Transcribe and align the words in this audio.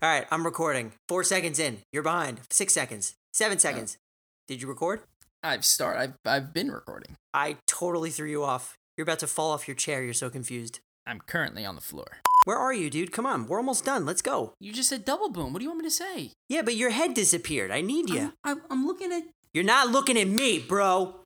All 0.00 0.08
right, 0.08 0.26
I'm 0.30 0.44
recording. 0.44 0.92
Four 1.08 1.24
seconds 1.24 1.58
in. 1.58 1.78
You're 1.92 2.04
behind. 2.04 2.42
Six 2.50 2.72
seconds. 2.72 3.14
Seven 3.32 3.58
seconds. 3.58 3.98
Did 4.46 4.62
you 4.62 4.68
record? 4.68 5.00
I've 5.42 5.64
started. 5.64 5.98
I've 6.00 6.14
I've 6.24 6.54
been 6.54 6.70
recording. 6.70 7.16
I 7.34 7.56
totally 7.66 8.10
threw 8.10 8.28
you 8.28 8.44
off. 8.44 8.76
You're 8.96 9.02
about 9.02 9.18
to 9.20 9.26
fall 9.26 9.50
off 9.50 9.66
your 9.66 9.74
chair. 9.74 10.04
You're 10.04 10.14
so 10.14 10.30
confused. 10.30 10.78
I'm 11.04 11.18
currently 11.26 11.64
on 11.64 11.74
the 11.74 11.80
floor. 11.80 12.18
Where 12.44 12.56
are 12.56 12.72
you, 12.72 12.90
dude? 12.90 13.10
Come 13.10 13.26
on. 13.26 13.48
We're 13.48 13.56
almost 13.58 13.84
done. 13.84 14.06
Let's 14.06 14.22
go. 14.22 14.52
You 14.60 14.72
just 14.72 14.88
said 14.88 15.04
double 15.04 15.30
boom. 15.30 15.52
What 15.52 15.58
do 15.58 15.64
you 15.64 15.70
want 15.70 15.82
me 15.82 15.88
to 15.88 15.94
say? 15.94 16.30
Yeah, 16.48 16.62
but 16.62 16.76
your 16.76 16.90
head 16.90 17.14
disappeared. 17.14 17.72
I 17.72 17.80
need 17.80 18.08
you. 18.08 18.34
I'm, 18.44 18.62
I'm 18.70 18.86
looking 18.86 19.10
at. 19.12 19.24
You're 19.52 19.64
not 19.64 19.88
looking 19.88 20.16
at 20.16 20.28
me, 20.28 20.60
bro. 20.60 21.16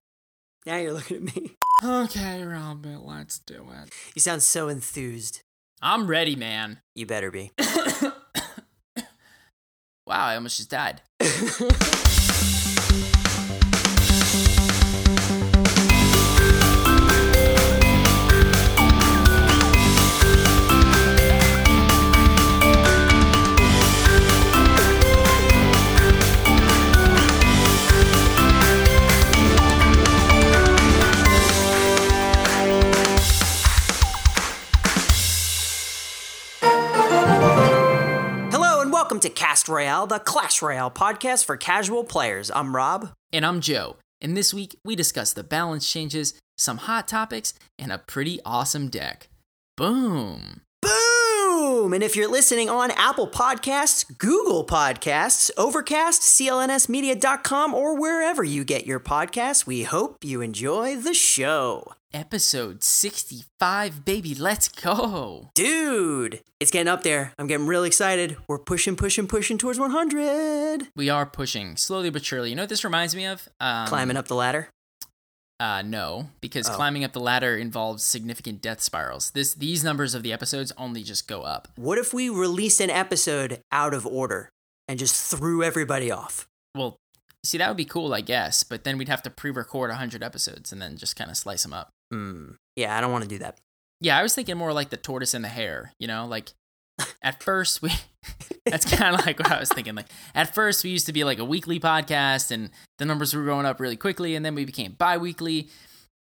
Now 0.65 0.79
you're 0.79 0.93
looking 0.95 1.29
at 1.29 1.37
me. 1.37 1.57
Okay, 1.85 2.43
Robert, 2.43 3.05
let's 3.05 3.39
do 3.39 3.67
it. 3.83 3.93
You 4.15 4.21
sound 4.21 4.43
so 4.43 4.69
enthused. 4.69 5.41
I'm 5.83 6.07
ready, 6.07 6.37
man. 6.37 6.79
You 6.95 7.05
better 7.05 7.31
be. 7.31 7.53
Wow, 10.07 10.27
I 10.27 10.35
almost 10.35 10.57
just 10.57 10.71
died. 10.71 11.01
to 39.23 39.31
Cast 39.31 39.69
Royale, 39.69 40.09
the 40.09 40.19
Clash 40.19 40.61
Royale 40.61 40.91
podcast 40.91 41.45
for 41.45 41.57
casual 41.57 42.03
players. 42.03 42.51
I'm 42.51 42.75
Rob. 42.75 43.13
And 43.33 43.47
I'm 43.47 43.61
Joe. 43.61 43.97
And 44.21 44.37
this 44.37 44.53
week 44.53 44.77
we 44.85 44.97
discuss 44.97 45.33
the 45.33 45.45
balance 45.45 45.89
changes, 45.89 46.35
some 46.59 46.79
hot 46.79 47.07
topics, 47.07 47.55
and 47.79 47.93
a 47.93 47.99
pretty 47.99 48.41
awesome 48.45 48.89
deck. 48.89 49.29
Boom. 49.77 50.63
Boom! 50.81 51.22
And 51.91 52.03
if 52.03 52.15
you're 52.15 52.31
listening 52.31 52.71
on 52.71 52.93
Apple 52.93 53.27
Podcasts, 53.27 54.17
Google 54.19 54.65
Podcasts, 54.65 55.51
Overcast, 55.57 56.23
CLNSmedia.com, 56.23 57.75
or 57.75 57.99
wherever 57.99 58.45
you 58.45 58.65
get 58.65 58.87
your 58.87 59.01
podcasts, 59.01 59.67
we 59.67 59.83
hope 59.83 60.23
you 60.23 60.41
enjoy 60.41 60.97
the 60.97 61.13
show. 61.13 61.95
Episode 62.15 62.85
65, 62.85 64.05
baby. 64.05 64.35
Let's 64.35 64.69
go. 64.69 65.51
Dude, 65.55 66.43
it's 66.61 66.71
getting 66.71 66.89
up 66.89 67.03
there. 67.03 67.33
I'm 67.39 67.47
getting 67.49 67.67
really 67.67 67.89
excited. 67.89 68.37
We're 68.47 68.59
pushing, 68.59 68.95
pushing, 68.97 69.27
pushing 69.27 69.59
towards 69.59 69.81
100. 69.81 70.89
We 70.95 71.09
are 71.11 71.27
pushing 71.27 71.77
slowly 71.77 72.11
but 72.11 72.25
surely. 72.25 72.51
You 72.51 72.55
know 72.57 72.63
what 72.63 72.69
this 72.69 72.85
reminds 72.85 73.17
me 73.17 73.27
of? 73.27 73.49
Um, 73.59 73.89
Climbing 73.89 74.17
up 74.17 74.29
the 74.29 74.37
ladder. 74.37 74.69
Uh, 75.63 75.81
no, 75.83 76.29
because 76.41 76.69
Oh. 76.69 76.75
climbing 76.75 77.05
up 77.05 77.13
the 77.13 77.21
ladder 77.21 77.57
involves 77.57 78.03
significant 78.03 78.61
death 78.61 78.81
spirals. 78.81 79.31
This 79.31 79.55
these 79.55 79.85
numbers 79.85 80.13
of 80.13 80.25
the 80.25 80.33
episodes 80.33 80.73
only 80.77 81.05
just 81.05 81.29
go 81.29 81.43
up. 81.43 81.69
What 81.77 81.99
if 81.99 82.13
we 82.13 82.29
released 82.29 82.81
an 82.81 82.91
episode 82.91 83.61
out 83.71 83.95
of 83.95 84.05
order 84.05 84.49
and 84.89 84.99
just 84.99 85.15
threw 85.31 85.63
everybody 85.63 86.11
off? 86.11 86.49
Well, 86.75 86.97
see 87.45 87.59
that 87.59 87.69
would 87.69 87.77
be 87.77 87.85
cool, 87.85 88.13
I 88.13 88.23
guess, 88.23 88.65
but 88.65 88.83
then 88.83 88.99
we'd 88.99 89.09
have 89.09 89.23
to 89.23 89.31
pre-record 89.31 89.91
100 89.91 90.21
episodes 90.25 90.73
and 90.73 90.83
then 90.83 90.97
just 90.97 91.15
kind 91.15 91.31
of 91.31 91.37
slice 91.37 91.63
them 91.63 91.73
up. 91.73 91.91
Hmm. 92.13 92.53
Yeah, 92.75 92.97
I 92.99 93.01
don't 93.01 93.13
want 93.13 93.23
to 93.23 93.29
do 93.31 93.39
that. 93.39 93.59
Yeah, 94.01 94.19
I 94.19 94.23
was 94.25 94.35
thinking 94.35 94.57
more 94.57 94.73
like 94.73 94.91
the 94.91 94.97
tortoise 94.97 95.33
and 95.33 95.45
the 95.45 95.49
hare, 95.49 95.93
you 96.01 96.09
know, 96.09 96.27
like 96.27 96.51
at 97.23 97.43
first 97.43 97.83
we 97.83 97.91
That's 98.67 98.89
kind 98.89 99.17
of 99.17 99.27
like 99.27 99.39
what 99.41 99.51
I 99.51 99.59
was 99.59 99.69
thinking. 99.69 99.95
Like 99.97 100.07
at 100.35 100.55
first 100.55 100.85
we 100.85 100.91
used 100.91 101.07
to 101.07 101.13
be 101.13 101.25
like 101.25 101.39
a 101.39 101.45
weekly 101.45 101.81
podcast 101.81 102.51
and 102.51 102.71
the 102.99 103.05
numbers 103.05 103.35
were 103.35 103.45
going 103.45 103.67
up 103.67 103.81
really 103.81 103.97
quickly 103.97 104.37
and 104.37 104.45
then 104.45 104.55
we 104.55 104.65
became 104.65 104.93
bi-weekly 104.93 105.69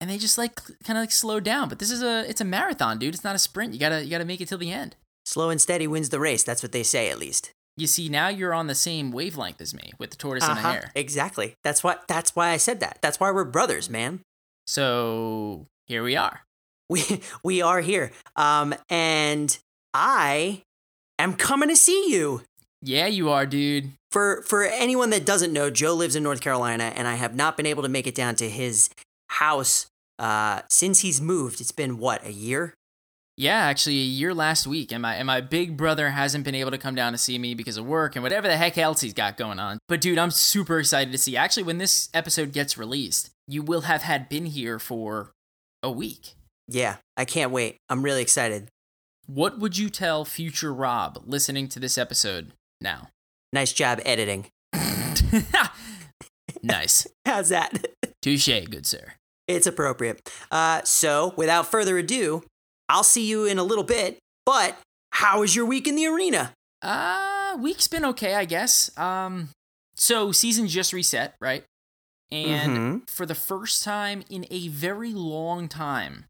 and 0.01 0.09
they 0.09 0.17
just 0.19 0.39
like 0.39 0.57
kind 0.85 0.97
of 0.99 1.03
like 1.03 1.11
slowed 1.13 1.45
down. 1.45 1.69
But 1.69 1.79
this 1.79 1.91
is 1.91 2.03
a 2.03 2.29
it's 2.29 2.41
a 2.41 2.45
marathon, 2.45 2.99
dude. 2.99 3.15
It's 3.15 3.25
not 3.25 3.37
a 3.37 3.39
sprint. 3.39 3.75
You 3.75 3.79
got 3.81 3.91
to 3.91 4.03
you 4.05 4.11
got 4.11 4.19
to 4.19 4.25
make 4.25 4.41
it 4.41 4.49
till 4.49 4.59
the 4.59 4.73
end. 4.73 4.97
Slow 5.27 5.51
and 5.51 5.61
steady 5.61 5.87
wins 5.87 6.09
the 6.09 6.19
race. 6.19 6.43
That's 6.43 6.63
what 6.63 6.73
they 6.73 6.83
say, 6.83 7.11
at 7.11 7.19
least. 7.19 7.53
You 7.77 7.87
see, 7.87 8.09
now 8.09 8.29
you're 8.29 8.53
on 8.53 8.67
the 8.67 8.75
same 8.75 9.13
wavelength 9.13 9.61
as 9.61 9.73
me 9.73 9.93
with 9.99 10.11
the 10.11 10.17
tortoise 10.17 10.45
and 10.45 10.57
the 10.57 10.61
Uh-huh, 10.61 10.73
hare. 10.73 10.93
Exactly. 10.95 11.55
That's 11.63 11.85
what. 11.85 12.09
That's 12.09 12.35
why 12.35 12.51
I 12.51 12.57
said 12.57 12.81
that. 12.81 12.99
That's 13.01 13.21
why 13.21 13.31
we're 13.31 13.45
brothers, 13.45 13.89
man. 13.89 14.21
So 14.67 15.67
here 15.87 16.03
we 16.03 16.17
are. 16.17 16.43
We 16.91 17.23
we 17.43 17.63
are 17.63 17.81
here. 17.81 18.13
Um, 18.37 18.75
and 18.91 19.57
I 19.95 20.63
am 21.19 21.35
coming 21.35 21.69
to 21.69 21.77
see 21.77 22.11
you. 22.13 22.43
Yeah, 22.81 23.07
you 23.07 23.31
are, 23.31 23.47
dude. 23.47 23.93
For 24.11 24.43
for 24.43 24.65
anyone 24.65 25.11
that 25.11 25.25
doesn't 25.25 25.53
know, 25.53 25.71
Joe 25.71 25.95
lives 25.95 26.17
in 26.17 26.23
North 26.23 26.41
Carolina, 26.41 26.93
and 26.97 27.07
I 27.07 27.15
have 27.15 27.35
not 27.35 27.57
been 27.57 27.67
able 27.67 27.83
to 27.83 27.89
make 27.89 28.07
it 28.07 28.15
down 28.15 28.35
to 28.37 28.49
his 28.49 28.91
house 29.29 29.87
uh, 30.19 30.63
since 30.69 31.01
he's 31.01 31.21
moved. 31.21 31.61
It's 31.61 31.73
been 31.73 31.99
what 31.99 32.25
a 32.25 32.33
year. 32.33 32.75
Yeah, 33.37 33.57
actually, 33.57 33.99
a 33.99 34.05
year 34.05 34.35
last 34.35 34.67
week, 34.67 34.93
and 34.93 35.01
my 35.03 35.15
and 35.15 35.27
my 35.27 35.41
big 35.41 35.77
brother 35.77 36.11
hasn't 36.11 36.45
been 36.45 36.55
able 36.55 36.71
to 36.71 36.79
come 36.79 36.95
down 36.95 37.13
to 37.13 37.19
see 37.19 37.39
me 37.39 37.55
because 37.55 37.79
of 37.79 37.87
work 37.87 38.15
and 38.15 38.23
whatever 38.23 38.47
the 38.47 38.57
heck 38.57 38.77
else 38.77 39.01
he's 39.01 39.15
got 39.15 39.37
going 39.39 39.59
on. 39.59 39.79
But 39.89 40.01
dude, 40.01 40.19
I'm 40.19 40.31
super 40.31 40.79
excited 40.79 41.13
to 41.13 41.19
see. 41.19 41.37
Actually, 41.37 41.63
when 41.63 41.79
this 41.79 42.11
episode 42.13 42.53
gets 42.53 42.77
released, 42.77 43.31
you 43.49 43.63
will 43.63 43.83
have 43.83 44.03
had 44.03 44.29
been 44.29 44.47
here 44.47 44.79
for 44.79 45.31
a 45.83 45.91
week. 45.91 46.35
Yeah, 46.69 46.97
I 47.17 47.25
can't 47.25 47.51
wait. 47.51 47.77
I'm 47.89 48.03
really 48.03 48.23
excited. 48.23 48.69
What 49.33 49.59
would 49.59 49.79
you 49.79 49.89
tell 49.89 50.27
future 50.27 50.75
Rob 50.75 51.23
listening 51.25 51.67
to 51.69 51.81
this 51.81 51.97
episode 51.97 52.53
now? 52.83 53.09
Nice 53.51 53.73
job 53.73 53.99
editing. 54.05 54.49
nice, 56.63 57.07
How's 57.25 57.49
that? 57.49 57.87
touche, 58.21 58.67
good 58.69 58.85
sir. 58.87 59.15
It's 59.49 59.67
appropriate. 59.67 60.31
Uh, 60.51 60.83
so, 60.85 61.33
without 61.37 61.67
further 61.71 61.97
ado, 61.97 62.43
I'll 62.91 63.03
see 63.05 63.27
you 63.27 63.47
in 63.47 63.59
a 63.59 63.63
little 63.65 63.85
bit. 63.85 64.19
But 64.45 64.77
how 65.13 65.41
was 65.41 65.57
your 65.57 65.65
week 65.65 65.89
in 65.89 65.95
the 65.97 66.07
arena? 66.09 66.53
Uh, 66.83 67.57
week's 67.59 67.89
been 67.89 68.05
okay, 68.05 68.35
I 68.35 68.45
guess. 68.45 68.97
Um, 68.99 69.49
so 69.95 70.31
season 70.33 70.69
just 70.69 70.93
reset, 70.93 71.37
right? 71.41 71.65
And 72.31 72.77
Mhm. 73.05 73.11
for 73.11 73.25
the 73.25 73.35
first 73.35 73.83
time 73.83 74.25
in 74.29 74.47
a 74.51 74.69
very 74.69 75.13
long 75.15 75.69
time, 75.69 76.27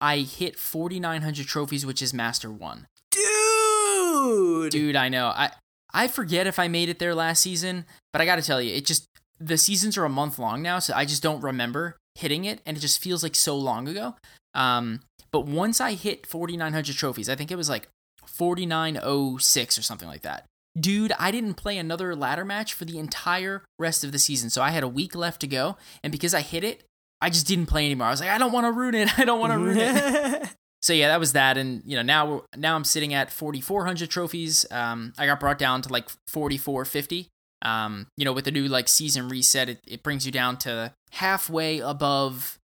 I 0.00 0.18
hit 0.18 0.58
4,900 0.58 1.46
trophies, 1.46 1.84
which 1.84 2.00
is 2.00 2.14
Master 2.14 2.50
One. 2.50 2.86
Dude! 3.10 4.70
Dude, 4.70 4.96
I 4.96 5.08
know. 5.08 5.28
I 5.28 5.50
I 5.92 6.08
forget 6.08 6.46
if 6.46 6.58
I 6.58 6.68
made 6.68 6.88
it 6.88 6.98
there 6.98 7.14
last 7.14 7.42
season, 7.42 7.84
but 8.12 8.22
I 8.22 8.24
got 8.24 8.36
to 8.36 8.42
tell 8.42 8.62
you, 8.62 8.74
it 8.74 8.86
just 8.86 9.06
the 9.38 9.58
seasons 9.58 9.96
are 9.98 10.04
a 10.04 10.10
month 10.10 10.38
long 10.38 10.62
now, 10.62 10.78
so 10.78 10.94
I 10.94 11.04
just 11.04 11.22
don't 11.22 11.40
remember 11.42 11.96
hitting 12.14 12.44
it, 12.44 12.60
and 12.66 12.76
it 12.76 12.80
just 12.80 13.02
feels 13.02 13.22
like 13.22 13.34
so 13.34 13.56
long 13.56 13.88
ago. 13.88 14.14
Um, 14.54 15.00
but 15.32 15.46
once 15.46 15.80
I 15.80 15.92
hit 15.92 16.26
4,900 16.26 16.94
trophies, 16.96 17.28
I 17.28 17.34
think 17.34 17.50
it 17.50 17.56
was 17.56 17.68
like 17.68 17.88
4906 18.26 19.78
or 19.78 19.82
something 19.82 20.08
like 20.08 20.22
that. 20.22 20.46
Dude, 20.78 21.12
I 21.18 21.30
didn't 21.30 21.54
play 21.54 21.78
another 21.78 22.14
ladder 22.14 22.44
match 22.44 22.74
for 22.74 22.84
the 22.84 22.98
entire 22.98 23.64
rest 23.78 24.04
of 24.04 24.12
the 24.12 24.18
season. 24.18 24.50
So 24.50 24.62
I 24.62 24.70
had 24.70 24.84
a 24.84 24.88
week 24.88 25.14
left 25.14 25.40
to 25.40 25.48
go. 25.48 25.76
And 26.02 26.12
because 26.12 26.32
I 26.32 26.42
hit 26.42 26.62
it, 26.62 26.84
I 27.20 27.30
just 27.30 27.46
didn't 27.46 27.66
play 27.66 27.84
anymore. 27.86 28.06
I 28.06 28.10
was 28.10 28.20
like, 28.20 28.30
I 28.30 28.38
don't 28.38 28.52
want 28.52 28.66
to 28.66 28.72
ruin 28.72 28.94
it. 28.94 29.18
I 29.18 29.24
don't 29.24 29.40
want 29.40 29.52
to 29.52 29.58
ruin 29.58 29.78
it. 29.78 30.48
So 30.82 30.94
yeah, 30.94 31.08
that 31.08 31.20
was 31.20 31.34
that. 31.34 31.58
And 31.58 31.82
you 31.84 31.94
know, 31.94 32.02
now 32.02 32.44
now 32.56 32.74
I'm 32.74 32.84
sitting 32.84 33.12
at 33.12 33.30
4,400 33.30 34.08
trophies. 34.08 34.64
Um, 34.70 35.12
I 35.18 35.26
got 35.26 35.38
brought 35.38 35.58
down 35.58 35.82
to 35.82 35.92
like 35.92 36.08
4,450. 36.28 37.28
Um, 37.60 38.06
you 38.16 38.24
know, 38.24 38.32
with 38.32 38.46
the 38.46 38.50
new 38.50 38.66
like 38.66 38.88
season 38.88 39.28
reset, 39.28 39.68
it, 39.68 39.80
it 39.86 40.02
brings 40.02 40.24
you 40.24 40.32
down 40.32 40.56
to 40.60 40.94
halfway 41.10 41.80
above 41.80 42.58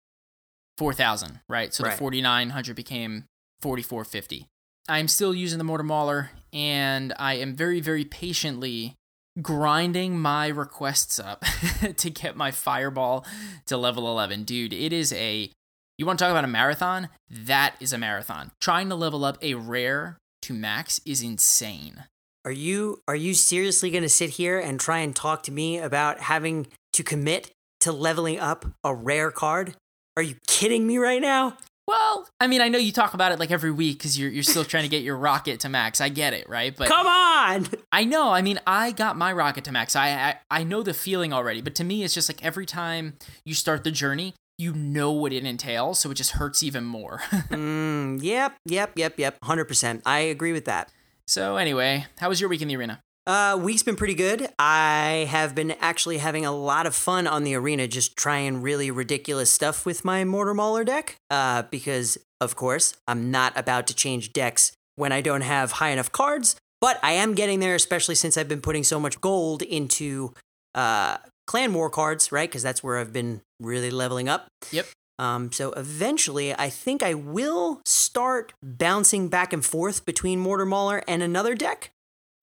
4,000, 0.78 1.40
right? 1.48 1.74
So 1.74 1.82
Right. 1.82 1.90
the 1.90 1.96
4,900 1.98 2.76
became 2.76 3.24
4,450. 3.62 4.46
I'm 4.88 5.08
still 5.08 5.34
using 5.34 5.58
the 5.58 5.64
Mortar 5.64 5.82
Mauler, 5.82 6.30
and 6.52 7.12
I 7.18 7.34
am 7.34 7.56
very, 7.56 7.80
very 7.80 8.04
patiently 8.04 8.94
grinding 9.40 10.18
my 10.18 10.48
requests 10.48 11.18
up 11.18 11.44
to 11.96 12.10
get 12.10 12.36
my 12.36 12.50
Fireball 12.50 13.26
to 13.66 13.76
level 13.76 14.08
11. 14.08 14.44
Dude, 14.44 14.72
it 14.72 14.92
is 14.92 15.12
a. 15.12 15.50
You 15.96 16.06
want 16.06 16.18
to 16.18 16.24
talk 16.24 16.32
about 16.32 16.44
a 16.44 16.48
marathon? 16.48 17.08
That 17.30 17.76
is 17.80 17.92
a 17.92 17.98
marathon. 17.98 18.50
Trying 18.60 18.88
to 18.88 18.96
level 18.96 19.24
up 19.24 19.38
a 19.42 19.54
rare 19.54 20.18
to 20.42 20.52
max 20.52 21.00
is 21.06 21.22
insane. 21.22 22.04
Are 22.44 22.52
you 22.52 23.00
are 23.08 23.16
you 23.16 23.32
seriously 23.32 23.90
going 23.90 24.02
to 24.02 24.08
sit 24.08 24.30
here 24.30 24.58
and 24.58 24.78
try 24.78 24.98
and 24.98 25.16
talk 25.16 25.42
to 25.44 25.52
me 25.52 25.78
about 25.78 26.20
having 26.20 26.66
to 26.92 27.02
commit 27.02 27.50
to 27.80 27.92
leveling 27.92 28.38
up 28.38 28.66
a 28.82 28.94
rare 28.94 29.30
card? 29.30 29.76
Are 30.16 30.22
you 30.22 30.36
kidding 30.46 30.86
me 30.86 30.98
right 30.98 31.22
now? 31.22 31.56
Well, 31.86 32.26
I 32.40 32.46
mean, 32.46 32.60
I 32.62 32.68
know 32.68 32.78
you 32.78 32.92
talk 32.92 33.12
about 33.14 33.32
it 33.32 33.38
like 33.38 33.50
every 33.50 33.70
week 33.70 33.98
because 33.98 34.18
you're, 34.18 34.30
you're 34.30 34.42
still 34.42 34.64
trying 34.64 34.84
to 34.84 34.88
get 34.88 35.02
your 35.02 35.16
rocket 35.16 35.60
to 35.60 35.68
max. 35.68 36.00
I 36.00 36.08
get 36.08 36.32
it, 36.32 36.48
right? 36.48 36.74
But 36.74 36.88
Come 36.88 37.06
on. 37.06 37.66
I 37.92 38.04
know. 38.04 38.30
I 38.30 38.40
mean, 38.40 38.58
I 38.66 38.90
got 38.92 39.16
my 39.18 39.32
rocket 39.32 39.64
to 39.64 39.72
max. 39.72 39.94
I, 39.94 40.08
I 40.08 40.36
I 40.50 40.64
know 40.64 40.82
the 40.82 40.94
feeling 40.94 41.32
already. 41.32 41.60
But 41.60 41.74
to 41.76 41.84
me, 41.84 42.02
it's 42.02 42.14
just 42.14 42.28
like 42.30 42.42
every 42.44 42.64
time 42.66 43.14
you 43.44 43.54
start 43.54 43.84
the 43.84 43.90
journey, 43.90 44.34
you 44.56 44.72
know 44.72 45.12
what 45.12 45.32
it 45.32 45.44
entails, 45.44 45.98
so 46.00 46.10
it 46.10 46.14
just 46.14 46.32
hurts 46.32 46.62
even 46.62 46.84
more. 46.84 47.20
Mm, 47.50 48.22
yep, 48.22 48.56
yep, 48.66 48.92
yep, 48.96 49.18
yep. 49.18 49.38
100%. 49.40 50.02
I 50.06 50.20
agree 50.20 50.52
with 50.52 50.64
that. 50.64 50.90
So 51.26 51.56
anyway, 51.56 52.06
how 52.18 52.28
was 52.28 52.40
your 52.40 52.48
week 52.50 52.62
in 52.62 52.68
the 52.68 52.76
arena? 52.76 53.00
Uh, 53.26 53.58
week's 53.60 53.82
been 53.82 53.96
pretty 53.96 54.14
good. 54.14 54.48
I 54.58 55.26
have 55.30 55.54
been 55.54 55.72
actually 55.80 56.18
having 56.18 56.44
a 56.44 56.52
lot 56.52 56.86
of 56.86 56.94
fun 56.94 57.26
on 57.26 57.42
the 57.44 57.54
arena, 57.54 57.88
just 57.88 58.16
trying 58.16 58.60
really 58.60 58.90
ridiculous 58.90 59.50
stuff 59.50 59.86
with 59.86 60.04
my 60.04 60.24
Mortar 60.24 60.52
Mauler 60.52 60.84
deck. 60.84 61.16
Uh, 61.30 61.62
because 61.62 62.18
of 62.40 62.54
course 62.54 62.94
I'm 63.08 63.30
not 63.30 63.52
about 63.56 63.86
to 63.86 63.94
change 63.94 64.32
decks 64.32 64.72
when 64.96 65.10
I 65.10 65.22
don't 65.22 65.40
have 65.40 65.72
high 65.72 65.90
enough 65.90 66.12
cards. 66.12 66.56
But 66.80 67.00
I 67.02 67.12
am 67.12 67.34
getting 67.34 67.60
there, 67.60 67.74
especially 67.74 68.14
since 68.14 68.36
I've 68.36 68.48
been 68.48 68.60
putting 68.60 68.84
so 68.84 69.00
much 69.00 69.18
gold 69.22 69.62
into 69.62 70.34
uh, 70.74 71.16
clan 71.46 71.72
war 71.72 71.88
cards, 71.88 72.30
right? 72.30 72.48
Because 72.48 72.62
that's 72.62 72.82
where 72.82 72.98
I've 72.98 73.12
been 73.12 73.40
really 73.58 73.90
leveling 73.90 74.28
up. 74.28 74.48
Yep. 74.70 74.86
Um, 75.18 75.50
so 75.50 75.72
eventually, 75.72 76.52
I 76.52 76.68
think 76.68 77.02
I 77.02 77.14
will 77.14 77.80
start 77.86 78.52
bouncing 78.62 79.28
back 79.28 79.54
and 79.54 79.64
forth 79.64 80.04
between 80.04 80.40
Mortar 80.40 80.66
Mauler 80.66 81.02
and 81.08 81.22
another 81.22 81.54
deck. 81.54 81.90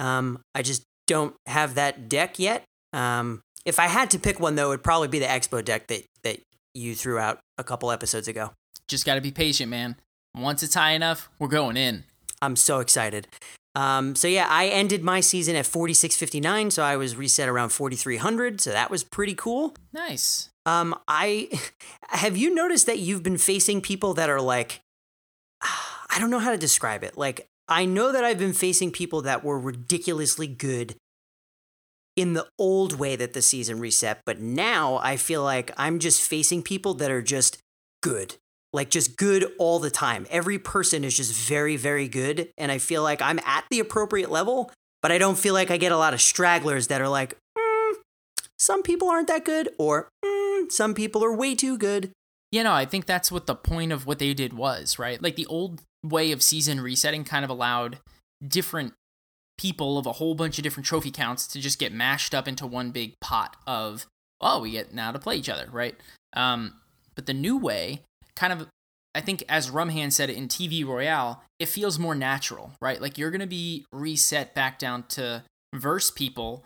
Um, 0.01 0.41
I 0.53 0.61
just 0.63 0.83
don't 1.07 1.35
have 1.45 1.75
that 1.75 2.09
deck 2.09 2.39
yet. 2.39 2.63
Um, 2.91 3.41
if 3.65 3.79
I 3.79 3.87
had 3.87 4.09
to 4.11 4.19
pick 4.19 4.39
one, 4.39 4.55
though, 4.55 4.71
it'd 4.71 4.83
probably 4.83 5.07
be 5.07 5.19
the 5.19 5.29
X-Bow 5.29 5.61
deck 5.61 5.87
that, 5.87 6.03
that 6.23 6.39
you 6.73 6.95
threw 6.95 7.19
out 7.19 7.39
a 7.57 7.63
couple 7.63 7.91
episodes 7.91 8.27
ago. 8.27 8.51
Just 8.87 9.05
got 9.05 9.15
to 9.15 9.21
be 9.21 9.31
patient, 9.31 9.69
man. 9.69 9.95
Once 10.35 10.63
it's 10.63 10.73
high 10.73 10.91
enough, 10.91 11.29
we're 11.39 11.47
going 11.47 11.77
in. 11.77 12.03
I'm 12.41 12.55
so 12.55 12.79
excited. 12.79 13.27
Um, 13.75 14.15
so 14.15 14.27
yeah, 14.27 14.47
I 14.49 14.67
ended 14.67 15.03
my 15.03 15.19
season 15.21 15.55
at 15.55 15.65
4659, 15.65 16.71
so 16.71 16.83
I 16.83 16.97
was 16.97 17.15
reset 17.15 17.47
around 17.47 17.69
4300, 17.69 18.59
so 18.59 18.71
that 18.71 18.89
was 18.89 19.03
pretty 19.03 19.35
cool. 19.35 19.75
Nice. 19.93 20.49
Um, 20.65 20.95
I 21.07 21.49
have 22.09 22.35
you 22.35 22.53
noticed 22.53 22.85
that 22.87 22.99
you've 22.99 23.23
been 23.23 23.37
facing 23.37 23.81
people 23.81 24.13
that 24.15 24.29
are 24.29 24.41
like, 24.41 24.81
I 25.61 26.17
don't 26.19 26.31
know 26.31 26.39
how 26.39 26.51
to 26.51 26.57
describe 26.57 27.03
it. 27.03 27.17
Like, 27.17 27.47
I 27.71 27.85
know 27.85 28.11
that 28.11 28.25
I've 28.25 28.37
been 28.37 28.53
facing 28.53 28.91
people 28.91 29.21
that 29.21 29.43
were 29.45 29.57
ridiculously 29.57 30.47
good 30.47 30.95
in 32.17 32.33
the 32.33 32.45
old 32.59 32.99
way 32.99 33.15
that 33.15 33.31
the 33.31 33.41
season 33.41 33.79
reset, 33.79 34.21
but 34.25 34.41
now 34.41 34.99
I 35.01 35.15
feel 35.15 35.41
like 35.41 35.71
I'm 35.77 35.99
just 35.99 36.21
facing 36.21 36.63
people 36.63 36.93
that 36.95 37.09
are 37.09 37.21
just 37.21 37.57
good. 38.03 38.35
Like 38.73 38.89
just 38.89 39.15
good 39.15 39.51
all 39.57 39.79
the 39.79 39.89
time. 39.89 40.27
Every 40.29 40.59
person 40.59 41.05
is 41.05 41.15
just 41.15 41.33
very, 41.33 41.77
very 41.77 42.09
good. 42.09 42.49
And 42.57 42.71
I 42.71 42.77
feel 42.77 43.03
like 43.03 43.21
I'm 43.21 43.39
at 43.39 43.63
the 43.69 43.79
appropriate 43.79 44.29
level, 44.29 44.71
but 45.01 45.11
I 45.11 45.17
don't 45.17 45.37
feel 45.37 45.53
like 45.53 45.71
I 45.71 45.77
get 45.77 45.93
a 45.93 45.97
lot 45.97 46.13
of 46.13 46.21
stragglers 46.21 46.87
that 46.87 47.01
are 47.01 47.09
like, 47.09 47.37
mm, 47.57 47.93
some 48.59 48.83
people 48.83 49.09
aren't 49.09 49.27
that 49.29 49.45
good, 49.45 49.69
or 49.79 50.09
mm, 50.23 50.71
some 50.71 50.93
people 50.93 51.23
are 51.23 51.35
way 51.35 51.55
too 51.55 51.77
good. 51.77 52.11
You 52.51 52.63
know, 52.63 52.73
I 52.73 52.85
think 52.85 53.05
that's 53.05 53.31
what 53.31 53.47
the 53.47 53.55
point 53.55 53.91
of 53.91 54.05
what 54.05 54.19
they 54.19 54.33
did 54.33 54.53
was, 54.53 54.99
right? 54.99 55.21
Like 55.21 55.35
the 55.35 55.45
old 55.45 55.81
way 56.03 56.31
of 56.31 56.43
season 56.43 56.81
resetting 56.81 57.23
kind 57.23 57.45
of 57.45 57.51
allowed 57.51 57.99
different 58.45 58.93
people 59.57 59.97
of 59.97 60.05
a 60.05 60.13
whole 60.13 60.35
bunch 60.35 60.57
of 60.57 60.63
different 60.63 60.85
trophy 60.85 61.11
counts 61.11 61.47
to 61.47 61.59
just 61.59 61.79
get 61.79 61.93
mashed 61.93 62.33
up 62.33 62.47
into 62.47 62.67
one 62.67 62.91
big 62.91 63.13
pot 63.21 63.55
of, 63.65 64.05
oh, 64.41 64.59
we 64.59 64.71
get 64.71 64.93
now 64.93 65.11
to 65.11 65.19
play 65.19 65.35
each 65.35 65.49
other, 65.49 65.67
right? 65.71 65.95
Um, 66.33 66.75
but 67.15 67.25
the 67.25 67.33
new 67.33 67.57
way 67.57 68.01
kind 68.35 68.53
of 68.53 68.67
I 69.13 69.19
think 69.19 69.43
as 69.49 69.69
Rumhand 69.69 70.13
said 70.13 70.29
in 70.29 70.47
TV 70.47 70.85
Royale, 70.85 71.43
it 71.59 71.67
feels 71.67 71.99
more 71.99 72.15
natural, 72.15 72.71
right? 72.81 73.01
Like 73.01 73.17
you're 73.17 73.31
gonna 73.31 73.45
be 73.45 73.85
reset 73.91 74.55
back 74.55 74.79
down 74.79 75.03
to 75.09 75.43
verse 75.73 76.11
people 76.11 76.65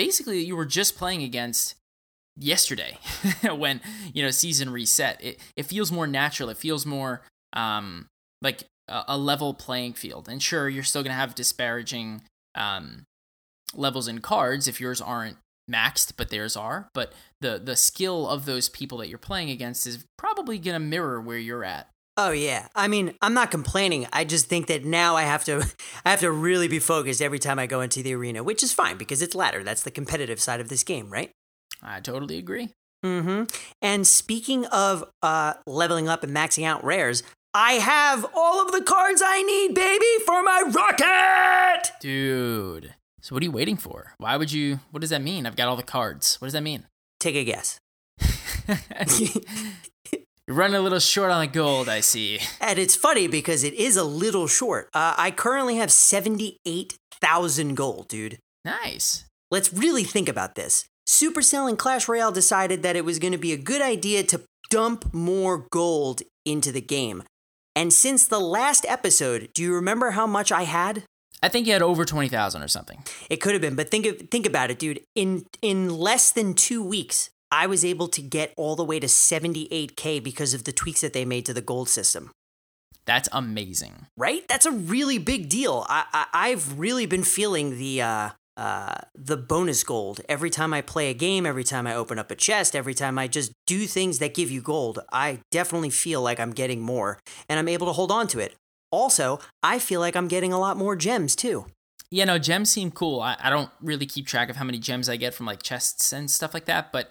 basically 0.00 0.40
you 0.40 0.56
were 0.56 0.64
just 0.64 0.96
playing 0.96 1.22
against 1.22 1.74
yesterday 2.40 2.98
when 3.54 3.80
you 4.12 4.22
know 4.22 4.30
season 4.30 4.70
reset 4.70 5.22
it 5.22 5.38
it 5.56 5.64
feels 5.64 5.92
more 5.92 6.06
natural 6.06 6.48
it 6.48 6.56
feels 6.56 6.86
more 6.86 7.22
um 7.52 8.06
like 8.40 8.64
a, 8.88 9.04
a 9.08 9.18
level 9.18 9.52
playing 9.52 9.92
field 9.92 10.28
and 10.28 10.42
sure 10.42 10.68
you're 10.68 10.82
still 10.82 11.02
to 11.04 11.12
have 11.12 11.34
disparaging 11.34 12.22
um 12.54 13.04
levels 13.74 14.08
in 14.08 14.20
cards 14.20 14.66
if 14.66 14.80
yours 14.80 15.00
aren't 15.00 15.36
maxed, 15.70 16.12
but 16.16 16.30
theirs 16.30 16.56
are. 16.56 16.90
But 16.92 17.12
the 17.40 17.60
the 17.62 17.76
skill 17.76 18.28
of 18.28 18.44
those 18.44 18.68
people 18.68 18.98
that 18.98 19.08
you're 19.08 19.18
playing 19.18 19.50
against 19.50 19.86
is 19.86 20.04
probably 20.18 20.58
to 20.58 20.78
mirror 20.78 21.20
where 21.20 21.38
you're 21.38 21.64
at. 21.64 21.88
Oh 22.16 22.32
yeah. 22.32 22.66
I 22.74 22.88
mean, 22.88 23.14
I'm 23.22 23.34
not 23.34 23.50
complaining. 23.50 24.06
I 24.12 24.24
just 24.24 24.46
think 24.46 24.66
that 24.66 24.84
now 24.84 25.16
I 25.16 25.22
have 25.22 25.44
to 25.44 25.64
I 26.04 26.10
have 26.10 26.20
to 26.20 26.30
really 26.30 26.68
be 26.68 26.78
focused 26.78 27.22
every 27.22 27.38
time 27.38 27.58
I 27.58 27.66
go 27.66 27.80
into 27.80 28.02
the 28.02 28.14
arena, 28.14 28.42
which 28.42 28.62
is 28.62 28.72
fine 28.72 28.96
because 28.96 29.22
it's 29.22 29.34
ladder. 29.34 29.62
That's 29.62 29.82
the 29.82 29.90
competitive 29.90 30.40
side 30.40 30.60
of 30.60 30.68
this 30.68 30.84
game, 30.84 31.10
right? 31.10 31.30
I 31.82 32.00
totally 32.00 32.38
agree. 32.38 32.70
Mhm. 33.04 33.50
And 33.80 34.06
speaking 34.06 34.66
of 34.66 35.04
uh 35.22 35.54
leveling 35.66 36.08
up 36.08 36.22
and 36.22 36.34
maxing 36.36 36.64
out 36.64 36.84
rares, 36.84 37.22
I 37.54 37.74
have 37.74 38.26
all 38.34 38.64
of 38.64 38.72
the 38.72 38.82
cards 38.82 39.22
I 39.24 39.42
need, 39.42 39.74
baby, 39.74 40.06
for 40.26 40.42
my 40.42 40.62
rocket. 40.70 41.92
Dude. 42.00 42.94
So 43.22 43.34
what 43.34 43.42
are 43.42 43.44
you 43.44 43.50
waiting 43.52 43.76
for? 43.76 44.14
Why 44.18 44.36
would 44.36 44.52
you? 44.52 44.80
What 44.90 45.00
does 45.00 45.10
that 45.10 45.22
mean? 45.22 45.46
I've 45.46 45.56
got 45.56 45.68
all 45.68 45.76
the 45.76 45.82
cards. 45.82 46.36
What 46.40 46.46
does 46.46 46.52
that 46.52 46.62
mean? 46.62 46.86
Take 47.18 47.36
a 47.36 47.44
guess. 47.44 47.78
You're 50.46 50.56
running 50.56 50.76
a 50.76 50.80
little 50.80 50.98
short 50.98 51.30
on 51.30 51.40
the 51.40 51.46
gold, 51.46 51.88
I 51.88 52.00
see. 52.00 52.40
And 52.60 52.78
it's 52.78 52.96
funny 52.96 53.26
because 53.28 53.62
it 53.62 53.74
is 53.74 53.96
a 53.96 54.02
little 54.04 54.46
short. 54.48 54.88
Uh, 54.92 55.14
I 55.16 55.30
currently 55.30 55.76
have 55.76 55.92
78,000 55.92 57.74
gold, 57.76 58.08
dude. 58.08 58.38
Nice. 58.64 59.24
Let's 59.50 59.72
really 59.72 60.04
think 60.04 60.28
about 60.28 60.54
this. 60.56 60.86
Supercell 61.10 61.68
and 61.68 61.76
Clash 61.76 62.06
Royale 62.06 62.30
decided 62.30 62.84
that 62.84 62.94
it 62.94 63.04
was 63.04 63.18
going 63.18 63.32
to 63.32 63.38
be 63.38 63.52
a 63.52 63.56
good 63.56 63.82
idea 63.82 64.22
to 64.22 64.42
dump 64.70 65.12
more 65.12 65.66
gold 65.72 66.22
into 66.44 66.70
the 66.70 66.80
game. 66.80 67.24
And 67.74 67.92
since 67.92 68.24
the 68.28 68.38
last 68.38 68.86
episode, 68.88 69.50
do 69.52 69.60
you 69.60 69.74
remember 69.74 70.12
how 70.12 70.28
much 70.28 70.52
I 70.52 70.62
had? 70.62 71.02
I 71.42 71.48
think 71.48 71.66
you 71.66 71.72
had 71.72 71.82
over 71.82 72.04
twenty 72.04 72.28
thousand 72.28 72.62
or 72.62 72.68
something. 72.68 73.02
It 73.28 73.38
could 73.38 73.54
have 73.54 73.60
been, 73.60 73.74
but 73.74 73.90
think 73.90 74.06
of, 74.06 74.28
think 74.30 74.46
about 74.46 74.70
it, 74.70 74.78
dude. 74.78 75.00
In 75.16 75.46
in 75.62 75.88
less 75.88 76.30
than 76.30 76.54
two 76.54 76.80
weeks, 76.80 77.28
I 77.50 77.66
was 77.66 77.84
able 77.84 78.06
to 78.06 78.22
get 78.22 78.54
all 78.56 78.76
the 78.76 78.84
way 78.84 79.00
to 79.00 79.08
seventy 79.08 79.66
eight 79.72 79.96
k 79.96 80.20
because 80.20 80.54
of 80.54 80.62
the 80.62 80.72
tweaks 80.72 81.00
that 81.00 81.12
they 81.12 81.24
made 81.24 81.44
to 81.46 81.52
the 81.52 81.60
gold 81.60 81.88
system. 81.88 82.30
That's 83.04 83.28
amazing, 83.32 84.06
right? 84.16 84.46
That's 84.46 84.66
a 84.66 84.70
really 84.70 85.18
big 85.18 85.48
deal. 85.48 85.84
I, 85.88 86.26
I 86.32 86.50
have 86.50 86.78
really 86.78 87.06
been 87.06 87.24
feeling 87.24 87.78
the 87.78 88.02
uh, 88.02 88.30
uh, 88.56 88.96
the 89.14 89.36
bonus 89.36 89.84
gold 89.84 90.20
every 90.28 90.50
time 90.50 90.74
I 90.74 90.82
play 90.82 91.10
a 91.10 91.14
game, 91.14 91.46
every 91.46 91.64
time 91.64 91.86
I 91.86 91.94
open 91.94 92.18
up 92.18 92.30
a 92.30 92.36
chest, 92.36 92.76
every 92.76 92.94
time 92.94 93.18
I 93.18 93.28
just 93.28 93.52
do 93.66 93.86
things 93.86 94.18
that 94.18 94.34
give 94.34 94.50
you 94.50 94.60
gold. 94.60 94.98
I 95.12 95.40
definitely 95.50 95.90
feel 95.90 96.20
like 96.22 96.40
I'm 96.40 96.52
getting 96.52 96.80
more, 96.80 97.18
and 97.48 97.58
I'm 97.58 97.68
able 97.68 97.86
to 97.86 97.92
hold 97.92 98.10
on 98.10 98.26
to 98.28 98.38
it. 98.38 98.54
Also, 98.90 99.38
I 99.62 99.78
feel 99.78 100.00
like 100.00 100.16
I'm 100.16 100.28
getting 100.28 100.52
a 100.52 100.58
lot 100.58 100.76
more 100.76 100.96
gems 100.96 101.36
too. 101.36 101.66
Yeah, 102.10 102.24
no, 102.24 102.38
gems 102.38 102.70
seem 102.70 102.90
cool. 102.90 103.20
I, 103.20 103.36
I 103.40 103.50
don't 103.50 103.70
really 103.80 104.06
keep 104.06 104.26
track 104.26 104.50
of 104.50 104.56
how 104.56 104.64
many 104.64 104.78
gems 104.78 105.08
I 105.08 105.16
get 105.16 105.32
from 105.32 105.46
like 105.46 105.62
chests 105.62 106.12
and 106.12 106.30
stuff 106.30 106.52
like 106.52 106.64
that, 106.64 106.90
but 106.92 107.10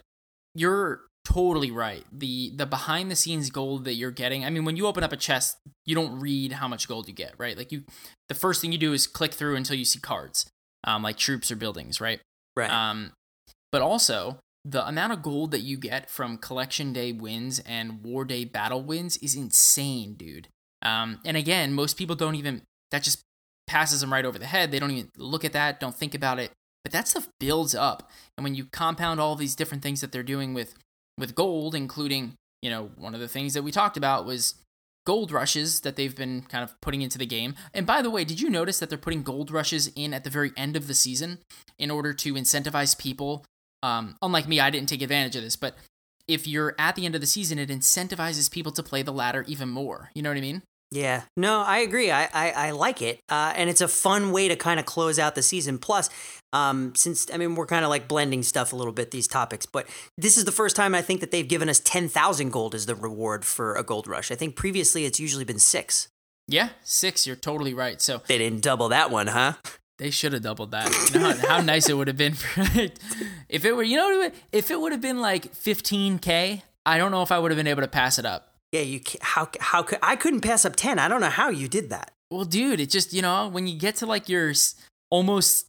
you're 0.53 1.05
totally 1.25 1.71
right. 1.71 2.03
The 2.11 2.51
the 2.55 2.65
behind 2.65 3.09
the 3.09 3.15
scenes 3.15 3.49
gold 3.49 3.85
that 3.85 3.93
you're 3.93 4.11
getting. 4.11 4.43
I 4.43 4.49
mean, 4.49 4.65
when 4.65 4.75
you 4.75 4.87
open 4.87 5.03
up 5.03 5.13
a 5.13 5.17
chest, 5.17 5.57
you 5.85 5.95
don't 5.95 6.19
read 6.19 6.53
how 6.53 6.67
much 6.67 6.87
gold 6.87 7.07
you 7.07 7.13
get, 7.13 7.33
right? 7.37 7.57
Like 7.57 7.71
you 7.71 7.83
the 8.27 8.35
first 8.35 8.61
thing 8.61 8.71
you 8.71 8.77
do 8.77 8.93
is 8.93 9.07
click 9.07 9.33
through 9.33 9.55
until 9.55 9.77
you 9.77 9.85
see 9.85 9.99
cards. 9.99 10.45
Um, 10.85 11.03
like 11.03 11.17
troops 11.17 11.51
or 11.51 11.55
buildings, 11.55 11.99
right? 11.99 12.21
Right. 12.55 12.71
Um, 12.71 13.11
but 13.71 13.81
also 13.81 14.39
the 14.65 14.87
amount 14.87 15.13
of 15.13 15.21
gold 15.21 15.51
that 15.51 15.61
you 15.61 15.77
get 15.77 16.09
from 16.09 16.37
collection 16.37 16.93
day 16.93 17.11
wins 17.11 17.59
and 17.59 18.03
war 18.03 18.25
day 18.25 18.45
battle 18.45 18.81
wins 18.81 19.17
is 19.17 19.35
insane, 19.35 20.13
dude. 20.13 20.47
Um, 20.81 21.19
and 21.25 21.35
again, 21.35 21.73
most 21.73 21.97
people 21.97 22.15
don't 22.15 22.35
even, 22.35 22.61
that 22.91 23.03
just 23.03 23.21
passes 23.67 24.01
them 24.01 24.11
right 24.11 24.25
over 24.25 24.39
the 24.39 24.45
head. 24.45 24.71
They 24.71 24.79
don't 24.79 24.91
even 24.91 25.09
look 25.17 25.45
at 25.45 25.53
that, 25.53 25.79
don't 25.79 25.95
think 25.95 26.15
about 26.15 26.39
it. 26.39 26.51
But 26.83 26.93
that 26.93 27.07
stuff 27.07 27.27
builds 27.39 27.75
up. 27.75 28.09
And 28.37 28.43
when 28.43 28.55
you 28.55 28.65
compound 28.71 29.19
all 29.19 29.35
these 29.35 29.55
different 29.55 29.83
things 29.83 30.01
that 30.01 30.11
they're 30.11 30.23
doing 30.23 30.53
with, 30.53 30.75
with 31.17 31.35
gold, 31.35 31.75
including, 31.75 32.35
you 32.61 32.69
know, 32.69 32.91
one 32.95 33.13
of 33.13 33.19
the 33.19 33.27
things 33.27 33.53
that 33.53 33.63
we 33.63 33.71
talked 33.71 33.97
about 33.97 34.25
was 34.25 34.55
gold 35.05 35.31
rushes 35.31 35.81
that 35.81 35.95
they've 35.95 36.15
been 36.15 36.41
kind 36.43 36.63
of 36.63 36.79
putting 36.81 37.01
into 37.01 37.17
the 37.17 37.25
game. 37.25 37.55
And 37.73 37.85
by 37.85 38.01
the 38.01 38.09
way, 38.09 38.23
did 38.23 38.41
you 38.41 38.49
notice 38.49 38.79
that 38.79 38.89
they're 38.89 38.97
putting 38.97 39.23
gold 39.23 39.51
rushes 39.51 39.91
in 39.95 40.13
at 40.13 40.23
the 40.23 40.29
very 40.29 40.51
end 40.55 40.75
of 40.75 40.87
the 40.87 40.93
season 40.93 41.39
in 41.77 41.89
order 41.89 42.13
to 42.13 42.33
incentivize 42.33 42.97
people? 42.97 43.45
Um, 43.81 44.17
unlike 44.21 44.47
me, 44.47 44.59
I 44.59 44.69
didn't 44.69 44.89
take 44.89 45.01
advantage 45.01 45.35
of 45.35 45.43
this, 45.43 45.55
but 45.55 45.75
if 46.27 46.47
you're 46.47 46.75
at 46.77 46.95
the 46.95 47.05
end 47.05 47.15
of 47.15 47.21
the 47.21 47.27
season, 47.27 47.57
it 47.57 47.69
incentivizes 47.69 48.51
people 48.51 48.71
to 48.73 48.83
play 48.83 49.01
the 49.01 49.11
ladder 49.11 49.43
even 49.47 49.69
more. 49.69 50.11
You 50.13 50.21
know 50.21 50.29
what 50.29 50.37
I 50.37 50.41
mean? 50.41 50.61
Yeah, 50.91 51.23
no, 51.37 51.61
I 51.61 51.79
agree. 51.79 52.09
I 52.09 52.23
I, 52.33 52.51
I 52.51 52.71
like 52.71 53.01
it, 53.01 53.19
uh, 53.29 53.53
and 53.55 53.69
it's 53.69 53.81
a 53.81 53.87
fun 53.87 54.31
way 54.31 54.47
to 54.47 54.55
kind 54.55 54.79
of 54.79 54.87
close 54.87 55.19
out 55.19 55.35
the 55.35 55.43
season. 55.43 55.77
Plus, 55.77 56.09
um, 56.51 56.95
since 56.95 57.27
I 57.31 57.37
mean 57.37 57.53
we're 57.53 57.67
kind 57.67 57.85
of 57.85 57.89
like 57.89 58.07
blending 58.07 58.41
stuff 58.41 58.73
a 58.73 58.75
little 58.75 58.93
bit 58.93 59.11
these 59.11 59.27
topics, 59.27 59.67
but 59.67 59.87
this 60.17 60.35
is 60.35 60.45
the 60.45 60.51
first 60.51 60.75
time 60.75 60.95
I 60.95 61.03
think 61.03 61.19
that 61.19 61.29
they've 61.29 61.47
given 61.47 61.69
us 61.69 61.79
ten 61.79 62.09
thousand 62.09 62.49
gold 62.51 62.73
as 62.73 62.87
the 62.87 62.95
reward 62.95 63.45
for 63.45 63.75
a 63.75 63.83
gold 63.83 64.07
rush. 64.07 64.31
I 64.31 64.35
think 64.35 64.55
previously 64.55 65.05
it's 65.05 65.19
usually 65.19 65.45
been 65.45 65.59
six. 65.59 66.07
Yeah, 66.47 66.69
six. 66.83 67.27
You're 67.27 67.35
totally 67.35 67.75
right. 67.75 68.01
So 68.01 68.23
they 68.27 68.39
didn't 68.39 68.63
double 68.63 68.89
that 68.89 69.11
one, 69.11 69.27
huh? 69.27 69.53
They 69.99 70.11
should 70.11 70.31
have 70.31 70.43
doubled 70.43 70.71
that. 70.71 70.89
You 71.13 71.19
know 71.19 71.33
how, 71.33 71.47
how 71.57 71.61
nice 71.61 71.89
it 71.89 71.93
would 71.97 72.07
have 72.07 72.15
been 72.15 72.33
for 72.35 72.61
if 73.49 73.65
it 73.65 73.75
were. 73.75 73.83
You 73.83 73.97
know, 73.97 74.31
if 74.53 74.71
it 74.71 74.79
would 74.79 74.93
have 74.93 75.01
been 75.01 75.19
like 75.19 75.53
15k, 75.53 76.61
I 76.85 76.97
don't 76.97 77.11
know 77.11 77.21
if 77.21 77.33
I 77.33 77.37
would 77.37 77.51
have 77.51 77.57
been 77.57 77.67
able 77.67 77.81
to 77.81 77.87
pass 77.89 78.17
it 78.17 78.25
up. 78.25 78.48
Yeah, 78.71 78.81
you 78.81 79.01
how 79.21 79.49
how 79.59 79.83
could 79.83 79.99
I 80.03 80.15
couldn't 80.15 80.41
pass 80.41 80.65
up 80.65 80.75
ten. 80.75 80.99
I 80.99 81.07
don't 81.07 81.21
know 81.21 81.29
how 81.29 81.49
you 81.49 81.67
did 81.67 81.89
that. 81.89 82.11
Well, 82.31 82.45
dude, 82.45 82.79
it 82.79 82.91
just, 82.91 83.11
you 83.11 83.23
know, 83.23 83.47
when 83.47 83.65
you 83.65 83.77
get 83.77 83.95
to 83.97 84.05
like 84.05 84.29
your 84.29 84.53
almost, 85.09 85.65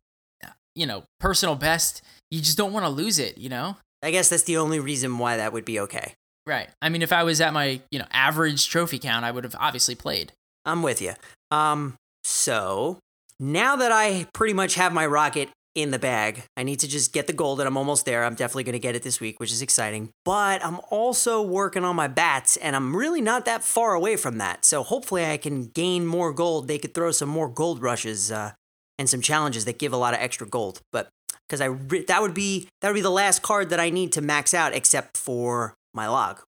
you 0.74 0.86
know, 0.86 1.04
personal 1.18 1.54
best, 1.54 2.02
you 2.30 2.40
just 2.40 2.58
don't 2.58 2.72
want 2.72 2.84
to 2.84 2.90
lose 2.90 3.18
it, 3.18 3.38
you 3.38 3.48
know? 3.48 3.78
I 4.02 4.10
guess 4.10 4.28
that's 4.28 4.42
the 4.42 4.58
only 4.58 4.78
reason 4.78 5.18
why 5.18 5.38
that 5.38 5.54
would 5.54 5.64
be 5.64 5.80
okay. 5.80 6.14
Right. 6.46 6.68
I 6.82 6.90
mean, 6.90 7.00
if 7.00 7.12
I 7.12 7.22
was 7.22 7.40
at 7.40 7.54
my, 7.54 7.80
you 7.90 7.98
know, 7.98 8.06
average 8.10 8.68
trophy 8.68 8.98
count, 8.98 9.24
I 9.24 9.30
would 9.30 9.44
have 9.44 9.56
obviously 9.58 9.94
played. 9.94 10.32
I'm 10.66 10.82
with 10.82 11.00
you. 11.00 11.14
Um, 11.50 11.94
so 12.24 12.98
now 13.38 13.76
that 13.76 13.92
I 13.92 14.26
pretty 14.34 14.52
much 14.52 14.74
have 14.74 14.92
my 14.92 15.06
rocket 15.06 15.48
in 15.74 15.90
the 15.90 15.98
bag, 15.98 16.42
I 16.56 16.62
need 16.62 16.80
to 16.80 16.88
just 16.88 17.12
get 17.12 17.26
the 17.26 17.32
gold, 17.32 17.60
and 17.60 17.66
I'm 17.66 17.76
almost 17.76 18.04
there. 18.04 18.24
I'm 18.24 18.34
definitely 18.34 18.64
going 18.64 18.72
to 18.72 18.80
get 18.80 18.96
it 18.96 19.02
this 19.02 19.20
week, 19.20 19.38
which 19.38 19.52
is 19.52 19.62
exciting. 19.62 20.10
But 20.24 20.64
I'm 20.64 20.80
also 20.90 21.42
working 21.42 21.84
on 21.84 21.96
my 21.96 22.08
bats, 22.08 22.56
and 22.56 22.74
I'm 22.74 22.96
really 22.96 23.20
not 23.20 23.44
that 23.44 23.62
far 23.62 23.94
away 23.94 24.16
from 24.16 24.38
that. 24.38 24.64
So 24.64 24.82
hopefully, 24.82 25.24
I 25.24 25.36
can 25.36 25.66
gain 25.66 26.06
more 26.06 26.32
gold. 26.32 26.68
They 26.68 26.78
could 26.78 26.94
throw 26.94 27.10
some 27.12 27.28
more 27.28 27.48
gold 27.48 27.80
rushes 27.80 28.32
uh, 28.32 28.52
and 28.98 29.08
some 29.08 29.20
challenges 29.20 29.64
that 29.64 29.78
give 29.78 29.92
a 29.92 29.96
lot 29.96 30.14
of 30.14 30.20
extra 30.20 30.46
gold. 30.46 30.80
But 30.92 31.08
because 31.48 31.60
I 31.60 31.66
re- 31.66 32.04
that 32.04 32.20
would 32.20 32.34
be 32.34 32.68
that 32.80 32.88
would 32.88 32.94
be 32.94 33.00
the 33.00 33.10
last 33.10 33.42
card 33.42 33.70
that 33.70 33.80
I 33.80 33.90
need 33.90 34.12
to 34.12 34.20
max 34.20 34.54
out, 34.54 34.74
except 34.74 35.16
for 35.16 35.74
my 35.94 36.08
log. 36.08 36.40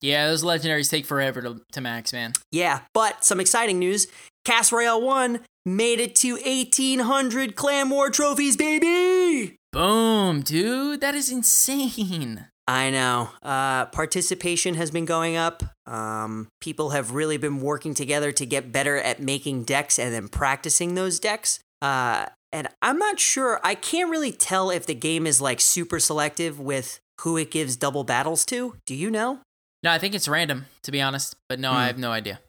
Yeah, 0.00 0.28
those 0.28 0.44
legendaries 0.44 0.90
take 0.90 1.06
forever 1.06 1.42
to, 1.42 1.60
to 1.72 1.80
max, 1.80 2.12
man. 2.12 2.32
Yeah, 2.52 2.80
but 2.94 3.24
some 3.24 3.40
exciting 3.40 3.80
news. 3.80 4.06
Cast 4.44 4.70
Royale 4.70 5.00
1 5.00 5.40
made 5.76 6.00
it 6.00 6.14
to 6.16 6.32
1800 6.34 7.54
Clan 7.56 7.90
War 7.90 8.10
trophies, 8.10 8.56
baby! 8.56 9.56
Boom, 9.72 10.40
dude. 10.42 11.00
That 11.00 11.14
is 11.14 11.30
insane. 11.30 12.46
I 12.66 12.90
know. 12.90 13.30
Uh, 13.42 13.86
participation 13.86 14.74
has 14.74 14.90
been 14.90 15.04
going 15.04 15.36
up. 15.36 15.62
Um, 15.86 16.48
people 16.60 16.90
have 16.90 17.12
really 17.12 17.36
been 17.38 17.60
working 17.60 17.94
together 17.94 18.30
to 18.32 18.44
get 18.46 18.72
better 18.72 18.96
at 18.98 19.20
making 19.20 19.64
decks 19.64 19.98
and 19.98 20.12
then 20.12 20.28
practicing 20.28 20.94
those 20.94 21.18
decks. 21.18 21.60
Uh, 21.80 22.26
and 22.52 22.68
I'm 22.82 22.98
not 22.98 23.20
sure, 23.20 23.60
I 23.62 23.74
can't 23.74 24.10
really 24.10 24.32
tell 24.32 24.70
if 24.70 24.86
the 24.86 24.94
game 24.94 25.26
is 25.26 25.40
like 25.40 25.60
super 25.60 25.98
selective 26.00 26.58
with 26.58 26.98
who 27.22 27.36
it 27.36 27.50
gives 27.50 27.76
double 27.76 28.04
battles 28.04 28.44
to. 28.46 28.76
Do 28.86 28.94
you 28.94 29.10
know? 29.10 29.40
No, 29.82 29.90
I 29.92 29.98
think 29.98 30.14
it's 30.14 30.28
random, 30.28 30.66
to 30.82 30.90
be 30.90 31.00
honest. 31.00 31.36
But 31.48 31.58
no, 31.60 31.70
Hmm. 31.70 31.76
I 31.76 31.86
have 31.86 31.98
no 31.98 32.10
idea. 32.10 32.40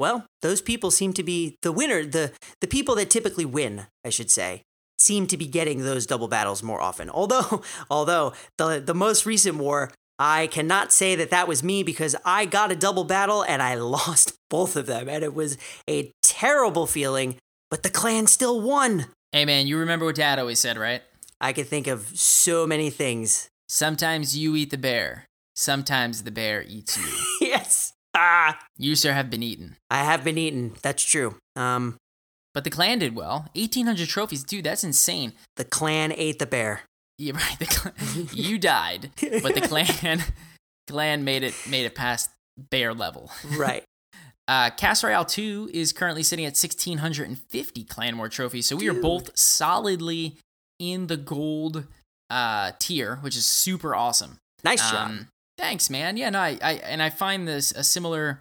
Well, 0.00 0.24
those 0.40 0.62
people 0.62 0.90
seem 0.90 1.12
to 1.12 1.22
be 1.22 1.58
the 1.60 1.72
winner, 1.72 2.06
the 2.06 2.32
the 2.62 2.66
people 2.66 2.94
that 2.94 3.10
typically 3.10 3.44
win, 3.44 3.86
I 4.02 4.08
should 4.08 4.30
say, 4.30 4.62
seem 4.98 5.26
to 5.26 5.36
be 5.36 5.46
getting 5.46 5.80
those 5.80 6.06
double 6.06 6.26
battles 6.26 6.62
more 6.62 6.80
often. 6.80 7.10
Although, 7.20 7.62
although 7.90 8.32
the 8.56 8.82
the 8.84 8.94
most 8.94 9.26
recent 9.26 9.58
war, 9.58 9.92
I 10.18 10.46
cannot 10.46 10.90
say 10.90 11.16
that 11.16 11.28
that 11.28 11.46
was 11.46 11.62
me 11.62 11.82
because 11.82 12.16
I 12.24 12.46
got 12.46 12.72
a 12.72 12.76
double 12.76 13.04
battle 13.04 13.42
and 13.42 13.60
I 13.62 13.74
lost 13.96 14.32
both 14.48 14.74
of 14.74 14.86
them, 14.86 15.06
and 15.06 15.22
it 15.22 15.34
was 15.34 15.58
a 15.86 16.10
terrible 16.22 16.86
feeling. 16.86 17.36
But 17.70 17.82
the 17.82 17.90
clan 17.90 18.26
still 18.26 18.58
won. 18.62 19.06
Hey, 19.32 19.44
man, 19.44 19.66
you 19.66 19.76
remember 19.76 20.06
what 20.06 20.16
Dad 20.16 20.38
always 20.38 20.60
said, 20.60 20.78
right? 20.78 21.02
I 21.42 21.52
could 21.52 21.68
think 21.68 21.86
of 21.86 22.08
so 22.18 22.66
many 22.66 22.88
things. 22.88 23.50
Sometimes 23.68 24.34
you 24.36 24.56
eat 24.56 24.70
the 24.70 24.78
bear. 24.78 25.26
Sometimes 25.54 26.22
the 26.22 26.30
bear 26.30 26.64
eats 26.66 26.96
you. 26.96 27.06
yes. 27.48 27.92
Ah, 28.14 28.58
You, 28.76 28.96
sir, 28.96 29.12
have 29.12 29.30
been 29.30 29.42
eaten. 29.42 29.76
I 29.90 29.98
have 30.04 30.24
been 30.24 30.38
eaten. 30.38 30.74
That's 30.82 31.02
true. 31.04 31.36
Um, 31.56 31.96
But 32.54 32.64
the 32.64 32.70
clan 32.70 32.98
did 32.98 33.14
well. 33.14 33.48
1,800 33.54 34.08
trophies. 34.08 34.42
Dude, 34.42 34.64
that's 34.64 34.82
insane. 34.84 35.32
the 35.56 35.64
clan 35.64 36.12
ate 36.16 36.38
the 36.38 36.46
bear. 36.46 36.82
Yeah, 37.20 37.34
right. 37.34 37.58
The 37.58 37.66
clan, 37.66 37.94
you 38.32 38.58
died, 38.58 39.10
but 39.42 39.54
the 39.54 39.60
clan 39.60 40.22
clan 40.88 41.22
made 41.22 41.42
it 41.42 41.54
made 41.68 41.84
it 41.84 41.94
past 41.94 42.30
bear 42.70 42.94
level. 42.94 43.30
right. 43.58 43.84
Uh, 44.48 44.70
Cast 44.70 45.04
Royale 45.04 45.26
2 45.26 45.70
is 45.74 45.92
currently 45.92 46.22
sitting 46.22 46.46
at 46.46 46.56
1,650 46.56 47.84
Clan 47.84 48.16
War 48.18 48.28
trophies. 48.30 48.66
So 48.66 48.74
we 48.74 48.88
are 48.88 48.94
both 48.94 49.30
solidly 49.38 50.36
in 50.80 51.06
the 51.08 51.16
gold 51.18 51.84
uh, 52.30 52.72
tier, 52.80 53.16
which 53.16 53.36
is 53.36 53.44
super 53.46 53.94
awesome. 53.94 54.38
Nice 54.64 54.90
job. 54.90 55.10
Um, 55.10 55.28
thanks, 55.60 55.90
man. 55.90 56.16
Yeah, 56.16 56.30
no, 56.30 56.40
I, 56.40 56.58
I 56.62 56.72
and 56.74 57.02
I 57.02 57.10
find 57.10 57.46
this 57.46 57.72
a 57.72 57.84
similar 57.84 58.40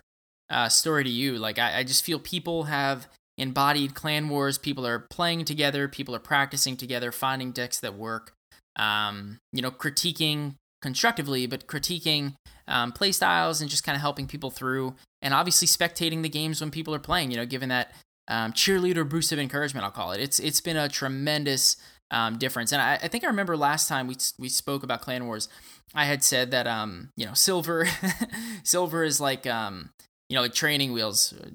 uh, 0.49 0.69
story 0.69 1.03
to 1.03 1.09
you. 1.09 1.37
Like, 1.37 1.59
I, 1.59 1.79
I 1.79 1.83
just 1.83 2.03
feel 2.03 2.19
people 2.19 2.63
have 2.63 3.07
embodied 3.37 3.93
clan 3.93 4.29
wars. 4.29 4.57
People 4.57 4.87
are 4.87 5.05
playing 5.09 5.45
together. 5.45 5.87
People 5.87 6.15
are 6.15 6.19
practicing 6.19 6.77
together, 6.77 7.11
finding 7.11 7.51
decks 7.51 7.79
that 7.81 7.95
work. 7.95 8.33
Um, 8.75 9.39
you 9.51 9.61
know, 9.61 9.71
critiquing 9.71 10.55
constructively, 10.81 11.45
but 11.45 11.67
critiquing 11.67 12.35
um, 12.67 12.93
play 12.93 13.11
styles 13.11 13.59
and 13.59 13.69
just 13.69 13.83
kind 13.83 13.95
of 13.95 14.01
helping 14.01 14.27
people 14.27 14.49
through. 14.49 14.95
And 15.21 15.33
obviously, 15.33 15.67
spectating 15.67 16.23
the 16.23 16.29
games 16.29 16.61
when 16.61 16.71
people 16.71 16.95
are 16.95 16.99
playing. 16.99 17.31
You 17.31 17.37
know, 17.37 17.45
giving 17.45 17.69
that 17.69 17.93
um, 18.29 18.53
cheerleader 18.53 19.07
boost 19.07 19.31
of 19.31 19.39
encouragement. 19.39 19.83
I'll 19.83 19.91
call 19.91 20.13
it. 20.13 20.21
It's 20.21 20.39
it's 20.39 20.61
been 20.61 20.77
a 20.77 20.87
tremendous 20.87 21.75
um, 22.11 22.37
difference. 22.37 22.71
And 22.71 22.81
I, 22.81 22.95
I 22.95 23.07
think 23.07 23.23
I 23.23 23.27
remember 23.27 23.55
last 23.55 23.87
time 23.87 24.07
we 24.07 24.17
we 24.37 24.49
spoke 24.49 24.83
about 24.83 25.01
Clan 25.01 25.25
Wars, 25.25 25.47
I 25.93 26.05
had 26.05 26.23
said 26.23 26.51
that 26.51 26.67
um 26.67 27.09
you 27.15 27.25
know 27.25 27.33
silver 27.33 27.87
silver 28.63 29.03
is 29.03 29.19
like 29.19 29.47
um 29.47 29.89
you 30.29 30.35
know 30.35 30.41
like 30.41 30.53
training 30.53 30.93
wheels 30.93 31.33
uh, 31.33 31.49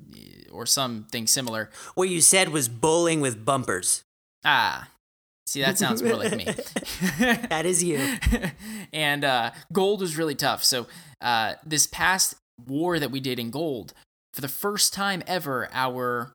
or 0.52 0.66
something 0.66 1.26
similar. 1.26 1.70
What 1.94 2.08
you 2.08 2.20
said 2.20 2.50
was 2.50 2.68
bowling 2.68 3.20
with 3.20 3.44
bumpers. 3.44 4.02
Ah, 4.44 4.88
see 5.46 5.62
that 5.62 5.78
sounds 5.78 6.02
more 6.02 6.16
like 6.16 6.36
me. 6.36 6.46
That 7.48 7.66
is 7.66 7.82
you. 7.82 8.16
and 8.92 9.24
uh, 9.24 9.50
gold 9.72 10.00
was 10.00 10.16
really 10.16 10.34
tough. 10.34 10.64
So 10.64 10.86
uh, 11.20 11.54
this 11.64 11.86
past 11.86 12.36
war 12.66 12.98
that 12.98 13.10
we 13.10 13.20
did 13.20 13.38
in 13.38 13.50
gold, 13.50 13.94
for 14.32 14.40
the 14.40 14.48
first 14.48 14.92
time 14.92 15.22
ever, 15.26 15.68
our 15.72 16.32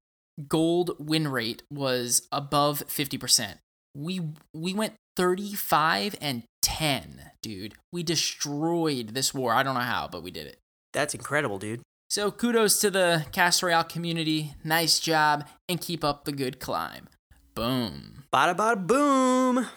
gold 0.47 0.95
win 0.99 1.27
rate 1.27 1.63
was 1.71 2.27
above 2.31 2.83
fifty 2.87 3.17
percent. 3.17 3.59
We 3.99 4.21
we 4.53 4.73
went 4.73 4.93
thirty 5.17 5.53
five 5.53 6.15
and 6.21 6.43
ten, 6.61 7.31
dude. 7.41 7.75
We 7.91 8.01
destroyed 8.01 9.09
this 9.09 9.33
war. 9.33 9.53
I 9.53 9.61
don't 9.61 9.73
know 9.73 9.81
how, 9.81 10.07
but 10.09 10.23
we 10.23 10.31
did 10.31 10.47
it. 10.47 10.57
That's 10.93 11.13
incredible, 11.13 11.59
dude. 11.59 11.81
So 12.09 12.31
kudos 12.31 12.79
to 12.79 12.89
the 12.89 13.25
Cast 13.33 13.61
Royale 13.61 13.83
community. 13.83 14.53
Nice 14.63 14.99
job, 14.99 15.45
and 15.67 15.81
keep 15.81 16.05
up 16.05 16.23
the 16.23 16.31
good 16.31 16.61
climb. 16.61 17.09
Boom. 17.55 18.23
Bada 18.31 18.55
bada 18.55 18.87
boom. 18.87 19.67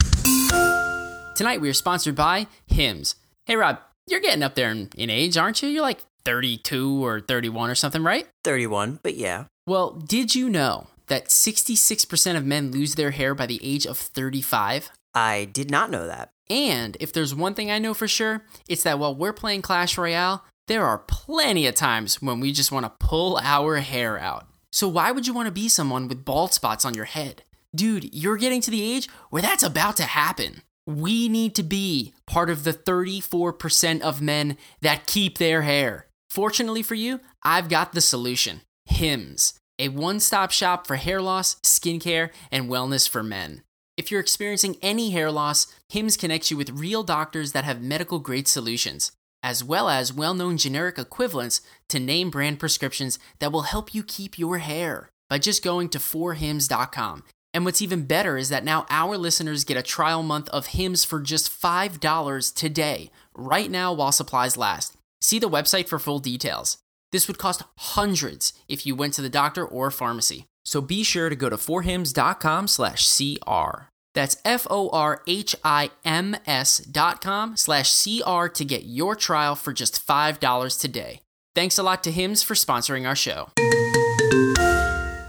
Tonight 1.34 1.60
we 1.60 1.68
are 1.68 1.74
sponsored 1.74 2.14
by 2.14 2.46
Hims. 2.68 3.16
Hey 3.46 3.56
Rob, 3.56 3.80
you're 4.06 4.20
getting 4.20 4.44
up 4.44 4.54
there 4.54 4.70
in, 4.70 4.88
in 4.96 5.10
age, 5.10 5.36
aren't 5.36 5.62
you? 5.62 5.68
You're 5.68 5.82
like 5.82 6.04
32 6.24 7.04
or 7.04 7.20
31 7.20 7.70
or 7.70 7.74
something, 7.74 8.04
right? 8.04 8.28
31, 8.44 9.00
but 9.02 9.16
yeah. 9.16 9.46
Well, 9.66 9.90
did 9.90 10.36
you 10.36 10.48
know 10.48 10.86
that 11.12 11.28
66% 11.28 12.36
of 12.38 12.46
men 12.46 12.70
lose 12.70 12.94
their 12.94 13.10
hair 13.10 13.34
by 13.34 13.44
the 13.44 13.60
age 13.62 13.84
of 13.86 13.98
35? 13.98 14.90
I 15.14 15.44
did 15.44 15.70
not 15.70 15.90
know 15.90 16.06
that. 16.06 16.30
And 16.48 16.96
if 17.00 17.12
there's 17.12 17.34
one 17.34 17.52
thing 17.52 17.70
I 17.70 17.78
know 17.78 17.92
for 17.92 18.08
sure, 18.08 18.46
it's 18.66 18.82
that 18.84 18.98
while 18.98 19.14
we're 19.14 19.34
playing 19.34 19.60
Clash 19.60 19.98
Royale, 19.98 20.42
there 20.68 20.86
are 20.86 20.96
plenty 20.96 21.66
of 21.66 21.74
times 21.74 22.22
when 22.22 22.40
we 22.40 22.50
just 22.50 22.72
want 22.72 22.86
to 22.86 23.06
pull 23.06 23.38
our 23.42 23.76
hair 23.76 24.18
out. 24.18 24.46
So 24.70 24.88
why 24.88 25.12
would 25.12 25.26
you 25.26 25.34
want 25.34 25.48
to 25.48 25.52
be 25.52 25.68
someone 25.68 26.08
with 26.08 26.24
bald 26.24 26.54
spots 26.54 26.86
on 26.86 26.94
your 26.94 27.04
head? 27.04 27.42
Dude, 27.76 28.14
you're 28.14 28.38
getting 28.38 28.62
to 28.62 28.70
the 28.70 28.82
age 28.82 29.06
where 29.28 29.42
that's 29.42 29.62
about 29.62 29.96
to 29.98 30.04
happen. 30.04 30.62
We 30.86 31.28
need 31.28 31.54
to 31.56 31.62
be 31.62 32.14
part 32.26 32.48
of 32.48 32.64
the 32.64 32.72
34% 32.72 34.00
of 34.00 34.22
men 34.22 34.56
that 34.80 35.06
keep 35.06 35.36
their 35.36 35.60
hair. 35.60 36.06
Fortunately 36.30 36.82
for 36.82 36.94
you, 36.94 37.20
I've 37.42 37.68
got 37.68 37.92
the 37.92 38.00
solution 38.00 38.62
Hims, 38.86 39.54
a 39.82 39.88
one 39.88 40.20
stop 40.20 40.50
shop 40.50 40.86
for 40.86 40.96
hair 40.96 41.20
loss, 41.20 41.56
skincare, 41.56 42.30
and 42.50 42.70
wellness 42.70 43.08
for 43.08 43.22
men. 43.22 43.62
If 43.96 44.10
you're 44.10 44.20
experiencing 44.20 44.76
any 44.80 45.10
hair 45.10 45.30
loss, 45.30 45.66
Hims 45.88 46.16
connects 46.16 46.50
you 46.50 46.56
with 46.56 46.70
real 46.70 47.02
doctors 47.02 47.52
that 47.52 47.64
have 47.64 47.82
medical 47.82 48.20
grade 48.20 48.48
solutions, 48.48 49.12
as 49.42 49.62
well 49.62 49.88
as 49.88 50.12
well 50.12 50.32
known 50.34 50.56
generic 50.56 50.98
equivalents 50.98 51.60
to 51.90 52.00
name 52.00 52.30
brand 52.30 52.58
prescriptions 52.58 53.18
that 53.38 53.52
will 53.52 53.62
help 53.62 53.94
you 53.94 54.02
keep 54.02 54.38
your 54.38 54.58
hair 54.58 55.10
by 55.28 55.38
just 55.38 55.62
going 55.62 55.88
to 55.90 55.98
forhims.com. 55.98 57.24
And 57.52 57.64
what's 57.66 57.82
even 57.82 58.06
better 58.06 58.38
is 58.38 58.48
that 58.48 58.64
now 58.64 58.86
our 58.88 59.18
listeners 59.18 59.64
get 59.64 59.76
a 59.76 59.82
trial 59.82 60.22
month 60.22 60.48
of 60.50 60.68
Hims 60.68 61.04
for 61.04 61.20
just 61.20 61.50
$5 61.50 62.54
today, 62.54 63.10
right 63.34 63.70
now 63.70 63.92
while 63.92 64.12
supplies 64.12 64.56
last. 64.56 64.96
See 65.20 65.38
the 65.38 65.50
website 65.50 65.86
for 65.88 65.98
full 65.98 66.18
details. 66.18 66.78
This 67.12 67.28
would 67.28 67.38
cost 67.38 67.62
hundreds 67.76 68.52
if 68.68 68.84
you 68.84 68.96
went 68.96 69.14
to 69.14 69.22
the 69.22 69.28
doctor 69.28 69.64
or 69.64 69.90
pharmacy. 69.90 70.46
So 70.64 70.80
be 70.80 71.04
sure 71.04 71.28
to 71.28 71.36
go 71.36 71.48
to 71.48 71.56
forhims.com 71.56 72.68
slash 72.68 73.06
CR. 73.16 73.84
That's 74.14 74.36
F-O-R-H-I-M-S 74.44 75.18
dot 76.78 77.20
com 77.20 77.56
slash 77.56 78.04
CR 78.04 78.46
to 78.46 78.64
get 78.64 78.84
your 78.84 79.16
trial 79.16 79.54
for 79.54 79.72
just 79.72 80.06
$5 80.06 80.80
today. 80.80 81.20
Thanks 81.54 81.78
a 81.78 81.82
lot 81.82 82.02
to 82.04 82.10
Hims 82.10 82.42
for 82.42 82.54
sponsoring 82.54 83.06
our 83.06 83.16
show. 83.16 83.48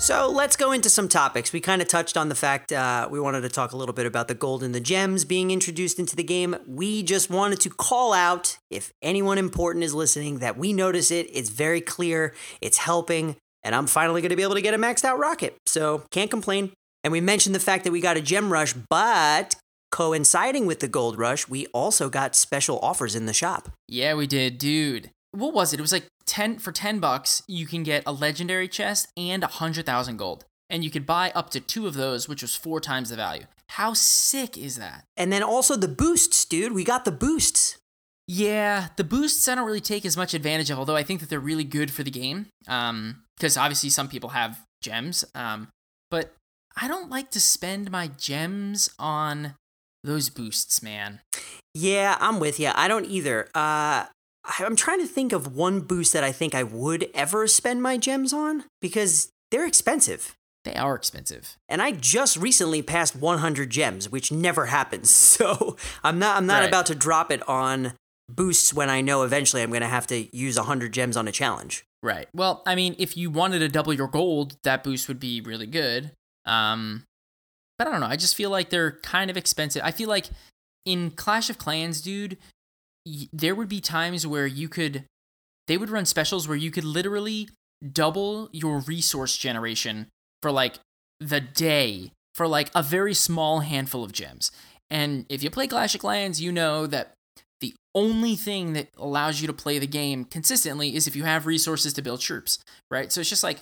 So 0.04 0.30
let's 0.30 0.58
go 0.58 0.74
into 0.74 0.90
some 0.90 1.08
topics. 1.08 1.54
We 1.54 1.62
kind 1.62 1.82
of 1.82 1.88
touched 1.88 2.18
on 2.18 2.28
the 2.28 2.36
fact 2.36 2.74
uh, 2.74 3.08
we 3.10 3.22
wanted 3.22 3.40
to 3.40 3.48
talk 3.48 3.72
a 3.72 3.78
little 3.78 3.94
bit 3.94 4.06
about 4.06 4.28
the 4.28 4.34
gold 4.34 4.62
and 4.62 4.76
the 4.76 4.82
gems 4.82 5.24
being 5.24 5.50
introduced 5.50 5.98
into 5.98 6.14
the 6.14 6.26
game. 6.26 6.58
We 6.68 7.04
just 7.04 7.30
wanted 7.30 7.62
to 7.62 7.70
call 7.70 8.12
out, 8.12 8.58
if 8.70 8.92
anyone 9.02 9.38
important 9.38 9.86
is 9.86 9.94
listening, 9.94 10.40
that 10.40 10.58
we 10.58 10.74
notice 10.74 11.10
it. 11.10 11.30
It's 11.32 11.48
very 11.48 11.80
clear. 11.80 12.34
It's 12.60 12.80
helping. 12.80 13.38
and 13.64 13.74
I'm 13.74 13.88
finally 13.88 14.20
going 14.20 14.32
to 14.32 14.36
be 14.36 14.44
able 14.44 14.56
to 14.56 14.62
get 14.62 14.74
a 14.74 14.78
maxed 14.78 15.06
out 15.06 15.20
rocket. 15.20 15.56
So 15.66 16.04
can't 16.12 16.30
complain. 16.30 16.74
And 17.06 17.14
we 17.14 17.22
mentioned 17.22 17.56
the 17.56 17.62
fact 17.62 17.86
that 17.86 17.92
we 17.94 18.02
got 18.02 18.18
a 18.18 18.22
gem 18.22 18.52
rush, 18.52 18.74
but 18.74 19.56
coinciding 19.94 20.66
with 20.66 20.82
the 20.82 20.90
gold 20.90 21.18
rush, 21.18 21.48
we 21.48 21.68
also 21.68 22.10
got 22.10 22.36
special 22.36 22.78
offers 22.80 23.16
in 23.16 23.26
the 23.26 23.34
shop. 23.34 23.70
Yeah, 23.88 24.16
we 24.16 24.28
did, 24.28 24.58
dude. 24.58 25.12
What 25.32 25.54
was 25.54 25.72
it? 25.72 25.80
It 25.80 25.82
was 25.82 25.94
like 25.94 26.08
10 26.26 26.60
for 26.60 26.72
10 26.72 27.00
bucks, 27.00 27.44
you 27.48 27.66
can 27.66 27.84
get 27.84 28.04
a 28.06 28.12
legendary 28.12 28.68
chest 28.68 29.08
and 29.18 29.44
a 29.44 29.48
100,000 29.48 30.18
gold. 30.18 30.46
And 30.70 30.84
you 30.84 30.90
could 30.90 31.06
buy 31.06 31.32
up 31.36 31.50
to 31.52 31.60
two 31.60 31.88
of 31.88 31.94
those, 31.94 32.28
which 32.28 32.42
was 32.42 32.56
four 32.56 32.80
times 32.80 33.10
the 33.10 33.16
value. 33.16 33.46
How 33.70 33.94
sick 33.94 34.58
is 34.58 34.78
that? 34.78 35.06
And 35.18 35.32
then 35.32 35.44
also 35.44 35.76
the 35.76 35.88
boosts, 35.88 36.46
dude. 36.46 36.74
We 36.74 36.84
got 36.84 37.06
the 37.06 37.12
boosts. 37.12 37.78
Yeah, 38.28 38.88
the 38.96 39.04
boosts 39.04 39.48
I 39.48 39.56
don't 39.56 39.66
really 39.66 39.82
take 39.82 40.06
as 40.06 40.16
much 40.16 40.34
advantage 40.34 40.70
of, 40.70 40.80
although 40.80 40.96
I 40.96 41.04
think 41.04 41.20
that 41.20 41.30
they're 41.30 41.40
really 41.40 41.66
good 41.66 41.92
for 41.92 42.04
the 42.04 42.12
game. 42.12 42.48
Um, 42.68 43.24
because 43.36 43.58
obviously 43.58 43.90
some 43.90 44.08
people 44.08 44.30
have 44.30 44.62
gems. 44.82 45.26
Um, 45.36 45.68
but 46.10 46.34
I 46.80 46.88
don't 46.88 47.10
like 47.10 47.32
to 47.32 47.42
spend 47.42 47.92
my 47.92 48.08
gems 48.08 48.90
on 48.98 49.56
those 50.04 50.30
boosts, 50.30 50.82
man. 50.82 51.22
Yeah, 51.74 52.18
I'm 52.20 52.40
with 52.40 52.60
you. 52.60 52.72
I 52.74 52.88
don't 52.88 53.06
either. 53.06 53.50
Uh, 53.56 54.06
I'm 54.60 54.76
trying 54.76 55.00
to 55.00 55.08
think 55.08 55.32
of 55.34 55.56
one 55.56 55.80
boost 55.82 56.14
that 56.14 56.24
I 56.24 56.32
think 56.32 56.54
I 56.54 56.64
would 56.64 57.10
ever 57.14 57.48
spend 57.48 57.82
my 57.82 57.98
gems 57.98 58.34
on 58.34 58.66
because 58.82 59.32
they're 59.52 59.66
expensive. 59.66 60.36
They 60.66 60.76
are 60.76 60.96
expensive. 60.96 61.58
And 61.68 61.82
I 61.82 61.92
just 61.92 62.38
recently 62.38 62.82
passed 62.82 63.16
100 63.16 63.70
gems, 63.70 64.10
which 64.10 64.32
never 64.32 64.68
happens. 64.68 65.10
So 65.34 65.78
I'm 66.04 66.20
not 66.20 66.38
I'm 66.38 66.46
not 66.46 66.60
Right. 66.62 66.68
about 66.70 66.86
to 66.88 66.96
drop 66.96 67.32
it 67.32 67.48
on 67.50 67.94
boosts 68.30 68.74
when 68.74 68.90
I 68.90 69.02
know 69.02 69.24
eventually 69.24 69.62
I'm 69.62 69.70
going 69.70 69.82
to 69.82 69.88
have 69.88 70.08
to 70.08 70.36
use 70.36 70.58
100 70.58 70.94
gems 70.94 71.18
on 71.18 71.28
a 71.28 71.32
challenge. 71.32 71.84
Right. 72.02 72.28
Well, 72.34 72.62
I 72.66 72.76
mean, 72.76 72.96
if 72.98 73.18
you 73.18 73.30
wanted 73.30 73.60
to 73.60 73.68
double 73.70 73.94
your 73.94 74.08
gold, 74.08 74.58
that 74.64 74.84
boost 74.84 75.08
would 75.08 75.20
be 75.20 75.42
really 75.42 75.68
good. 75.68 76.12
Um, 76.46 77.04
but 77.78 77.88
I 77.88 77.92
don't 77.92 78.00
know. 78.02 78.08
I 78.08 78.16
just 78.16 78.36
feel 78.36 78.50
like 78.50 78.70
they're 78.70 78.92
kind 79.04 79.30
of 79.30 79.36
expensive. 79.38 79.82
I 79.84 79.92
feel 79.92 80.08
like 80.10 80.28
in 80.86 81.12
Clash 81.12 81.50
of 81.50 81.58
Clans, 81.58 82.00
dude, 82.02 82.38
there 83.32 83.56
would 83.56 83.70
be 83.70 83.82
times 83.82 84.26
where 84.26 84.48
you 84.48 84.70
could, 84.70 85.06
they 85.68 85.78
would 85.78 85.90
run 85.90 86.06
specials 86.06 86.48
where 86.48 86.58
you 86.58 86.72
could 86.72 86.84
literally 86.84 87.50
double 87.92 88.50
your 88.54 88.80
resource 88.80 89.38
generation 89.38 90.08
for 90.42 90.52
like 90.52 90.80
the 91.20 91.42
day 91.42 92.12
for 92.34 92.48
like 92.48 92.70
a 92.74 92.84
very 92.84 93.14
small 93.14 93.60
handful 93.60 94.04
of 94.04 94.12
gems. 94.12 94.52
And 94.90 95.26
if 95.30 95.44
you 95.44 95.50
play 95.50 95.68
Clash 95.68 95.96
of 95.96 96.02
Clans, 96.02 96.42
you 96.42 96.52
know 96.52 96.88
that 96.88 97.14
the 97.62 97.74
only 97.96 98.36
thing 98.36 98.74
that 98.74 98.90
allows 98.98 99.42
you 99.42 99.48
to 99.48 99.54
play 99.54 99.80
the 99.80 99.88
game 99.88 100.26
consistently 100.26 100.96
is 100.96 101.08
if 101.08 101.16
you 101.16 101.24
have 101.24 101.46
resources 101.46 101.94
to 101.94 102.02
build 102.02 102.20
troops, 102.20 102.60
right? 102.92 103.12
So 103.12 103.22
it's 103.22 103.30
just 103.30 103.44
like 103.44 103.62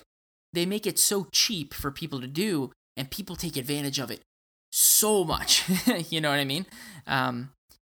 they 0.52 0.66
make 0.66 0.86
it 0.86 0.98
so 0.98 1.28
cheap 1.32 1.72
for 1.72 1.90
people 1.90 2.20
to 2.20 2.26
do, 2.26 2.72
and 2.96 3.10
people 3.10 3.36
take 3.36 3.56
advantage 3.56 3.98
of 3.98 4.10
it 4.10 4.20
so 4.70 5.24
much. 5.24 5.64
you 6.10 6.20
know 6.20 6.30
what 6.30 6.40
I 6.40 6.44
mean? 6.44 6.66
Um, 7.06 7.50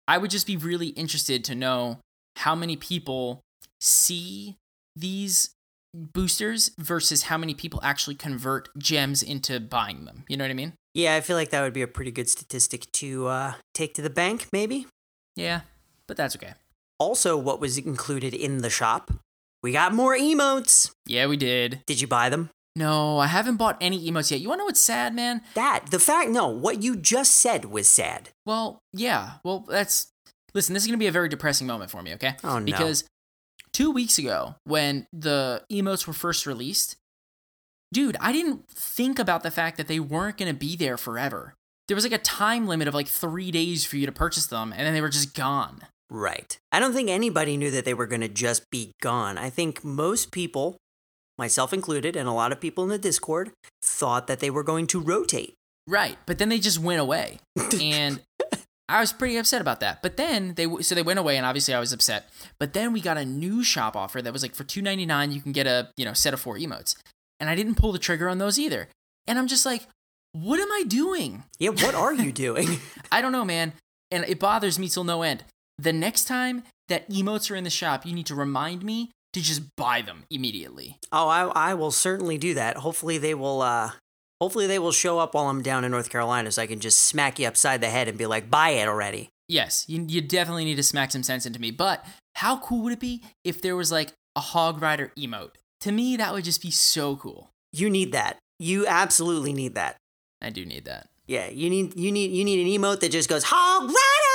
I 0.06 0.18
would 0.18 0.30
just 0.30 0.46
be 0.46 0.56
really 0.56 0.88
interested 0.88 1.44
to 1.44 1.54
know 1.54 1.98
how 2.36 2.54
many 2.54 2.76
people 2.76 3.40
see 3.80 4.56
these 4.96 5.50
boosters 5.94 6.72
versus 6.78 7.24
how 7.24 7.38
many 7.38 7.54
people 7.54 7.80
actually 7.82 8.16
convert 8.16 8.68
gems 8.76 9.22
into 9.22 9.60
buying 9.60 10.04
them. 10.04 10.24
You 10.28 10.36
know 10.36 10.44
what 10.44 10.50
I 10.50 10.54
mean? 10.54 10.74
Yeah, 10.92 11.14
I 11.14 11.20
feel 11.20 11.36
like 11.36 11.50
that 11.50 11.62
would 11.62 11.72
be 11.72 11.82
a 11.82 11.88
pretty 11.88 12.10
good 12.10 12.28
statistic 12.28 12.90
to 12.92 13.26
uh, 13.28 13.54
take 13.72 13.94
to 13.94 14.02
the 14.02 14.10
bank, 14.10 14.48
maybe. 14.52 14.86
Yeah, 15.36 15.62
but 16.06 16.16
that's 16.16 16.36
okay. 16.36 16.54
Also, 16.98 17.36
what 17.36 17.60
was 17.60 17.78
included 17.78 18.34
in 18.34 18.58
the 18.58 18.70
shop? 18.70 19.12
We 19.62 19.72
got 19.72 19.94
more 19.94 20.16
emotes. 20.16 20.90
Yeah, 21.06 21.26
we 21.26 21.36
did. 21.36 21.80
Did 21.86 22.00
you 22.00 22.06
buy 22.06 22.28
them? 22.28 22.50
No, 22.76 23.18
I 23.18 23.28
haven't 23.28 23.56
bought 23.56 23.76
any 23.80 24.10
emotes 24.10 24.30
yet. 24.30 24.40
You 24.40 24.48
want 24.48 24.58
to 24.58 24.62
know 24.62 24.66
what's 24.66 24.80
sad, 24.80 25.14
man? 25.14 25.42
That, 25.54 25.90
the 25.90 26.00
fact, 26.00 26.30
no, 26.30 26.48
what 26.48 26.82
you 26.82 26.96
just 26.96 27.34
said 27.34 27.66
was 27.66 27.88
sad. 27.88 28.30
Well, 28.44 28.80
yeah. 28.92 29.34
Well, 29.44 29.64
that's. 29.68 30.08
Listen, 30.54 30.74
this 30.74 30.82
is 30.82 30.86
going 30.88 30.98
to 30.98 31.02
be 31.02 31.08
a 31.08 31.12
very 31.12 31.28
depressing 31.28 31.66
moment 31.66 31.90
for 31.90 32.02
me, 32.02 32.14
okay? 32.14 32.34
Oh, 32.42 32.58
no. 32.58 32.64
Because 32.64 33.04
two 33.72 33.90
weeks 33.90 34.18
ago, 34.18 34.56
when 34.64 35.06
the 35.12 35.62
emotes 35.70 36.06
were 36.06 36.12
first 36.12 36.46
released, 36.46 36.96
dude, 37.92 38.16
I 38.20 38.32
didn't 38.32 38.68
think 38.68 39.18
about 39.18 39.42
the 39.42 39.50
fact 39.50 39.76
that 39.76 39.88
they 39.88 40.00
weren't 40.00 40.38
going 40.38 40.52
to 40.52 40.58
be 40.58 40.76
there 40.76 40.96
forever. 40.96 41.54
There 41.86 41.94
was 41.94 42.04
like 42.04 42.12
a 42.12 42.18
time 42.18 42.66
limit 42.66 42.88
of 42.88 42.94
like 42.94 43.08
three 43.08 43.50
days 43.50 43.84
for 43.84 43.96
you 43.96 44.06
to 44.06 44.12
purchase 44.12 44.46
them, 44.46 44.72
and 44.72 44.86
then 44.86 44.94
they 44.94 45.00
were 45.00 45.08
just 45.08 45.34
gone. 45.34 45.82
Right. 46.10 46.56
I 46.72 46.80
don't 46.80 46.92
think 46.92 47.08
anybody 47.08 47.56
knew 47.56 47.70
that 47.70 47.84
they 47.84 47.94
were 47.94 48.06
going 48.06 48.20
to 48.20 48.28
just 48.28 48.70
be 48.70 48.92
gone. 49.02 49.38
I 49.38 49.50
think 49.50 49.84
most 49.84 50.32
people, 50.32 50.76
myself 51.38 51.72
included, 51.72 52.16
and 52.16 52.28
a 52.28 52.32
lot 52.32 52.52
of 52.52 52.60
people 52.60 52.84
in 52.84 52.90
the 52.90 52.98
Discord, 52.98 53.52
thought 53.82 54.26
that 54.26 54.40
they 54.40 54.50
were 54.50 54.62
going 54.62 54.86
to 54.88 55.00
rotate. 55.00 55.54
Right, 55.86 56.16
but 56.26 56.38
then 56.38 56.48
they 56.48 56.58
just 56.58 56.78
went 56.78 57.00
away, 57.00 57.40
and 57.80 58.20
I 58.88 59.00
was 59.00 59.12
pretty 59.12 59.36
upset 59.36 59.60
about 59.60 59.80
that. 59.80 60.02
But 60.02 60.16
then 60.16 60.54
they 60.54 60.66
so 60.80 60.94
they 60.94 61.02
went 61.02 61.18
away, 61.18 61.36
and 61.36 61.44
obviously 61.44 61.74
I 61.74 61.80
was 61.80 61.92
upset. 61.92 62.28
But 62.58 62.72
then 62.72 62.92
we 62.92 63.00
got 63.00 63.18
a 63.18 63.24
new 63.24 63.62
shop 63.62 63.96
offer 63.96 64.22
that 64.22 64.32
was 64.32 64.42
like 64.42 64.54
for 64.54 64.64
two 64.64 64.82
ninety 64.82 65.06
nine, 65.06 65.32
you 65.32 65.40
can 65.40 65.52
get 65.52 65.66
a 65.66 65.90
you 65.96 66.04
know 66.04 66.12
set 66.12 66.34
of 66.34 66.40
four 66.40 66.56
emotes, 66.56 66.96
and 67.40 67.50
I 67.50 67.54
didn't 67.54 67.76
pull 67.76 67.92
the 67.92 67.98
trigger 67.98 68.28
on 68.28 68.38
those 68.38 68.58
either. 68.58 68.88
And 69.26 69.38
I'm 69.38 69.46
just 69.46 69.64
like, 69.64 69.86
what 70.32 70.60
am 70.60 70.70
I 70.70 70.84
doing? 70.86 71.44
Yeah, 71.58 71.70
what 71.70 71.94
are 71.94 72.12
you 72.12 72.32
doing? 72.46 72.80
I 73.10 73.22
don't 73.22 73.32
know, 73.32 73.44
man, 73.44 73.72
and 74.10 74.24
it 74.24 74.38
bothers 74.38 74.78
me 74.78 74.88
till 74.88 75.04
no 75.04 75.22
end. 75.22 75.44
The 75.78 75.92
next 75.92 76.24
time 76.24 76.62
that 76.88 77.08
emotes 77.10 77.50
are 77.50 77.56
in 77.56 77.64
the 77.64 77.70
shop, 77.70 78.04
you 78.06 78.14
need 78.14 78.26
to 78.26 78.34
remind 78.34 78.84
me 78.84 79.10
to 79.34 79.40
just 79.42 79.76
buy 79.76 80.00
them 80.02 80.24
immediately. 80.30 80.98
oh, 81.12 81.28
I, 81.28 81.70
I 81.70 81.74
will 81.74 81.90
certainly 81.90 82.38
do 82.38 82.54
that. 82.54 82.78
Hopefully 82.78 83.18
they 83.18 83.34
will. 83.34 83.62
uh 83.62 83.90
Hopefully 84.40 84.66
they 84.66 84.80
will 84.80 84.92
show 84.92 85.18
up 85.20 85.32
while 85.34 85.48
I'm 85.48 85.62
down 85.62 85.84
in 85.84 85.90
North 85.92 86.10
Carolina, 86.10 86.50
so 86.52 86.60
I 86.60 86.66
can 86.66 86.80
just 86.80 87.00
smack 87.00 87.38
you 87.38 87.46
upside 87.46 87.80
the 87.80 87.88
head 87.88 88.08
and 88.08 88.18
be 88.18 88.26
like, 88.26 88.50
"Buy 88.50 88.70
it 88.70 88.88
already." 88.88 89.30
Yes, 89.48 89.84
you, 89.88 90.04
you 90.08 90.20
definitely 90.20 90.64
need 90.64 90.74
to 90.74 90.82
smack 90.82 91.12
some 91.12 91.22
sense 91.22 91.46
into 91.46 91.60
me. 91.60 91.70
But 91.70 92.04
how 92.34 92.58
cool 92.58 92.82
would 92.82 92.92
it 92.92 93.00
be 93.00 93.22
if 93.44 93.62
there 93.62 93.76
was 93.76 93.92
like 93.92 94.12
a 94.36 94.40
Hog 94.40 94.82
Rider 94.82 95.12
emote? 95.16 95.52
To 95.82 95.92
me, 95.92 96.16
that 96.16 96.32
would 96.32 96.44
just 96.44 96.60
be 96.62 96.70
so 96.72 97.14
cool. 97.16 97.50
You 97.72 97.88
need 97.88 98.12
that. 98.12 98.38
You 98.58 98.86
absolutely 98.86 99.52
need 99.52 99.74
that. 99.76 99.96
I 100.42 100.50
do 100.50 100.64
need 100.66 100.84
that. 100.86 101.08
Yeah, 101.26 101.48
you 101.48 101.70
need 101.70 101.96
you 101.98 102.10
need 102.12 102.32
you 102.32 102.44
need 102.44 102.60
an 102.60 102.82
emote 102.82 103.00
that 103.00 103.12
just 103.12 103.28
goes 103.28 103.44
Hog 103.46 103.82
Rider. 103.84 104.33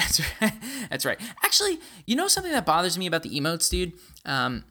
That's 0.00 0.20
right. 0.40 0.52
That's 0.90 1.04
right. 1.04 1.20
Actually, 1.44 1.78
you 2.06 2.16
know 2.16 2.28
something 2.28 2.52
that 2.52 2.66
bothers 2.66 2.96
me 2.96 3.06
about 3.06 3.22
the 3.22 3.38
emotes, 3.38 3.70
dude? 3.70 3.92
Um, 4.24 4.64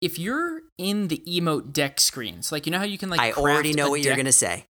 if 0.00 0.18
you're 0.18 0.62
in 0.76 1.08
the 1.08 1.22
emote 1.26 1.72
deck 1.72 2.00
screens, 2.00 2.50
like 2.50 2.66
you 2.66 2.72
know 2.72 2.78
how 2.78 2.84
you 2.84 2.98
can 2.98 3.08
like 3.08 3.20
I 3.20 3.32
already 3.32 3.72
know 3.72 3.90
what 3.90 4.02
you're 4.02 4.16
gonna 4.16 4.32
say. 4.32 4.66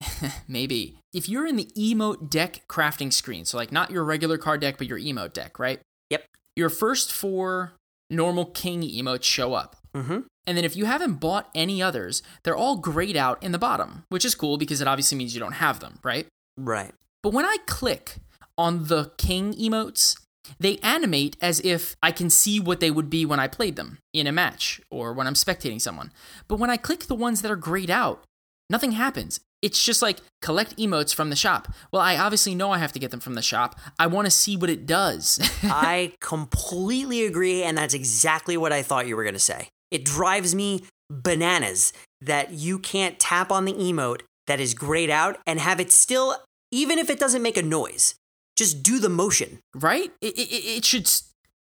maybe 0.48 0.98
if 1.12 1.28
you're 1.28 1.46
in 1.46 1.56
the 1.56 1.68
emote 1.78 2.28
deck 2.28 2.62
crafting 2.68 3.12
screen, 3.12 3.44
so 3.44 3.56
like 3.56 3.72
not 3.72 3.90
your 3.90 4.04
regular 4.04 4.36
card 4.36 4.60
deck, 4.60 4.76
but 4.78 4.86
your 4.86 4.98
emote 4.98 5.32
deck, 5.32 5.58
right? 5.58 5.80
Yep. 6.10 6.24
Your 6.56 6.68
first 6.68 7.12
four 7.12 7.72
normal 8.10 8.44
king 8.46 8.82
emotes 8.82 9.24
show 9.24 9.54
up. 9.54 9.76
Mm-hmm. 9.94 10.20
And 10.46 10.56
then 10.56 10.64
if 10.64 10.76
you 10.76 10.86
haven't 10.86 11.14
bought 11.14 11.48
any 11.54 11.80
others, 11.80 12.22
they're 12.42 12.56
all 12.56 12.76
grayed 12.76 13.16
out 13.16 13.42
in 13.42 13.52
the 13.52 13.58
bottom, 13.58 14.04
which 14.08 14.24
is 14.24 14.34
cool 14.34 14.58
because 14.58 14.80
it 14.80 14.88
obviously 14.88 15.16
means 15.16 15.34
you 15.34 15.40
don't 15.40 15.52
have 15.52 15.80
them, 15.80 15.98
right? 16.02 16.26
Right. 16.58 16.92
But 17.22 17.32
when 17.32 17.44
I 17.44 17.58
click 17.66 18.16
on 18.62 18.86
the 18.86 19.10
king 19.18 19.52
emotes, 19.54 20.16
they 20.58 20.78
animate 20.78 21.36
as 21.40 21.60
if 21.60 21.96
I 22.02 22.12
can 22.12 22.30
see 22.30 22.60
what 22.60 22.80
they 22.80 22.90
would 22.90 23.10
be 23.10 23.26
when 23.26 23.40
I 23.40 23.48
played 23.48 23.76
them 23.76 23.98
in 24.12 24.26
a 24.26 24.32
match 24.32 24.80
or 24.90 25.12
when 25.12 25.26
I'm 25.26 25.34
spectating 25.34 25.80
someone. 25.80 26.12
But 26.46 26.58
when 26.60 26.70
I 26.70 26.76
click 26.76 27.00
the 27.00 27.14
ones 27.14 27.42
that 27.42 27.50
are 27.50 27.56
grayed 27.56 27.90
out, 27.90 28.24
nothing 28.70 28.92
happens. 28.92 29.40
It's 29.62 29.82
just 29.82 30.02
like 30.02 30.18
collect 30.40 30.76
emotes 30.76 31.14
from 31.14 31.30
the 31.30 31.36
shop. 31.36 31.72
Well, 31.92 32.02
I 32.02 32.16
obviously 32.16 32.54
know 32.54 32.72
I 32.72 32.78
have 32.78 32.92
to 32.92 32.98
get 32.98 33.10
them 33.10 33.20
from 33.20 33.34
the 33.34 33.42
shop. 33.42 33.78
I 33.98 34.06
want 34.06 34.26
to 34.26 34.30
see 34.30 34.56
what 34.56 34.70
it 34.70 34.86
does. 34.86 35.38
I 35.62 36.12
completely 36.20 37.24
agree, 37.24 37.62
and 37.62 37.76
that's 37.76 37.94
exactly 37.94 38.56
what 38.56 38.72
I 38.72 38.82
thought 38.82 39.06
you 39.06 39.16
were 39.16 39.24
gonna 39.24 39.38
say. 39.38 39.68
It 39.90 40.04
drives 40.04 40.54
me 40.54 40.84
bananas 41.10 41.92
that 42.20 42.52
you 42.52 42.78
can't 42.78 43.18
tap 43.18 43.52
on 43.52 43.64
the 43.64 43.74
emote 43.74 44.22
that 44.46 44.58
is 44.58 44.74
grayed 44.74 45.10
out 45.10 45.38
and 45.46 45.60
have 45.60 45.78
it 45.78 45.92
still, 45.92 46.36
even 46.72 46.98
if 46.98 47.10
it 47.10 47.20
doesn't 47.20 47.42
make 47.42 47.56
a 47.56 47.62
noise, 47.62 48.14
just 48.56 48.82
do 48.82 48.98
the 48.98 49.08
motion. 49.08 49.60
right? 49.74 50.12
It, 50.20 50.38
it, 50.38 50.78
it 50.78 50.84
should. 50.84 51.10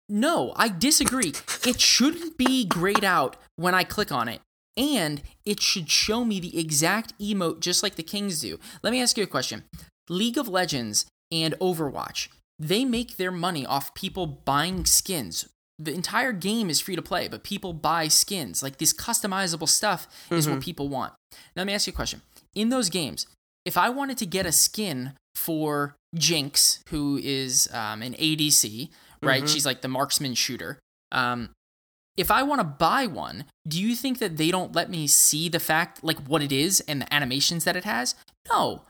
No, 0.09 0.53
I 0.55 0.67
disagree. 0.67 1.33
it 1.65 1.79
shouldn't 1.79 2.37
be 2.37 2.65
grayed 2.65 3.05
out 3.05 3.37
when 3.55 3.73
I 3.73 3.83
click 3.83 4.11
on 4.11 4.27
it. 4.27 4.41
And 4.77 5.21
it 5.45 5.61
should 5.61 5.89
show 5.89 6.23
me 6.23 6.39
the 6.39 6.57
exact 6.59 7.17
emote 7.19 7.59
just 7.59 7.83
like 7.83 7.95
the 7.95 8.03
Kings 8.03 8.41
do. 8.41 8.59
Let 8.83 8.91
me 8.91 9.01
ask 9.01 9.17
you 9.17 9.23
a 9.23 9.27
question 9.27 9.63
League 10.09 10.37
of 10.37 10.47
Legends 10.47 11.05
and 11.31 11.53
Overwatch, 11.59 12.27
they 12.59 12.85
make 12.85 13.17
their 13.17 13.31
money 13.31 13.65
off 13.65 13.93
people 13.93 14.27
buying 14.27 14.85
skins. 14.85 15.47
The 15.79 15.93
entire 15.93 16.31
game 16.31 16.69
is 16.69 16.79
free 16.79 16.95
to 16.95 17.01
play, 17.01 17.27
but 17.27 17.43
people 17.43 17.73
buy 17.73 18.07
skins. 18.07 18.61
Like 18.61 18.77
this 18.77 18.93
customizable 18.93 19.67
stuff 19.67 20.07
is 20.29 20.47
what 20.47 20.53
mm-hmm. 20.53 20.61
people 20.61 20.89
want. 20.89 21.13
Now, 21.55 21.61
let 21.61 21.67
me 21.67 21.73
ask 21.73 21.87
you 21.87 21.93
a 21.93 21.95
question. 21.95 22.21
In 22.53 22.69
those 22.69 22.89
games, 22.89 23.25
if 23.65 23.77
I 23.77 23.89
wanted 23.89 24.17
to 24.19 24.25
get 24.25 24.45
a 24.45 24.51
skin 24.51 25.13
for 25.35 25.95
Jinx, 26.15 26.83
who 26.89 27.19
is 27.21 27.69
um, 27.73 28.01
an 28.01 28.13
ADC, 28.13 28.89
right? 29.21 29.47
She's 29.47 29.65
like 29.65 29.81
the 29.81 29.87
marksman 29.87 30.33
shooter. 30.33 30.79
Um, 31.11 31.49
if 32.17 32.29
I 32.29 32.43
want 32.43 32.59
to 32.59 32.65
buy 32.65 33.07
one, 33.07 33.45
do 33.67 33.81
you 33.81 33.95
think 33.95 34.19
that 34.19 34.37
they 34.37 34.51
don't 34.51 34.75
let 34.75 34.89
me 34.89 35.07
see 35.07 35.47
the 35.49 35.59
fact, 35.59 36.03
like 36.03 36.19
what 36.27 36.41
it 36.41 36.51
is 36.51 36.81
and 36.81 37.01
the 37.01 37.13
animations 37.13 37.63
that 37.63 37.75
it 37.75 37.85
has? 37.85 38.15
No. 38.49 38.83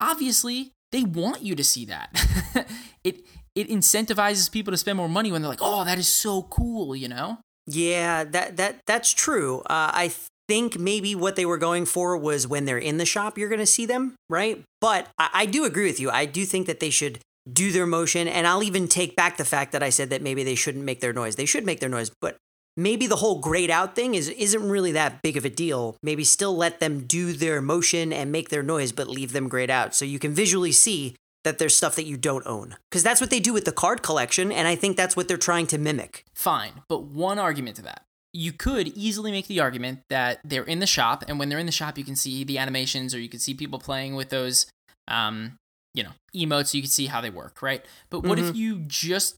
Obviously, 0.00 0.72
they 0.90 1.02
want 1.02 1.42
you 1.42 1.54
to 1.54 1.64
see 1.64 1.84
that. 1.86 2.10
it 3.04 3.26
it 3.54 3.68
incentivizes 3.68 4.50
people 4.50 4.70
to 4.70 4.76
spend 4.76 4.96
more 4.96 5.08
money 5.08 5.30
when 5.30 5.42
they're 5.42 5.50
like, 5.50 5.58
"Oh, 5.60 5.84
that 5.84 5.98
is 5.98 6.08
so 6.08 6.42
cool," 6.44 6.96
you 6.96 7.08
know? 7.08 7.38
Yeah, 7.66 8.24
that 8.24 8.56
that 8.56 8.80
that's 8.86 9.12
true. 9.12 9.60
Uh, 9.60 9.90
I 9.92 10.12
think 10.52 10.78
maybe 10.78 11.14
what 11.14 11.34
they 11.34 11.46
were 11.46 11.56
going 11.56 11.86
for 11.86 12.14
was 12.14 12.46
when 12.46 12.66
they're 12.66 12.76
in 12.76 12.98
the 12.98 13.06
shop, 13.06 13.38
you're 13.38 13.48
going 13.48 13.58
to 13.58 13.64
see 13.64 13.86
them, 13.86 14.14
right? 14.28 14.62
But 14.82 15.08
I, 15.18 15.30
I 15.32 15.46
do 15.46 15.64
agree 15.64 15.86
with 15.86 15.98
you. 15.98 16.10
I 16.10 16.26
do 16.26 16.44
think 16.44 16.66
that 16.66 16.78
they 16.78 16.90
should 16.90 17.20
do 17.50 17.72
their 17.72 17.86
motion, 17.86 18.28
and 18.28 18.46
I'll 18.46 18.62
even 18.62 18.86
take 18.86 19.16
back 19.16 19.38
the 19.38 19.46
fact 19.46 19.72
that 19.72 19.82
I 19.82 19.88
said 19.88 20.10
that 20.10 20.20
maybe 20.20 20.44
they 20.44 20.54
shouldn't 20.54 20.84
make 20.84 21.00
their 21.00 21.14
noise. 21.14 21.36
They 21.36 21.46
should 21.46 21.64
make 21.64 21.80
their 21.80 21.88
noise, 21.88 22.10
but 22.20 22.36
maybe 22.76 23.06
the 23.06 23.16
whole 23.16 23.38
grayed 23.38 23.70
out 23.70 23.96
thing 23.96 24.14
is 24.14 24.28
isn't 24.28 24.68
really 24.68 24.92
that 24.92 25.22
big 25.22 25.38
of 25.38 25.46
a 25.46 25.50
deal. 25.50 25.96
Maybe 26.02 26.22
still 26.22 26.54
let 26.54 26.80
them 26.80 27.06
do 27.06 27.32
their 27.32 27.62
motion 27.62 28.12
and 28.12 28.30
make 28.30 28.50
their 28.50 28.62
noise, 28.62 28.92
but 28.92 29.08
leave 29.08 29.32
them 29.32 29.48
grayed 29.48 29.70
out 29.70 29.94
so 29.94 30.04
you 30.04 30.18
can 30.18 30.34
visually 30.34 30.72
see 30.72 31.16
that 31.44 31.56
there's 31.56 31.74
stuff 31.74 31.96
that 31.96 32.04
you 32.04 32.18
don't 32.18 32.46
own. 32.46 32.76
Because 32.90 33.02
that's 33.02 33.22
what 33.22 33.30
they 33.30 33.40
do 33.40 33.54
with 33.54 33.64
the 33.64 33.72
card 33.72 34.02
collection, 34.02 34.52
and 34.52 34.68
I 34.68 34.74
think 34.76 34.98
that's 34.98 35.16
what 35.16 35.28
they're 35.28 35.38
trying 35.38 35.66
to 35.68 35.78
mimic. 35.78 36.26
Fine, 36.34 36.82
but 36.90 37.04
one 37.04 37.38
argument 37.38 37.76
to 37.76 37.82
that. 37.82 38.04
You 38.34 38.52
could 38.52 38.88
easily 38.88 39.30
make 39.30 39.46
the 39.46 39.60
argument 39.60 40.00
that 40.08 40.40
they're 40.44 40.64
in 40.64 40.78
the 40.78 40.86
shop, 40.86 41.24
and 41.28 41.38
when 41.38 41.48
they're 41.48 41.58
in 41.58 41.66
the 41.66 41.72
shop, 41.72 41.98
you 41.98 42.04
can 42.04 42.16
see 42.16 42.44
the 42.44 42.58
animations 42.58 43.14
or 43.14 43.20
you 43.20 43.28
can 43.28 43.40
see 43.40 43.54
people 43.54 43.78
playing 43.78 44.14
with 44.14 44.30
those, 44.30 44.66
um, 45.08 45.56
you 45.94 46.02
know, 46.02 46.12
emotes. 46.34 46.72
You 46.72 46.82
can 46.82 46.90
see 46.90 47.06
how 47.06 47.20
they 47.20 47.30
work, 47.30 47.60
right? 47.60 47.84
But 48.10 48.20
what 48.20 48.38
mm-hmm. 48.38 48.48
if 48.48 48.56
you 48.56 48.76
just 48.86 49.36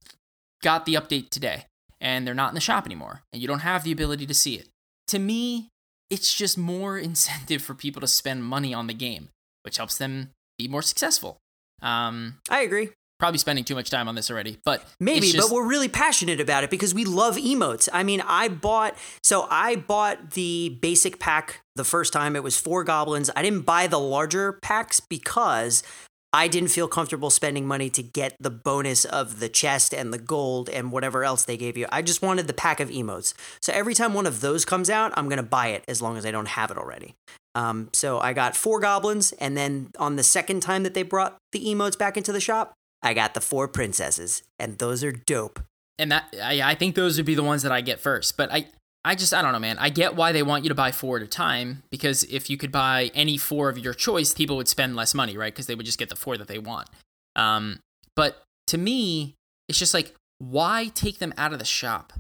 got 0.63 0.87
the 0.87 0.95
update 0.95 1.31
today 1.31 1.67
and 2.01 2.27
they're 2.27 2.35
not 2.35 2.51
in 2.51 2.55
the 2.55 2.61
shop 2.61 2.87
anymore 2.87 3.23
and 3.33 3.43
you 3.43 3.49
don't 3.49 3.61
have 3.61 3.83
the 3.83 3.93
ability 3.93 4.27
to 4.27 4.35
see 4.35 4.55
it? 4.55 4.69
To 5.09 5.19
me, 5.19 5.69
it's 6.09 6.33
just 6.33 6.57
more 6.57 6.97
incentive 7.11 7.63
for 7.63 7.75
people 7.75 8.01
to 8.01 8.07
spend 8.07 8.45
money 8.45 8.73
on 8.73 8.87
the 8.87 8.95
game, 8.95 9.31
which 9.63 9.77
helps 9.77 9.99
them 9.99 10.31
be 10.57 10.69
more 10.69 10.83
successful. 10.83 11.39
Um, 11.83 12.39
I 12.49 12.63
agree. 12.63 12.91
Probably 13.25 13.39
spending 13.39 13.65
too 13.65 13.75
much 13.75 13.89
time 13.89 14.07
on 14.07 14.15
this 14.15 14.31
already, 14.31 14.59
but 14.67 14.85
maybe. 15.01 15.33
Just... 15.33 15.49
But 15.49 15.55
we're 15.55 15.67
really 15.67 15.89
passionate 15.89 16.41
about 16.43 16.63
it 16.63 16.69
because 16.69 16.93
we 16.93 17.07
love 17.07 17.37
emotes. 17.37 17.89
I 17.91 18.03
mean, 18.03 18.21
I 18.21 18.49
bought 18.49 18.99
so 19.23 19.47
I 19.51 19.77
bought 19.77 20.33
the 20.33 20.77
basic 20.83 21.19
pack 21.19 21.63
the 21.75 21.85
first 21.85 22.13
time. 22.13 22.37
It 22.37 22.43
was 22.43 22.61
four 22.61 22.85
goblins. 22.85 23.31
I 23.35 23.41
didn't 23.41 23.63
buy 23.63 23.87
the 23.87 23.99
larger 23.99 24.53
packs 24.53 25.01
because 25.01 25.83
I 26.35 26.49
didn't 26.49 26.69
feel 26.69 26.87
comfortable 26.87 27.31
spending 27.31 27.67
money 27.67 27.89
to 27.89 28.03
get 28.03 28.37
the 28.39 28.51
bonus 28.51 29.07
of 29.07 29.41
the 29.41 29.49
chest 29.49 29.95
and 29.95 30.13
the 30.13 30.19
gold 30.19 30.69
and 30.69 30.93
whatever 30.93 31.25
else 31.25 31.47
they 31.47 31.57
gave 31.57 31.79
you. 31.79 31.87
I 31.91 32.03
just 32.03 32.21
wanted 32.21 32.47
the 32.47 32.53
pack 32.53 32.79
of 32.79 32.91
emotes. 32.91 33.33
So 33.63 33.73
every 33.73 33.95
time 33.95 34.13
one 34.13 34.27
of 34.27 34.43
those 34.43 34.67
comes 34.67 34.91
out, 34.91 35.15
I'm 35.17 35.31
going 35.31 35.39
to 35.39 35.43
buy 35.43 35.69
it 35.69 35.83
as 35.89 36.03
long 36.03 36.19
as 36.19 36.27
I 36.27 36.31
don't 36.31 36.49
have 36.49 36.71
it 36.71 36.77
already. 36.77 37.15
Um, 37.55 37.89
so 37.95 38.19
I 38.19 38.35
got 38.35 38.55
four 38.55 38.81
goblins, 38.81 39.33
and 39.33 39.57
then 39.57 39.93
on 39.99 40.17
the 40.17 40.25
second 40.25 40.61
time 40.61 40.83
that 40.83 40.93
they 40.93 41.05
brought 41.05 41.39
the 41.53 41.65
emotes 41.65 41.97
back 41.97 42.19
into 42.19 42.31
the 42.33 42.41
shop, 42.41 42.75
I 43.05 43.15
got 43.15 43.35
the 43.35 43.41
four 43.41 43.69
princesses, 43.69 44.43
and 44.59 44.79
those 44.79 45.05
are 45.05 45.13
dope. 45.13 45.61
And 45.99 46.11
that 46.11 46.35
I, 46.43 46.61
I 46.63 46.75
think 46.75 46.95
those 46.95 47.17
would 47.17 47.27
be 47.27 47.35
the 47.35 47.43
ones 47.45 47.63
that 47.63 47.71
I 47.71 47.81
get 47.81 48.01
first. 48.01 48.37
But 48.37 48.53
I, 48.53 48.67
I 49.05 49.15
just 49.15 49.33
I 49.33 49.43
don't 49.43 49.53
know, 49.53 49.59
man. 49.59 49.79
I 49.79 49.91
get 49.91 50.17
why 50.17 50.33
they 50.33 50.43
want 50.43 50.65
you 50.65 50.69
to 50.71 50.75
buy 50.75 50.91
four 50.91 51.19
at 51.19 51.23
a 51.23 51.29
time 51.29 51.83
because 51.91 52.25
if 52.25 52.51
you 52.51 52.57
could 52.57 52.73
buy 52.73 53.11
any 53.15 53.37
four 53.39 53.69
of 53.69 53.79
your 53.79 53.95
choice, 53.95 54.35
people 54.35 54.57
would 54.57 54.69
spend 54.69 54.97
less 54.97 55.15
money, 55.15 55.37
right? 55.37 55.53
Because 55.53 55.67
they 55.67 55.75
would 55.75 55.87
just 55.87 55.99
get 55.99 56.09
the 56.09 56.17
four 56.17 56.37
that 56.37 56.49
they 56.49 56.59
want. 56.59 56.89
Um, 57.37 57.79
but 58.17 58.43
to 58.69 58.79
me, 58.79 59.35
it's 59.69 59.79
just 59.79 59.95
like 59.95 60.15
why 60.39 60.91
take 60.95 61.19
them 61.19 61.33
out 61.37 61.53
of 61.53 61.61
the 61.61 61.65
shop? 61.65 62.13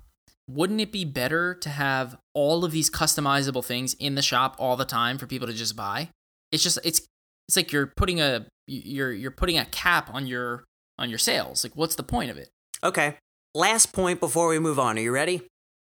wouldn't 0.48 0.80
it 0.80 0.92
be 0.92 1.04
better 1.04 1.54
to 1.54 1.70
have 1.70 2.16
all 2.34 2.64
of 2.64 2.72
these 2.72 2.90
customizable 2.90 3.64
things 3.64 3.94
in 3.94 4.14
the 4.14 4.22
shop 4.22 4.56
all 4.58 4.76
the 4.76 4.84
time 4.84 5.18
for 5.18 5.26
people 5.26 5.46
to 5.46 5.54
just 5.54 5.76
buy? 5.76 6.10
It's 6.52 6.62
just 6.62 6.78
it's 6.84 7.00
it's 7.48 7.56
like 7.56 7.72
you're 7.72 7.92
putting 7.96 8.20
a 8.20 8.46
you're 8.66 9.12
you're 9.12 9.30
putting 9.30 9.58
a 9.58 9.64
cap 9.66 10.10
on 10.12 10.26
your 10.26 10.64
on 10.98 11.10
your 11.10 11.18
sales. 11.18 11.64
Like 11.64 11.76
what's 11.76 11.96
the 11.96 12.02
point 12.02 12.30
of 12.30 12.36
it? 12.38 12.50
Okay. 12.82 13.16
Last 13.54 13.92
point 13.92 14.20
before 14.20 14.48
we 14.48 14.58
move 14.58 14.78
on. 14.78 14.98
Are 14.98 15.00
you 15.00 15.12
ready? 15.12 15.42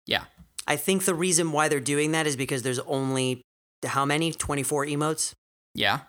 Yeah. 0.05 0.25
I 0.67 0.75
think 0.75 1.05
the 1.05 1.15
reason 1.15 1.51
why 1.51 1.67
they're 1.67 1.79
doing 1.79 2.11
that 2.11 2.27
is 2.27 2.35
because 2.35 2.61
there's 2.61 2.79
only 2.79 3.41
how 3.85 4.05
many? 4.05 4.31
24 4.31 4.85
emotes? 4.87 5.33
Yeah. 5.73 6.01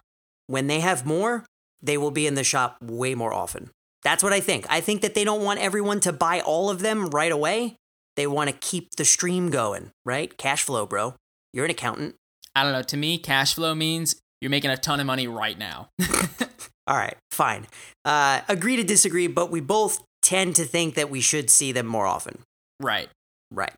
When 0.47 0.67
they 0.67 0.81
have 0.81 1.05
more, 1.05 1.45
they 1.83 1.99
will 1.99 2.11
be 2.11 2.27
in 2.27 2.35
the 2.35 2.45
shop 2.45 2.79
way 2.83 3.15
more 3.15 3.33
often. 3.33 3.71
That's 4.03 4.23
what 4.23 4.33
I 4.33 4.41
think. 4.41 4.67
I 4.71 4.81
think 4.81 5.03
that 5.03 5.15
they 5.15 5.25
don't 5.25 5.45
want 5.45 5.61
everyone 5.61 6.01
to 6.01 6.13
buy 6.13 6.41
all 6.41 6.71
of 6.71 6.81
them 6.81 7.09
right 7.09 7.33
away. 7.33 7.77
They 8.17 8.27
want 8.27 8.51
to 8.51 8.57
keep 8.57 8.95
the 8.97 9.05
stream 9.05 9.51
going, 9.51 9.91
right? 10.05 10.37
Cash 10.37 10.63
flow, 10.63 10.87
bro. 10.87 11.15
You're 11.53 11.65
an 11.65 11.71
accountant. 11.71 12.15
I 12.55 12.63
don't 12.63 12.73
know. 12.73 12.83
To 12.83 12.97
me, 12.97 13.19
cash 13.19 13.55
flow 13.55 13.75
means 13.75 14.17
you're 14.41 14.51
making 14.51 14.71
a 14.71 14.77
ton 14.77 15.01
of 15.01 15.07
money 15.07 15.29
right 15.29 15.59
now. 15.59 15.91
All 16.89 16.97
right, 16.97 17.17
fine. 17.31 17.67
Uh, 18.05 18.41
agree 18.49 18.77
to 18.77 18.83
disagree, 18.83 19.27
but 19.27 19.51
we 19.51 19.61
both 19.61 20.03
tend 20.23 20.57
to 20.57 20.65
think 20.65 20.95
that 20.95 21.11
we 21.11 21.21
should 21.21 21.51
see 21.51 21.71
them 21.71 21.87
more 21.87 22.07
often. 22.07 22.39
Right. 22.81 23.09
Right. 23.51 23.73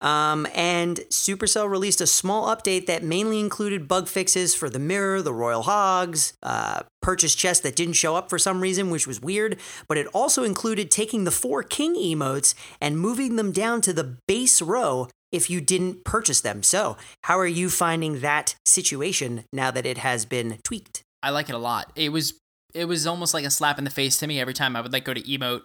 Um, 0.00 0.46
and 0.54 0.98
Supercell 1.10 1.68
released 1.68 2.00
a 2.00 2.06
small 2.06 2.54
update 2.54 2.86
that 2.86 3.02
mainly 3.02 3.40
included 3.40 3.88
bug 3.88 4.06
fixes 4.06 4.54
for 4.54 4.70
the 4.70 4.78
mirror, 4.78 5.22
the 5.22 5.32
Royal 5.32 5.62
Hogs, 5.62 6.34
uh, 6.42 6.82
purchase 7.02 7.34
chest 7.34 7.64
that 7.64 7.74
didn't 7.74 7.94
show 7.94 8.14
up 8.14 8.30
for 8.30 8.38
some 8.38 8.60
reason, 8.60 8.90
which 8.90 9.06
was 9.06 9.20
weird. 9.20 9.58
But 9.88 9.98
it 9.98 10.06
also 10.08 10.44
included 10.44 10.90
taking 10.90 11.24
the 11.24 11.32
four 11.32 11.62
king 11.62 11.96
emotes 11.96 12.54
and 12.80 13.00
moving 13.00 13.36
them 13.36 13.50
down 13.50 13.80
to 13.82 13.92
the 13.92 14.16
base 14.28 14.62
row 14.62 15.08
if 15.32 15.50
you 15.50 15.60
didn't 15.60 16.04
purchase 16.04 16.40
them. 16.40 16.62
So, 16.62 16.96
how 17.24 17.38
are 17.38 17.46
you 17.46 17.68
finding 17.68 18.20
that 18.20 18.54
situation 18.64 19.44
now 19.52 19.70
that 19.70 19.84
it 19.84 19.98
has 19.98 20.24
been 20.24 20.58
tweaked? 20.62 21.02
I 21.22 21.30
like 21.30 21.48
it 21.48 21.54
a 21.54 21.58
lot. 21.58 21.92
It 21.96 22.10
was 22.10 22.34
it 22.74 22.84
was 22.84 23.06
almost 23.06 23.32
like 23.34 23.44
a 23.44 23.50
slap 23.50 23.78
in 23.78 23.84
the 23.84 23.90
face 23.90 24.18
to 24.18 24.26
me 24.26 24.40
every 24.40 24.54
time 24.54 24.76
I 24.76 24.80
would 24.80 24.92
like 24.92 25.04
go 25.04 25.14
to 25.14 25.22
emote 25.22 25.62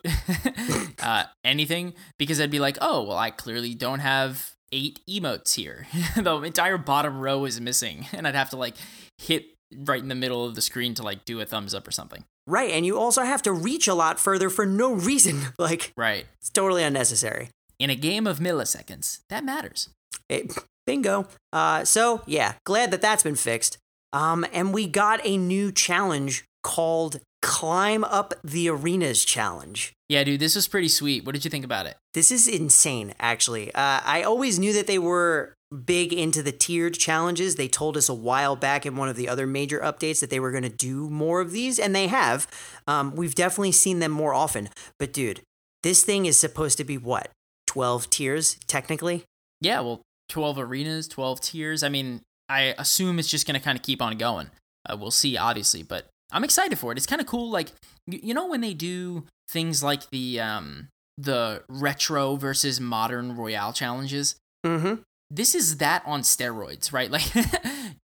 uh, 1.04 1.26
anything 1.44 1.94
because 2.18 2.40
I'd 2.40 2.52
be 2.52 2.60
like, 2.60 2.78
oh 2.82 3.04
well, 3.04 3.18
I 3.18 3.30
clearly 3.30 3.76
don't 3.76 4.00
have 4.00 4.54
eight 4.72 5.00
emotes 5.10 5.56
here. 5.56 5.88
the 6.16 6.42
entire 6.42 6.78
bottom 6.78 7.20
row 7.20 7.46
is 7.46 7.60
missing, 7.62 8.08
and 8.14 8.28
I'd 8.28 8.36
have 8.36 8.50
to 8.52 8.58
like 8.58 8.76
hit 9.18 9.46
right 9.76 10.02
in 10.02 10.08
the 10.08 10.16
middle 10.16 10.46
of 10.46 10.56
the 10.56 10.62
screen 10.62 10.94
to 10.96 11.04
like 11.04 11.26
do 11.26 11.40
a 11.40 11.46
thumbs 11.46 11.74
up 11.74 11.88
or 11.88 11.92
something. 11.92 12.24
Right, 12.46 12.72
and 12.72 12.86
you 12.86 12.98
also 12.98 13.22
have 13.24 13.42
to 13.44 13.54
reach 13.54 13.88
a 13.88 13.94
lot 13.94 14.20
further 14.20 14.50
for 14.50 14.66
no 14.66 14.94
reason. 14.94 15.42
like, 15.58 15.94
right, 15.96 16.26
it's 16.42 16.50
totally 16.50 16.84
unnecessary. 16.84 17.50
In 17.80 17.90
a 17.90 17.96
game 17.96 18.28
of 18.28 18.40
milliseconds, 18.40 19.22
that 19.30 19.46
matters. 19.46 19.90
It, 20.30 20.54
bingo. 20.86 21.28
Uh, 21.52 21.86
so 21.86 22.22
yeah, 22.26 22.56
glad 22.66 22.92
that 22.92 23.02
that's 23.02 23.24
been 23.24 23.36
fixed. 23.36 23.78
Um, 24.14 24.46
and 24.54 24.74
we 24.74 24.88
got 24.88 25.20
a 25.26 25.36
new 25.38 25.72
challenge 25.72 26.46
called 26.64 27.20
Climb 27.42 28.04
Up 28.06 28.34
the 28.44 28.70
Arenas 28.70 29.26
Challenge. 29.26 29.94
Yeah, 30.08 30.24
dude, 30.24 30.40
this 30.40 30.56
was 30.56 30.68
pretty 30.68 30.88
sweet. 30.88 31.26
What 31.26 31.34
did 31.34 31.44
you 31.44 31.52
think 31.52 31.66
about 31.66 31.88
it? 31.88 31.98
This 32.14 32.32
is 32.32 32.48
insane, 32.48 33.14
actually. 33.20 33.74
Uh, 33.74 34.00
I 34.06 34.24
always 34.24 34.60
knew 34.60 34.72
that 34.74 34.88
they 34.88 35.00
were 35.00 35.54
big 35.86 36.14
into 36.14 36.44
the 36.44 36.52
tiered 36.52 36.94
challenges. 36.94 37.56
They 37.56 37.68
told 37.68 37.98
us 37.98 38.08
a 38.08 38.14
while 38.14 38.56
back 38.56 38.86
in 38.86 38.96
one 38.96 39.10
of 39.10 39.16
the 39.16 39.28
other 39.28 39.48
major 39.48 39.80
updates 39.80 40.20
that 40.22 40.30
they 40.30 40.40
were 40.40 40.52
going 40.52 40.64
to 40.64 40.70
do 40.70 41.10
more 41.10 41.42
of 41.42 41.52
these, 41.52 41.80
and 41.80 41.96
they 41.96 42.08
have. 42.08 42.48
Um, 42.88 43.16
we've 43.16 43.36
definitely 43.36 43.72
seen 43.72 44.00
them 44.00 44.12
more 44.12 44.34
often. 44.34 44.70
But, 45.00 45.12
dude, 45.12 45.42
this 45.82 46.04
thing 46.04 46.26
is 46.26 46.38
supposed 46.38 46.78
to 46.78 46.84
be 46.84 46.98
what? 46.98 47.30
12 47.68 48.10
tiers, 48.10 48.58
technically? 48.68 49.26
Yeah, 49.60 49.82
well, 49.82 50.02
12 50.30 50.60
arenas, 50.60 51.08
12 51.08 51.42
tiers. 51.42 51.84
I 51.84 51.90
mean, 51.90 52.22
I 52.54 52.76
assume 52.78 53.18
it's 53.18 53.30
just 53.30 53.48
going 53.48 53.60
to 53.60 53.64
kind 53.64 53.78
of 53.78 53.82
keep 53.82 54.02
on 54.02 54.18
going. 54.18 54.52
Uh, 54.88 54.96
we'll 54.98 55.12
see, 55.12 55.38
obviously, 55.38 55.82
but 55.82 56.08
I'm 56.32 56.44
excited 56.44 56.78
for 56.78 56.92
it. 56.92 56.98
It's 56.98 57.08
kind 57.08 57.22
of 57.22 57.28
cool. 57.28 57.50
Like 57.50 57.72
you 58.06 58.34
know 58.34 58.48
when 58.48 58.62
they 58.62 58.74
do 58.74 59.26
things 59.50 59.84
like 59.84 60.10
the 60.10 60.40
um 60.40 60.90
the 61.18 61.64
retro 61.70 62.36
versus 62.36 62.80
modern 62.80 63.36
royale 63.36 63.74
challenges. 63.74 64.36
Mm-hmm. 64.66 65.02
This 65.30 65.56
is 65.56 65.78
that 65.78 66.04
on 66.06 66.22
steroids, 66.22 66.92
right? 66.92 67.10
Like 67.12 67.24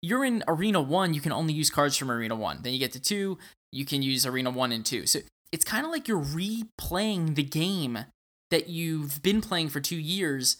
you're 0.02 0.24
in 0.24 0.42
Arena 0.48 0.81
One, 0.81 1.14
you 1.14 1.20
can 1.20 1.31
only 1.31 1.55
use 1.55 1.70
cards 1.70 1.96
from 1.96 2.11
Arena 2.11 2.35
One. 2.35 2.61
Then 2.62 2.72
you 2.72 2.78
get 2.81 2.92
to 2.92 3.00
two, 3.00 3.38
you 3.70 3.85
can 3.85 4.02
use 4.02 4.26
Arena 4.26 4.50
One 4.50 4.72
and 4.72 4.85
Two. 4.85 5.07
So 5.07 5.20
it's 5.52 5.64
kind 5.64 5.85
of 5.85 5.92
like 5.92 6.09
you're 6.09 6.22
replaying 6.22 7.37
the 7.37 7.44
game 7.44 8.07
that 8.50 8.68
you've 8.68 9.22
been 9.22 9.40
playing 9.40 9.68
for 9.68 9.81
two 9.81 9.96
years. 9.96 10.59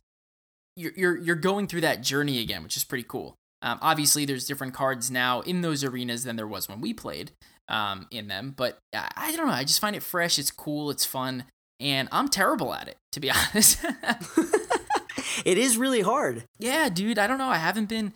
You're, 0.77 0.93
you're 0.97 1.19
you're 1.19 1.37
going 1.37 1.67
through 1.67 1.83
that 1.83 2.03
journey 2.03 2.41
again, 2.41 2.63
which 2.63 2.77
is 2.77 2.85
pretty 2.85 3.05
cool. 3.09 3.35
Um, 3.63 3.79
obviously, 3.81 4.25
there's 4.25 4.47
different 4.47 4.75
cards 4.75 5.11
now 5.11 5.41
in 5.41 5.61
those 5.61 5.85
arenas 5.85 6.25
than 6.25 6.37
there 6.37 6.47
was 6.47 6.69
when 6.69 6.81
we 6.81 6.93
played 6.93 7.31
um, 7.69 8.07
in 8.11 8.29
them. 8.29 8.55
But 8.57 8.79
I 8.93 9.33
don't 9.37 9.47
know. 9.47 9.53
I 9.53 9.65
just 9.65 9.81
find 9.81 9.97
it 9.97 10.03
fresh. 10.03 10.39
It's 10.39 10.51
cool. 10.51 10.91
It's 10.91 11.05
fun. 11.07 11.45
And 11.81 12.09
I'm 12.13 12.29
terrible 12.29 12.75
at 12.75 12.89
it, 12.89 12.97
to 13.13 13.21
be 13.21 13.31
honest. 13.55 13.85
it 15.45 15.59
is 15.59 15.77
really 15.77 16.03
hard. 16.03 16.45
Yeah, 16.59 16.89
dude. 16.89 17.19
I 17.19 17.27
don't 17.27 17.39
know. 17.39 17.49
I 17.49 17.57
haven't 17.57 17.89
been, 17.89 18.13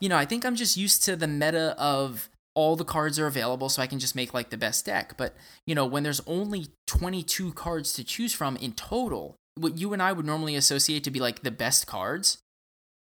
you 0.00 0.08
know, 0.08 0.16
I 0.16 0.24
think 0.24 0.44
I'm 0.44 0.56
just 0.56 0.76
used 0.76 1.04
to 1.04 1.16
the 1.16 1.28
meta 1.28 1.74
of 1.78 2.28
all 2.54 2.74
the 2.74 2.84
cards 2.84 3.20
are 3.20 3.28
available 3.28 3.68
so 3.68 3.80
I 3.80 3.86
can 3.86 4.00
just 4.00 4.16
make 4.16 4.34
like 4.34 4.50
the 4.50 4.56
best 4.56 4.84
deck. 4.84 5.14
But, 5.16 5.36
you 5.64 5.74
know, 5.74 5.86
when 5.86 6.02
there's 6.02 6.20
only 6.26 6.66
22 6.88 7.52
cards 7.52 7.92
to 7.94 8.04
choose 8.04 8.34
from 8.34 8.56
in 8.56 8.72
total, 8.72 9.36
what 9.54 9.78
you 9.78 9.92
and 9.92 10.02
I 10.02 10.12
would 10.12 10.26
normally 10.26 10.56
associate 10.56 11.04
to 11.04 11.10
be 11.10 11.20
like 11.20 11.42
the 11.42 11.50
best 11.50 11.86
cards 11.86 12.38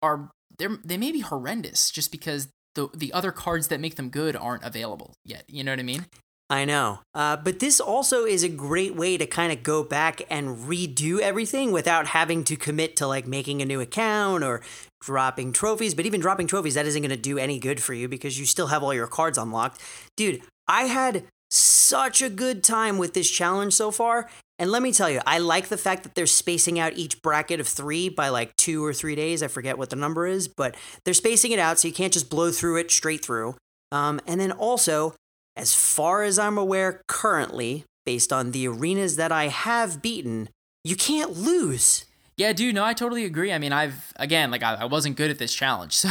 are 0.02 0.30
they 0.58 0.68
they 0.84 0.98
may 0.98 1.12
be 1.12 1.22
horrendous 1.22 1.92
just 1.92 2.12
because 2.12 2.48
the 2.76 2.90
the 2.94 3.14
other 3.14 3.32
cards 3.32 3.68
that 3.68 3.80
make 3.80 3.96
them 3.96 4.10
good 4.10 4.36
aren't 4.36 4.64
available 4.64 5.16
yet. 5.24 5.44
You 5.48 5.64
know 5.64 5.72
what 5.72 5.80
I 5.80 5.84
mean? 5.84 6.06
I 6.50 6.66
know. 6.66 7.00
Uh, 7.16 7.38
but 7.38 7.60
this 7.60 7.80
also 7.80 8.26
is 8.26 8.44
a 8.44 8.50
great 8.50 8.96
way 8.96 9.18
to 9.18 9.26
kind 9.26 9.52
of 9.52 9.64
go 9.64 9.84
back 9.84 10.22
and 10.30 10.58
redo 10.58 11.20
everything 11.20 11.72
without 11.72 12.08
having 12.08 12.44
to 12.44 12.56
commit 12.56 12.96
to 12.98 13.08
like 13.08 13.26
making 13.26 13.62
a 13.62 13.66
new 13.66 13.82
account 13.82 14.44
or 14.44 14.62
dropping 15.02 15.54
trophies. 15.54 15.96
But 15.96 16.06
even 16.06 16.22
dropping 16.22 16.48
trophies, 16.48 16.76
that 16.76 16.86
isn't 16.86 17.02
going 17.02 17.10
to 17.10 17.18
do 17.18 17.40
any 17.40 17.60
good 17.60 17.82
for 17.82 17.94
you 17.94 18.08
because 18.08 18.38
you 18.40 18.46
still 18.46 18.68
have 18.68 18.84
all 18.84 18.94
your 18.94 19.08
cards 19.08 19.38
unlocked. 19.38 19.82
Dude, 20.16 20.42
I 20.68 20.84
had 20.84 21.24
such 21.50 22.22
a 22.22 22.30
good 22.30 22.64
time 22.64 22.98
with 22.98 23.14
this 23.14 23.30
challenge 23.30 23.74
so 23.74 23.90
far. 23.90 24.30
And 24.60 24.72
let 24.72 24.84
me 24.84 24.94
tell 24.94 25.10
you, 25.10 25.20
I 25.26 25.40
like 25.40 25.70
the 25.70 25.78
fact 25.78 26.04
that 26.04 26.16
they're 26.16 26.28
spacing 26.28 26.80
out 26.80 26.94
each 26.94 27.22
bracket 27.22 27.60
of 27.60 27.68
three 27.68 28.08
by 28.08 28.30
like 28.30 28.56
two 28.56 28.86
or 28.86 28.94
three 28.94 29.16
days. 29.16 29.42
I 29.42 29.48
forget 29.48 29.78
what 29.78 29.90
the 29.90 29.96
number 29.96 30.28
is, 30.28 30.48
but 30.48 30.76
they're 31.04 31.14
spacing 31.14 31.52
it 31.52 31.60
out 31.60 31.80
so 31.80 31.88
you 31.88 31.94
can't 31.94 32.14
just 32.14 32.30
blow 32.30 32.52
through 32.52 32.78
it 32.78 32.92
straight 32.92 33.26
through. 33.26 33.56
Um, 33.92 34.20
and 34.28 34.40
then 34.40 34.52
also, 34.52 35.16
as 35.56 35.74
far 35.74 36.24
as 36.24 36.38
I'm 36.38 36.58
aware 36.58 37.02
currently, 37.08 37.86
based 38.06 38.32
on 38.32 38.52
the 38.52 38.68
arenas 38.68 39.16
that 39.16 39.32
I 39.32 39.48
have 39.48 40.02
beaten, 40.02 40.50
you 40.84 40.96
can't 40.96 41.32
lose. 41.32 42.06
Yeah, 42.38 42.54
dude, 42.54 42.76
no, 42.76 42.84
I 42.84 42.94
totally 42.94 43.26
agree. 43.26 43.54
I 43.54 43.60
mean, 43.60 43.72
I've 43.72 44.14
again, 44.16 44.50
like 44.52 44.64
I, 44.64 44.76
I 44.76 44.86
wasn't 44.86 45.18
good 45.18 45.30
at 45.30 45.38
this 45.38 45.54
challenge, 45.54 45.94
so 45.94 46.10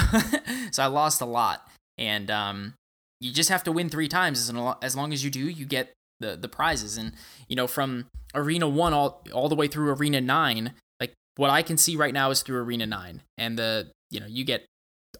so 0.71 0.83
I 0.83 0.87
lost 0.87 1.21
a 1.21 1.27
lot. 1.27 1.69
And 1.99 2.31
um 2.31 2.75
you 3.21 3.33
just 3.33 3.51
have 3.51 3.63
to 3.65 3.73
win 3.73 3.89
three 3.89 4.09
times 4.09 4.49
as, 4.49 4.75
as 4.83 4.97
long 4.97 5.13
as 5.13 5.25
you 5.25 5.31
do, 5.31 5.49
you 5.49 5.65
get 5.65 5.93
the 6.21 6.37
the 6.37 6.49
prizes. 6.49 6.97
And 6.97 7.13
you 7.49 7.57
know, 7.57 7.67
from 7.67 8.07
arena 8.35 8.69
one 8.69 8.93
all 8.93 9.25
all 9.33 9.49
the 9.49 9.55
way 9.55 9.69
through 9.69 9.91
arena 9.91 10.21
nine, 10.21 10.73
like 11.01 11.13
what 11.37 11.51
I 11.51 11.63
can 11.63 11.77
see 11.77 11.97
right 11.97 12.15
now 12.15 12.31
is 12.31 12.43
through 12.43 12.59
arena 12.63 12.87
nine. 12.87 13.23
And 13.39 13.59
the 13.59 13.91
you 14.11 14.21
know, 14.21 14.27
you 14.27 14.45
get 14.45 14.67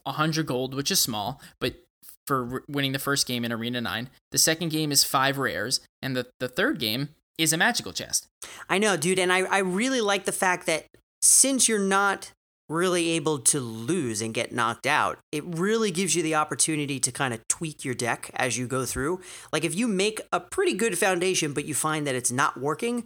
100 0.03 0.45
gold, 0.45 0.75
which 0.75 0.91
is 0.91 0.99
small, 0.99 1.41
but 1.59 1.75
for 2.25 2.63
winning 2.67 2.93
the 2.93 2.99
first 2.99 3.27
game 3.27 3.43
in 3.43 3.51
Arena 3.51 3.81
9. 3.81 4.09
The 4.31 4.37
second 4.37 4.69
game 4.69 4.91
is 4.91 5.03
five 5.03 5.37
rares, 5.37 5.81
and 6.01 6.15
the, 6.15 6.27
the 6.39 6.47
third 6.47 6.79
game 6.79 7.09
is 7.37 7.51
a 7.53 7.57
magical 7.57 7.91
chest. 7.91 8.27
I 8.69 8.77
know, 8.77 8.95
dude, 8.95 9.19
and 9.19 9.31
I, 9.31 9.39
I 9.41 9.59
really 9.59 10.01
like 10.01 10.25
the 10.25 10.31
fact 10.31 10.65
that 10.67 10.85
since 11.21 11.67
you're 11.67 11.79
not 11.79 12.31
really 12.73 13.11
able 13.11 13.39
to 13.39 13.59
lose 13.59 14.21
and 14.21 14.33
get 14.33 14.51
knocked 14.51 14.85
out, 14.85 15.19
it 15.31 15.43
really 15.45 15.91
gives 15.91 16.15
you 16.15 16.23
the 16.23 16.35
opportunity 16.35 16.99
to 16.99 17.11
kind 17.11 17.33
of 17.33 17.47
tweak 17.47 17.85
your 17.85 17.93
deck 17.93 18.31
as 18.33 18.57
you 18.57 18.67
go 18.67 18.85
through. 18.85 19.21
Like 19.51 19.63
if 19.63 19.75
you 19.75 19.87
make 19.87 20.19
a 20.31 20.39
pretty 20.39 20.73
good 20.73 20.97
foundation, 20.97 21.53
but 21.53 21.65
you 21.65 21.73
find 21.73 22.05
that 22.07 22.15
it's 22.15 22.31
not 22.31 22.59
working, 22.59 23.05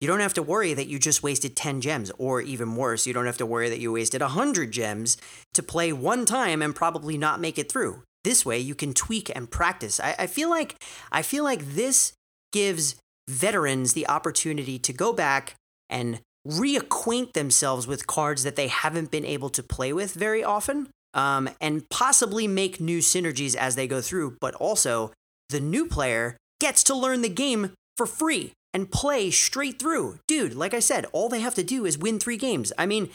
you 0.00 0.08
don't 0.08 0.20
have 0.20 0.34
to 0.34 0.42
worry 0.42 0.72
that 0.72 0.86
you 0.86 0.98
just 0.98 1.22
wasted 1.22 1.54
10 1.54 1.82
gems, 1.82 2.10
or 2.16 2.40
even 2.40 2.74
worse, 2.76 3.06
you 3.06 3.12
don't 3.12 3.26
have 3.26 3.36
to 3.38 3.46
worry 3.46 3.68
that 3.68 3.80
you 3.80 3.92
wasted 3.92 4.22
100 4.22 4.70
gems 4.70 5.18
to 5.52 5.62
play 5.62 5.92
one 5.92 6.24
time 6.24 6.62
and 6.62 6.74
probably 6.74 7.18
not 7.18 7.40
make 7.40 7.58
it 7.58 7.70
through. 7.70 8.02
This 8.24 8.46
way 8.46 8.58
you 8.58 8.74
can 8.74 8.94
tweak 8.94 9.30
and 9.34 9.50
practice. 9.50 10.00
I, 10.00 10.14
I 10.20 10.26
feel 10.26 10.50
like 10.50 10.76
I 11.12 11.22
feel 11.22 11.44
like 11.44 11.74
this 11.74 12.12
gives 12.52 12.96
veterans 13.28 13.92
the 13.92 14.08
opportunity 14.08 14.78
to 14.78 14.92
go 14.92 15.12
back 15.12 15.54
and 15.88 16.20
reacquaint 16.46 17.32
themselves 17.32 17.86
with 17.86 18.06
cards 18.06 18.42
that 18.42 18.56
they 18.56 18.68
haven't 18.68 19.10
been 19.10 19.24
able 19.24 19.50
to 19.50 19.62
play 19.62 19.92
with 19.92 20.14
very 20.14 20.42
often, 20.42 20.88
um, 21.14 21.50
and 21.60 21.88
possibly 21.90 22.46
make 22.46 22.80
new 22.80 22.98
synergies 22.98 23.54
as 23.54 23.76
they 23.76 23.86
go 23.86 24.00
through. 24.00 24.36
But 24.40 24.54
also, 24.54 25.12
the 25.48 25.60
new 25.60 25.86
player 25.86 26.36
gets 26.60 26.82
to 26.84 26.94
learn 26.94 27.22
the 27.22 27.28
game 27.28 27.72
for 27.96 28.06
free 28.06 28.52
and 28.72 28.90
play 28.90 29.30
straight 29.30 29.78
through. 29.78 30.18
Dude, 30.28 30.54
like 30.54 30.74
I 30.74 30.80
said, 30.80 31.06
all 31.12 31.28
they 31.28 31.40
have 31.40 31.54
to 31.56 31.64
do 31.64 31.84
is 31.84 31.98
win 31.98 32.18
three 32.18 32.36
games. 32.36 32.72
I 32.78 32.86
mean, 32.86 33.10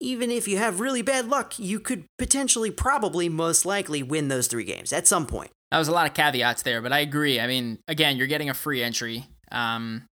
even 0.00 0.30
if 0.30 0.48
you 0.48 0.56
have 0.56 0.80
really 0.80 1.02
bad 1.02 1.28
luck, 1.28 1.58
you 1.58 1.80
could 1.80 2.04
potentially, 2.18 2.70
probably, 2.70 3.28
most 3.28 3.66
likely 3.66 4.02
win 4.02 4.28
those 4.28 4.46
three 4.46 4.64
games 4.64 4.92
at 4.92 5.06
some 5.06 5.26
point. 5.26 5.50
That 5.70 5.78
was 5.78 5.88
a 5.88 5.92
lot 5.92 6.06
of 6.06 6.14
caveats 6.14 6.62
there, 6.62 6.80
but 6.80 6.92
I 6.92 7.00
agree. 7.00 7.38
I 7.38 7.46
mean, 7.46 7.78
again, 7.86 8.16
you're 8.16 8.26
getting 8.26 8.48
a 8.48 8.54
free 8.54 8.82
entry, 8.82 9.26
um, 9.52 10.06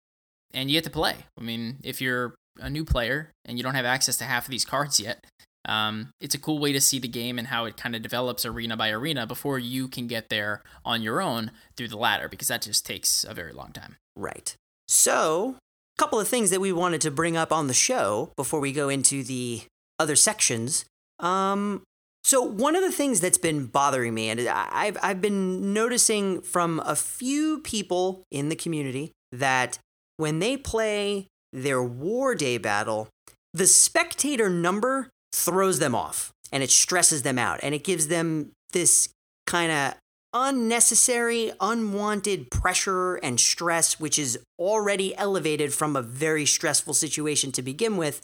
and 0.53 0.71
you 0.71 0.77
get 0.77 0.85
to 0.85 0.91
play. 0.91 1.17
I 1.39 1.43
mean, 1.43 1.79
if 1.85 2.01
you're 2.01 2.35
a 2.61 2.71
new 2.71 2.85
player 2.85 3.31
and 3.45 3.59
you 3.59 3.65
don't 3.65 3.75
have 3.75 3.85
access 3.85 4.17
to 4.19 4.25
half 4.25 4.45
of 4.45 4.51
these 4.51 4.65
cards 4.65 5.01
yet, 5.01 5.25
um, 5.67 6.11
it's 6.21 6.35
a 6.35 6.39
cool 6.39 6.59
way 6.59 6.73
to 6.73 6.81
see 6.81 6.99
the 6.99 7.09
game 7.09 7.39
and 7.39 7.49
how 7.49 7.65
it 7.65 7.77
kind 7.77 7.97
of 7.97 8.03
develops 8.03 8.45
arena 8.45 8.77
by 8.77 8.91
arena 8.91 9.27
before 9.27 9.59
you 9.59 9.89
can 9.89 10.07
get 10.07 10.29
there 10.29 10.63
on 10.85 11.03
your 11.03 11.21
own 11.21 11.51
through 11.77 11.89
the 11.89 11.97
ladder, 11.97 12.29
because 12.29 12.49
that 12.49 12.63
just 12.63 12.85
takes 12.85 13.25
a 13.25 13.33
very 13.33 13.53
long 13.53 13.73
time. 13.73 13.97
Right. 14.15 14.55
So, 14.87 15.57
a 15.97 15.99
couple 15.99 16.21
of 16.21 16.29
things 16.29 16.51
that 16.51 16.61
we 16.61 16.73
wanted 16.73 17.01
to 17.03 17.11
bring 17.11 17.37
up 17.37 17.53
on 17.53 17.67
the 17.67 17.75
show 17.75 18.33
before 18.37 18.61
we 18.61 18.73
go 18.73 18.89
into 18.89 19.25
the 19.25 19.63
other 19.99 20.17
sections. 20.17 20.85
Um, 21.19 21.83
so 22.25 22.43
one 22.43 22.75
of 22.75 22.83
the 22.83 22.91
things 22.91 23.21
that's 23.21 23.39
been 23.39 23.67
bothering 23.67 24.15
me, 24.15 24.31
and 24.31 24.41
I've 24.49 24.97
I've 25.03 25.21
been 25.21 25.75
noticing 25.75 26.41
from 26.41 26.81
a 26.85 26.97
few 26.97 27.61
people 27.61 28.23
in 28.31 28.49
the 28.49 28.57
community 28.57 29.13
that 29.31 29.79
when 30.17 30.39
they 30.39 30.57
play 30.57 31.27
their 31.55 31.83
War 31.83 32.35
Day 32.35 32.59
battle, 32.59 33.09
the 33.55 33.67
spectator 33.67 34.51
number 34.51 35.09
throws 35.33 35.79
them 35.79 35.95
off 35.95 36.33
and 36.53 36.63
it 36.63 36.71
stresses 36.71 37.23
them 37.23 37.39
out 37.39 37.61
and 37.63 37.75
it 37.75 37.85
gives 37.85 38.09
them 38.09 38.51
this 38.73 39.09
kind 39.47 39.71
of 39.71 39.95
unnecessary, 40.35 41.53
unwanted 41.61 42.51
pressure 42.51 43.15
and 43.17 43.39
stress, 43.39 44.01
which 44.01 44.19
is 44.19 44.39
already 44.59 45.17
elevated 45.17 45.73
from 45.73 45.95
a 45.95 46.03
very 46.03 46.45
stressful 46.45 46.93
situation 46.93 47.53
to 47.53 47.63
begin 47.63 47.97
with. 47.97 48.21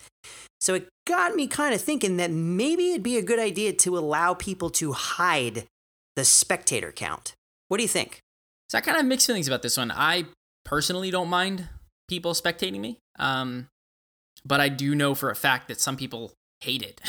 So 0.61 0.75
it 0.75 0.89
got 1.07 1.35
me 1.37 1.47
kind 1.47 1.73
of 1.73 1.81
thinking 1.81 2.17
that 2.17 2.33
maybe 2.33 2.91
it'd 2.91 3.03
be 3.05 3.17
a 3.17 3.23
good 3.23 3.39
idea 3.39 3.73
to 3.75 3.97
allow 3.97 4.35
people 4.35 4.71
to 4.71 4.93
hide 4.93 5.67
the 6.17 6.25
spectator 6.25 6.91
count. 6.91 7.33
What 7.69 7.77
do 7.77 7.85
you 7.85 7.89
think? 7.89 8.19
So 8.69 8.77
I 8.77 8.81
kind 8.81 8.99
of 8.99 9.07
mixed 9.07 9.27
feelings 9.27 9.47
about 9.47 9.63
this 9.63 9.77
one. 9.77 9.93
I 9.93 10.27
personally 10.65 11.11
don't 11.13 11.29
mind 11.29 11.69
people 12.11 12.35
spectating 12.35 12.81
me, 12.81 12.99
um, 13.19 13.69
but 14.45 14.61
I 14.61 14.69
do 14.69 14.95
know 14.95 15.15
for 15.15 15.31
a 15.31 15.37
fact 15.37 15.69
that 15.69 15.81
some 15.81 15.97
people 15.97 16.33
hate 16.61 16.83
it. 16.83 17.01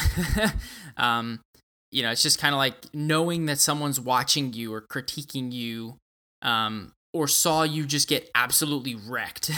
um, 0.98 1.42
you 1.92 2.04
know, 2.04 2.12
it's 2.12 2.24
just 2.24 2.40
kind 2.40 2.54
of 2.54 2.60
like 2.60 2.76
knowing 2.94 3.48
that 3.48 3.60
someone's 3.60 4.00
watching 4.00 4.54
you 4.54 4.74
or 4.74 4.82
critiquing 4.82 5.52
you 5.52 5.98
um, 6.42 6.94
or 7.14 7.28
saw 7.28 7.64
you 7.64 7.86
just 7.86 8.08
get 8.08 8.30
absolutely 8.34 8.96
wrecked, 8.96 9.52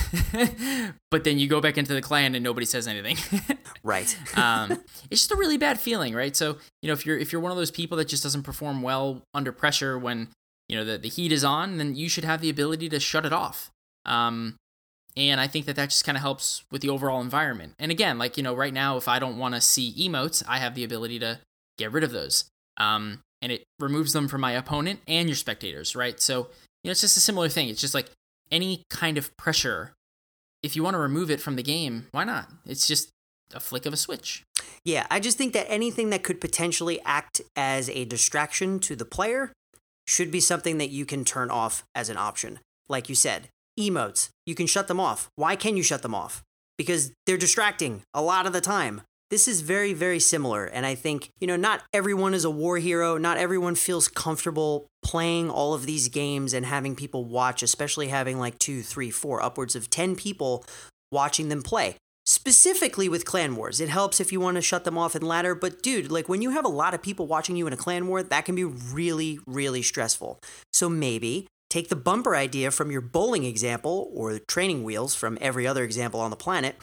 but 1.11 1.23
then 1.23 1.37
you 1.37 1.47
go 1.47 1.61
back 1.61 1.77
into 1.77 1.93
the 1.93 2.01
clan 2.01 2.33
and 2.33 2.43
nobody 2.43 2.65
says 2.65 2.87
anything. 2.87 3.17
right. 3.83 4.17
um, 4.35 4.71
it's 5.11 5.21
just 5.21 5.31
a 5.31 5.35
really 5.35 5.57
bad 5.57 5.79
feeling, 5.79 6.15
right? 6.15 6.35
So 6.35 6.57
you 6.81 6.87
know, 6.87 6.93
if 6.93 7.05
you're 7.05 7.17
if 7.17 7.31
you're 7.31 7.41
one 7.41 7.51
of 7.51 7.57
those 7.57 7.71
people 7.71 7.97
that 7.97 8.07
just 8.07 8.23
doesn't 8.23 8.43
perform 8.43 8.81
well 8.81 9.21
under 9.35 9.51
pressure 9.51 9.99
when 9.99 10.29
you 10.67 10.75
know 10.75 10.83
the 10.83 10.97
the 10.97 11.09
heat 11.09 11.31
is 11.31 11.43
on, 11.43 11.77
then 11.77 11.95
you 11.95 12.09
should 12.09 12.23
have 12.23 12.41
the 12.41 12.49
ability 12.49 12.89
to 12.89 12.99
shut 12.99 13.25
it 13.25 13.33
off. 13.33 13.69
Um, 14.05 14.55
and 15.15 15.39
I 15.39 15.47
think 15.47 15.65
that 15.67 15.75
that 15.75 15.89
just 15.89 16.05
kind 16.05 16.17
of 16.17 16.21
helps 16.21 16.63
with 16.71 16.81
the 16.81 16.89
overall 16.89 17.21
environment. 17.21 17.73
And 17.79 17.91
again, 17.91 18.17
like 18.17 18.37
you 18.37 18.43
know, 18.43 18.55
right 18.55 18.73
now, 18.73 18.97
if 18.97 19.07
I 19.07 19.19
don't 19.19 19.37
want 19.37 19.55
to 19.55 19.61
see 19.61 19.93
emotes, 20.07 20.43
I 20.47 20.57
have 20.57 20.75
the 20.75 20.83
ability 20.83 21.19
to 21.19 21.39
get 21.77 21.91
rid 21.91 22.03
of 22.03 22.11
those. 22.11 22.45
Um, 22.77 23.19
and 23.41 23.51
it 23.51 23.63
removes 23.79 24.13
them 24.13 24.27
from 24.27 24.41
my 24.41 24.53
opponent 24.53 25.01
and 25.07 25.27
your 25.27 25.35
spectators, 25.35 25.95
right? 25.95 26.19
So 26.19 26.49
you 26.83 26.89
know, 26.89 26.91
it's 26.91 27.01
just 27.01 27.17
a 27.17 27.21
similar 27.21 27.49
thing. 27.49 27.69
It's 27.69 27.81
just 27.81 27.93
like 27.93 28.09
any 28.51 28.83
kind 28.89 29.17
of 29.17 29.35
pressure. 29.37 29.93
If 30.61 30.75
you 30.75 30.83
want 30.83 30.95
to 30.95 30.99
remove 30.99 31.29
it 31.29 31.41
from 31.41 31.57
the 31.57 31.63
game, 31.63 32.07
why 32.11 32.23
not? 32.23 32.49
It's 32.65 32.87
just 32.87 33.09
a 33.53 33.59
flick 33.59 33.85
of 33.85 33.93
a 33.93 33.97
switch. 33.97 34.43
Yeah, 34.85 35.05
I 35.11 35.19
just 35.19 35.37
think 35.37 35.53
that 35.53 35.69
anything 35.69 36.09
that 36.09 36.23
could 36.23 36.41
potentially 36.41 36.99
act 37.05 37.41
as 37.55 37.89
a 37.89 38.05
distraction 38.05 38.79
to 38.81 38.95
the 38.95 39.05
player 39.05 39.51
should 40.07 40.31
be 40.31 40.39
something 40.39 40.77
that 40.77 40.89
you 40.89 41.05
can 41.05 41.23
turn 41.23 41.49
off 41.49 41.83
as 41.95 42.09
an 42.09 42.17
option. 42.17 42.59
Like 42.89 43.09
you 43.09 43.15
said, 43.15 43.49
emotes, 43.79 44.29
you 44.45 44.55
can 44.55 44.67
shut 44.67 44.87
them 44.87 44.99
off. 44.99 45.29
Why 45.35 45.55
can 45.55 45.77
you 45.77 45.83
shut 45.83 46.01
them 46.01 46.15
off? 46.15 46.43
Because 46.77 47.11
they're 47.25 47.37
distracting 47.37 48.01
a 48.13 48.21
lot 48.21 48.45
of 48.45 48.53
the 48.53 48.61
time 48.61 49.01
this 49.33 49.47
is 49.47 49.61
very, 49.61 49.93
very 49.93 50.19
similar. 50.19 50.65
And 50.65 50.85
I 50.85 50.93
think, 50.93 51.31
you 51.41 51.47
know, 51.47 51.55
not 51.55 51.81
everyone 51.91 52.35
is 52.35 52.45
a 52.45 52.51
war 52.51 52.77
hero. 52.77 53.17
Not 53.17 53.37
everyone 53.37 53.73
feels 53.73 54.07
comfortable 54.07 54.85
playing 55.01 55.49
all 55.49 55.73
of 55.73 55.87
these 55.87 56.07
games 56.07 56.53
and 56.53 56.67
having 56.67 56.95
people 56.95 57.25
watch, 57.25 57.63
especially 57.63 58.09
having 58.09 58.37
like 58.37 58.59
two, 58.59 58.83
three, 58.83 59.09
four, 59.09 59.41
upwards 59.41 59.75
of 59.75 59.89
10 59.89 60.15
people 60.15 60.63
watching 61.11 61.49
them 61.49 61.63
play. 61.63 61.97
Specifically 62.27 63.09
with 63.09 63.25
clan 63.25 63.55
wars, 63.55 63.81
it 63.81 63.89
helps 63.89 64.21
if 64.21 64.31
you 64.31 64.39
want 64.39 64.55
to 64.55 64.61
shut 64.61 64.83
them 64.83 64.99
off 64.99 65.15
in 65.15 65.23
ladder. 65.23 65.55
But 65.55 65.81
dude, 65.81 66.11
like 66.11 66.29
when 66.29 66.43
you 66.43 66.51
have 66.51 66.63
a 66.63 66.69
lot 66.69 66.93
of 66.93 67.01
people 67.01 67.25
watching 67.25 67.55
you 67.55 67.65
in 67.65 67.73
a 67.73 67.77
clan 67.77 68.05
war, 68.05 68.21
that 68.21 68.45
can 68.45 68.53
be 68.53 68.65
really, 68.65 69.39
really 69.47 69.81
stressful. 69.81 70.39
So 70.71 70.89
maybe 70.89 71.47
take 71.73 71.89
the 71.89 71.95
bumper 71.95 72.35
idea 72.35 72.69
from 72.69 72.91
your 72.91 73.01
bowling 73.01 73.43
example 73.43 74.11
or 74.13 74.33
the 74.33 74.39
training 74.41 74.83
wheels 74.83 75.15
from 75.15 75.39
every 75.41 75.65
other 75.65 75.83
example 75.83 76.19
on 76.19 76.29
the 76.29 76.35
planet 76.35 76.75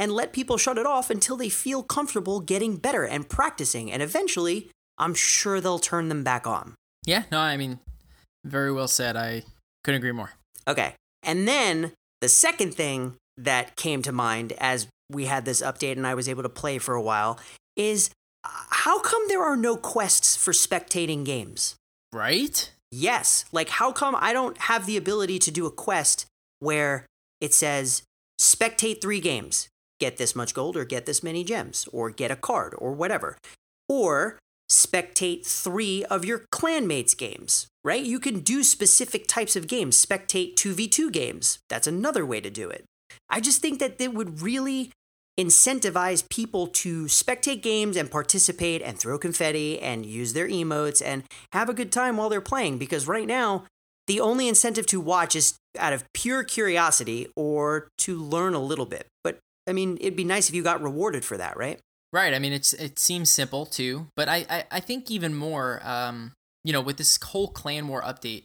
and 0.00 0.10
let 0.10 0.32
people 0.32 0.58
shut 0.58 0.76
it 0.76 0.84
off 0.84 1.10
until 1.10 1.36
they 1.36 1.48
feel 1.48 1.84
comfortable 1.84 2.40
getting 2.40 2.76
better 2.76 3.04
and 3.04 3.28
practicing. 3.28 3.92
And 3.92 4.02
eventually, 4.02 4.68
I'm 4.98 5.14
sure 5.14 5.60
they'll 5.60 5.78
turn 5.78 6.08
them 6.08 6.24
back 6.24 6.44
on. 6.44 6.74
Yeah, 7.06 7.22
no, 7.30 7.38
I 7.38 7.56
mean, 7.56 7.78
very 8.44 8.72
well 8.72 8.88
said. 8.88 9.16
I 9.16 9.44
couldn't 9.84 9.98
agree 9.98 10.10
more. 10.10 10.32
Okay. 10.66 10.94
And 11.22 11.46
then 11.46 11.92
the 12.20 12.28
second 12.28 12.74
thing 12.74 13.14
that 13.36 13.76
came 13.76 14.02
to 14.02 14.10
mind 14.10 14.54
as 14.58 14.88
we 15.08 15.26
had 15.26 15.44
this 15.44 15.62
update 15.62 15.92
and 15.92 16.06
I 16.06 16.14
was 16.14 16.28
able 16.28 16.42
to 16.42 16.48
play 16.48 16.78
for 16.78 16.96
a 16.96 17.02
while 17.02 17.38
is 17.76 18.10
uh, 18.44 18.48
how 18.70 18.98
come 18.98 19.22
there 19.28 19.42
are 19.44 19.56
no 19.56 19.76
quests 19.76 20.36
for 20.36 20.50
spectating 20.50 21.24
games? 21.24 21.76
Right? 22.12 22.72
Yes. 22.92 23.46
Like, 23.52 23.70
how 23.70 23.90
come 23.90 24.14
I 24.16 24.32
don't 24.34 24.58
have 24.58 24.84
the 24.86 24.98
ability 24.98 25.38
to 25.40 25.50
do 25.50 25.66
a 25.66 25.70
quest 25.70 26.26
where 26.60 27.06
it 27.40 27.54
says 27.54 28.02
spectate 28.38 29.00
three 29.00 29.18
games, 29.18 29.68
get 29.98 30.18
this 30.18 30.36
much 30.36 30.52
gold 30.52 30.76
or 30.76 30.84
get 30.84 31.06
this 31.06 31.22
many 31.22 31.42
gems 31.42 31.88
or 31.90 32.10
get 32.10 32.30
a 32.30 32.36
card 32.36 32.74
or 32.76 32.92
whatever? 32.92 33.38
Or 33.88 34.38
spectate 34.70 35.46
three 35.46 36.04
of 36.04 36.24
your 36.24 36.44
clanmates' 36.52 37.16
games, 37.16 37.66
right? 37.82 38.04
You 38.04 38.20
can 38.20 38.40
do 38.40 38.62
specific 38.62 39.26
types 39.26 39.56
of 39.56 39.66
games, 39.66 40.04
spectate 40.04 40.54
2v2 40.54 41.10
games. 41.10 41.58
That's 41.70 41.86
another 41.86 42.26
way 42.26 42.40
to 42.40 42.50
do 42.50 42.68
it. 42.68 42.84
I 43.28 43.40
just 43.40 43.62
think 43.62 43.78
that 43.80 44.00
it 44.00 44.14
would 44.14 44.42
really 44.42 44.90
incentivize 45.38 46.28
people 46.28 46.66
to 46.66 47.04
spectate 47.04 47.62
games 47.62 47.96
and 47.96 48.10
participate 48.10 48.82
and 48.82 48.98
throw 48.98 49.18
confetti 49.18 49.80
and 49.80 50.04
use 50.04 50.34
their 50.34 50.48
emotes 50.48 51.02
and 51.04 51.24
have 51.52 51.68
a 51.68 51.74
good 51.74 51.90
time 51.90 52.16
while 52.16 52.28
they're 52.28 52.40
playing 52.40 52.78
because 52.78 53.08
right 53.08 53.26
now 53.26 53.64
the 54.06 54.20
only 54.20 54.48
incentive 54.48 54.86
to 54.86 55.00
watch 55.00 55.34
is 55.34 55.54
out 55.78 55.92
of 55.92 56.04
pure 56.12 56.44
curiosity 56.44 57.28
or 57.36 57.88
to 57.98 58.18
learn 58.18 58.54
a 58.54 58.60
little 58.60 58.84
bit. 58.84 59.06
But 59.24 59.38
I 59.66 59.72
mean, 59.72 59.96
it'd 60.00 60.16
be 60.16 60.24
nice 60.24 60.48
if 60.48 60.54
you 60.54 60.62
got 60.62 60.82
rewarded 60.82 61.24
for 61.24 61.36
that, 61.36 61.56
right? 61.56 61.78
Right. 62.12 62.34
I 62.34 62.38
mean, 62.38 62.52
it's 62.52 62.74
it 62.74 62.98
seems 62.98 63.30
simple 63.30 63.64
too, 63.64 64.08
but 64.16 64.28
I 64.28 64.44
I, 64.50 64.64
I 64.70 64.80
think 64.80 65.10
even 65.10 65.34
more, 65.34 65.80
um, 65.82 66.32
you 66.62 66.72
know, 66.72 66.82
with 66.82 66.98
this 66.98 67.18
whole 67.22 67.48
clan 67.48 67.88
war 67.88 68.02
update, 68.02 68.44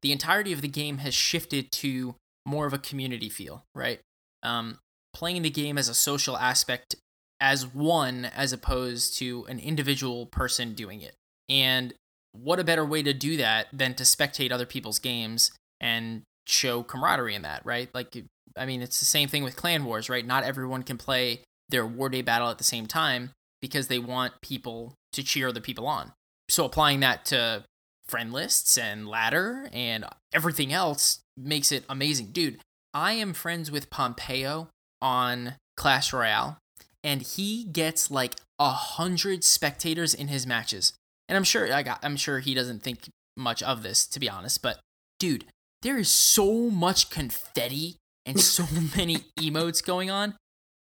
the 0.00 0.12
entirety 0.12 0.52
of 0.52 0.62
the 0.62 0.68
game 0.68 0.98
has 0.98 1.12
shifted 1.12 1.70
to 1.72 2.14
more 2.46 2.66
of 2.66 2.72
a 2.72 2.78
community 2.78 3.28
feel, 3.28 3.64
right? 3.74 4.00
Um, 4.42 4.78
playing 5.16 5.40
the 5.40 5.50
game 5.50 5.78
as 5.78 5.88
a 5.88 5.94
social 5.94 6.36
aspect 6.36 6.94
as 7.40 7.66
one 7.66 8.26
as 8.26 8.52
opposed 8.52 9.16
to 9.16 9.46
an 9.48 9.58
individual 9.58 10.26
person 10.26 10.74
doing 10.74 11.00
it. 11.00 11.14
And 11.48 11.94
what 12.32 12.60
a 12.60 12.64
better 12.64 12.84
way 12.84 13.02
to 13.02 13.14
do 13.14 13.38
that 13.38 13.68
than 13.72 13.94
to 13.94 14.04
spectate 14.04 14.52
other 14.52 14.66
people's 14.66 14.98
games 14.98 15.52
and 15.80 16.20
show 16.46 16.82
camaraderie 16.82 17.34
in 17.34 17.42
that, 17.42 17.64
right? 17.64 17.88
Like, 17.94 18.14
I 18.58 18.66
mean, 18.66 18.82
it's 18.82 18.98
the 18.98 19.06
same 19.06 19.28
thing 19.30 19.42
with 19.42 19.56
Clan 19.56 19.86
Wars, 19.86 20.10
right? 20.10 20.26
Not 20.26 20.44
everyone 20.44 20.82
can 20.82 20.98
play 20.98 21.40
their 21.70 21.86
War 21.86 22.10
Day 22.10 22.20
battle 22.20 22.50
at 22.50 22.58
the 22.58 22.64
same 22.64 22.84
time 22.84 23.30
because 23.62 23.88
they 23.88 23.98
want 23.98 24.34
people 24.42 24.92
to 25.14 25.22
cheer 25.22 25.50
the 25.50 25.62
people 25.62 25.86
on. 25.86 26.12
So 26.50 26.66
applying 26.66 27.00
that 27.00 27.24
to 27.26 27.64
friend 28.06 28.34
lists 28.34 28.76
and 28.76 29.08
ladder 29.08 29.70
and 29.72 30.04
everything 30.34 30.74
else 30.74 31.20
makes 31.38 31.72
it 31.72 31.84
amazing. 31.88 32.32
Dude, 32.32 32.60
I 32.92 33.14
am 33.14 33.32
friends 33.32 33.70
with 33.70 33.88
Pompeyo 33.88 34.68
on 35.00 35.54
Clash 35.76 36.12
Royale, 36.12 36.58
and 37.04 37.22
he 37.22 37.64
gets 37.64 38.10
like 38.10 38.34
a 38.58 38.70
hundred 38.70 39.44
spectators 39.44 40.14
in 40.14 40.28
his 40.28 40.46
matches. 40.46 40.92
And 41.28 41.36
I'm 41.36 41.44
sure 41.44 41.72
I 41.72 41.82
got, 41.82 41.98
I'm 42.02 42.16
sure 42.16 42.40
he 42.40 42.54
doesn't 42.54 42.82
think 42.82 43.08
much 43.36 43.62
of 43.62 43.82
this, 43.82 44.06
to 44.08 44.20
be 44.20 44.28
honest. 44.28 44.62
But 44.62 44.78
dude, 45.18 45.44
there 45.82 45.98
is 45.98 46.08
so 46.08 46.70
much 46.70 47.10
confetti 47.10 47.96
and 48.24 48.40
so 48.40 48.64
many 48.96 49.18
emotes 49.38 49.84
going 49.84 50.10
on. 50.10 50.34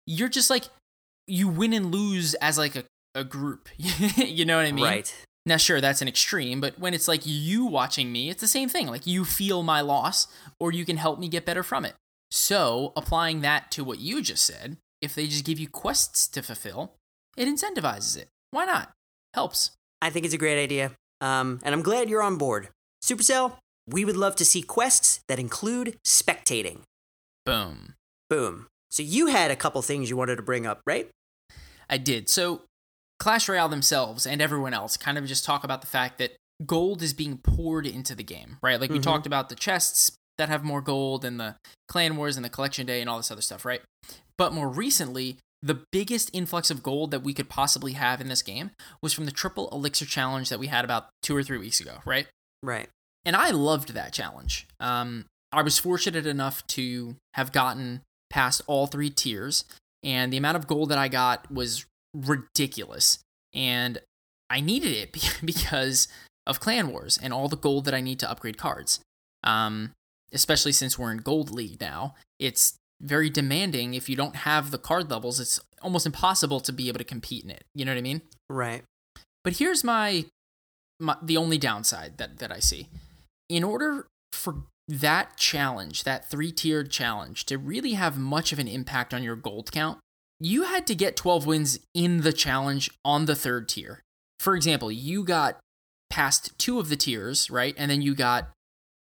You're 0.07 0.29
just 0.29 0.51
like 0.51 0.65
you 1.27 1.49
win 1.49 1.73
and 1.73 1.93
lose 1.93 2.35
as 2.35 2.59
like 2.59 2.77
a, 2.77 2.85
a 3.15 3.25
group. 3.25 3.69
you 3.77 4.45
know 4.45 4.57
what 4.57 4.67
I 4.67 4.73
mean? 4.73 4.85
Right. 4.85 5.27
Now, 5.47 5.57
sure, 5.57 5.81
that's 5.81 6.03
an 6.03 6.09
extreme, 6.09 6.61
but 6.61 6.79
when 6.79 6.93
it's 6.93 7.09
like 7.09 7.23
you 7.25 7.65
watching 7.65 8.13
me, 8.13 8.29
it's 8.29 8.43
the 8.43 8.49
same 8.49 8.69
thing. 8.69 8.89
Like 8.89 9.07
you 9.07 9.25
feel 9.25 9.63
my 9.63 9.81
loss, 9.81 10.27
or 10.59 10.71
you 10.71 10.85
can 10.85 10.99
help 10.99 11.19
me 11.19 11.29
get 11.29 11.47
better 11.47 11.63
from 11.63 11.85
it. 11.85 11.95
So, 12.31 12.93
applying 12.97 13.41
that 13.41 13.71
to 13.73 13.85
what 13.85 13.99
you 13.99 14.23
just 14.23 14.45
said, 14.45 14.77
if 15.01 15.15
they 15.15 15.27
just 15.27 15.45
give 15.45 15.59
you 15.59 15.69
quests 15.69 16.29
to 16.29 16.43
fulfill, 16.43 16.95
it 17.37 17.47
incentivizes 17.49 18.17
it. 18.17 18.29
Why 18.51 18.65
not? 18.67 18.93
Helps. 19.35 19.73
I 20.03 20.11
think 20.11 20.25
it's 20.25 20.35
a 20.35 20.39
great 20.39 20.63
idea. 20.63 20.93
Um, 21.21 21.61
and 21.63 21.75
I'm 21.75 21.83
glad 21.83 22.09
you're 22.09 22.23
on 22.23 22.39
board. 22.39 22.69
Supercell, 23.03 23.55
we 23.89 24.05
would 24.05 24.17
love 24.17 24.37
to 24.37 24.45
see 24.45 24.63
quests 24.63 25.21
that 25.29 25.39
include 25.39 25.97
spectating. 26.07 26.81
Boom. 27.45 27.95
Boom. 28.29 28.67
So 28.91 29.03
you 29.03 29.27
had 29.27 29.51
a 29.51 29.57
couple 29.57 29.83
things 29.83 30.09
you 30.11 30.17
wanted 30.17 30.37
to 30.37 30.43
bring 30.43 30.67
up, 30.67 30.81
right? 30.87 31.09
I 31.89 31.99
did. 31.99 32.29
So, 32.29 32.63
Clash 33.19 33.49
Royale 33.49 33.69
themselves 33.69 34.27
and 34.27 34.41
everyone 34.41 34.73
else 34.73 34.97
kind 34.97 35.19
of 35.19 35.27
just 35.27 35.45
talk 35.45 35.65
about 35.65 35.81
the 35.81 35.87
fact 35.87 36.19
that 36.19 36.33
gold 36.65 37.03
is 37.03 37.13
being 37.13 37.39
poured 37.39 37.87
into 37.87 38.15
the 38.15 38.23
game, 38.23 38.59
right? 38.63 38.81
Like 38.81 38.91
we 38.91 38.99
Mhm. 38.99 39.03
talked 39.03 39.27
about 39.27 39.49
the 39.49 39.55
chests 39.55 40.13
that 40.41 40.49
have 40.49 40.65
more 40.65 40.81
gold 40.81 41.25
and 41.25 41.39
the 41.39 41.55
clan 41.87 42.17
wars 42.17 42.37
and 42.37 42.45
the 42.45 42.51
collection 42.51 42.87
day 42.87 43.01
and 43.01 43.09
all 43.09 43.19
this 43.19 43.31
other 43.31 43.43
stuff, 43.43 43.65
right? 43.65 43.83
But 44.39 44.53
more 44.53 44.69
recently, 44.69 45.37
the 45.63 45.83
biggest 45.93 46.31
influx 46.33 46.71
of 46.71 46.83
gold 46.83 47.11
that 47.11 47.23
we 47.23 47.35
could 47.35 47.51
possibly 47.51 47.93
have 47.93 48.21
in 48.21 48.29
this 48.29 48.43
game 48.43 48.71
was 49.03 49.13
from 49.13 49.27
the 49.27 49.31
triple 49.31 49.69
elixir 49.71 50.07
challenge 50.07 50.49
that 50.49 50.59
we 50.59 50.69
had 50.69 50.85
about 50.85 51.09
two 51.23 51.37
or 51.37 51.43
three 51.43 51.59
weeks 51.59 51.81
ago, 51.81 51.99
right? 52.07 52.27
Right. 52.63 52.89
And 53.25 53.37
I 53.37 53.51
loved 53.51 53.93
that 53.93 54.15
challenge. 54.15 54.67
Um, 54.81 55.27
I 55.53 55.63
was 55.63 55.79
fortunate 55.79 56.27
enough 56.27 56.67
to 56.69 57.17
have 57.35 57.53
gotten 57.53 58.01
past 58.31 58.63
all 58.67 58.87
three 58.87 59.11
tiers, 59.11 59.65
and 60.03 60.33
the 60.33 60.39
amount 60.39 60.57
of 60.57 60.67
gold 60.67 60.89
that 60.89 60.99
I 60.99 61.09
got 61.09 61.51
was 61.53 61.85
ridiculous. 62.15 63.19
And 63.53 63.99
I 64.49 64.61
needed 64.61 64.93
it 64.93 65.13
because 65.45 66.09
of 66.47 66.61
Clan 66.61 66.89
Wars 66.89 67.19
and 67.23 67.33
all 67.35 67.49
the 67.49 67.57
gold 67.57 67.85
that 67.85 67.95
I 67.95 68.01
need 68.01 68.19
to 68.21 68.31
upgrade 68.31 68.57
cards. 68.57 69.01
Um, 69.45 69.93
especially 70.33 70.73
since 70.73 70.99
we're 70.99 71.13
in 71.13 71.19
Gold 71.19 71.51
League 71.51 71.81
now, 71.81 72.15
it's 72.39 72.75
very 73.01 73.31
demanding. 73.31 73.95
If 73.95 74.09
you 74.09 74.17
don't 74.17 74.37
have 74.37 74.71
the 74.71 74.79
card 74.79 75.11
levels, 75.11 75.41
it's 75.41 75.61
almost 75.83 76.07
impossible 76.07 76.61
to 76.61 76.73
be 76.73 76.89
able 76.89 76.99
to 76.99 77.05
compete 77.05 77.45
in 77.45 77.51
it. 77.51 77.65
You 77.75 77.85
know 77.85 77.93
what 77.93 77.99
I 77.99 78.03
mean? 78.03 78.23
Right. 78.49 78.83
But 79.43 79.57
here's 79.57 79.83
my, 79.83 80.27
my 80.99 81.17
the 81.23 81.37
only 81.37 81.59
downside 81.59 82.19
that 82.19 82.39
that 82.39 82.53
I 82.53 82.59
see. 82.59 82.89
In 83.49 83.65
order 83.65 84.07
for 84.33 84.65
that 84.87 85.37
challenge, 85.37 86.05
that 86.05 86.29
three-tiered 86.29 86.91
challenge 86.91 87.47
to 87.47 87.59
really 87.59 87.93
have 87.93 88.19
much 88.19 88.53
of 88.53 88.59
an 88.59 88.69
impact 88.69 89.15
on 89.15 89.23
your 89.23 89.37
gold 89.37 89.73
count, 89.73 89.99
you 90.41 90.65
had 90.65 90.87
to 90.89 90.95
get 90.95 91.17
12 91.17 91.47
wins 91.47 91.79
in 91.95 92.23
the 92.23 92.33
challenge 92.33 92.91
on 93.05 93.27
the 93.27 93.35
third 93.37 93.69
tier. 93.69 94.01
For 94.39 94.57
example, 94.57 94.91
you 94.91 95.23
got 95.23 95.61
past 96.11 96.59
two 96.59 96.79
of 96.79 96.89
the 96.89 96.97
tiers, 96.97 97.51
right? 97.51 97.75
And 97.77 97.91
then 97.91 98.03
you 98.03 98.15
got 98.15 98.51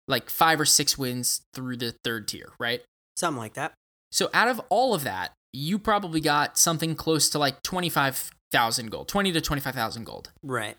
like 0.07 0.29
5 0.29 0.61
or 0.61 0.65
6 0.65 0.97
wins 0.97 1.41
through 1.53 1.77
the 1.77 1.95
third 2.03 2.27
tier, 2.27 2.51
right? 2.59 2.81
Something 3.15 3.39
like 3.39 3.53
that. 3.55 3.73
So 4.11 4.29
out 4.33 4.47
of 4.47 4.61
all 4.69 4.93
of 4.93 5.03
that, 5.03 5.33
you 5.53 5.79
probably 5.79 6.21
got 6.21 6.57
something 6.57 6.95
close 6.95 7.29
to 7.29 7.39
like 7.39 7.61
25,000 7.63 8.91
gold, 8.91 9.07
20 9.07 9.31
to 9.31 9.41
25,000 9.41 10.03
gold. 10.03 10.31
Right. 10.43 10.77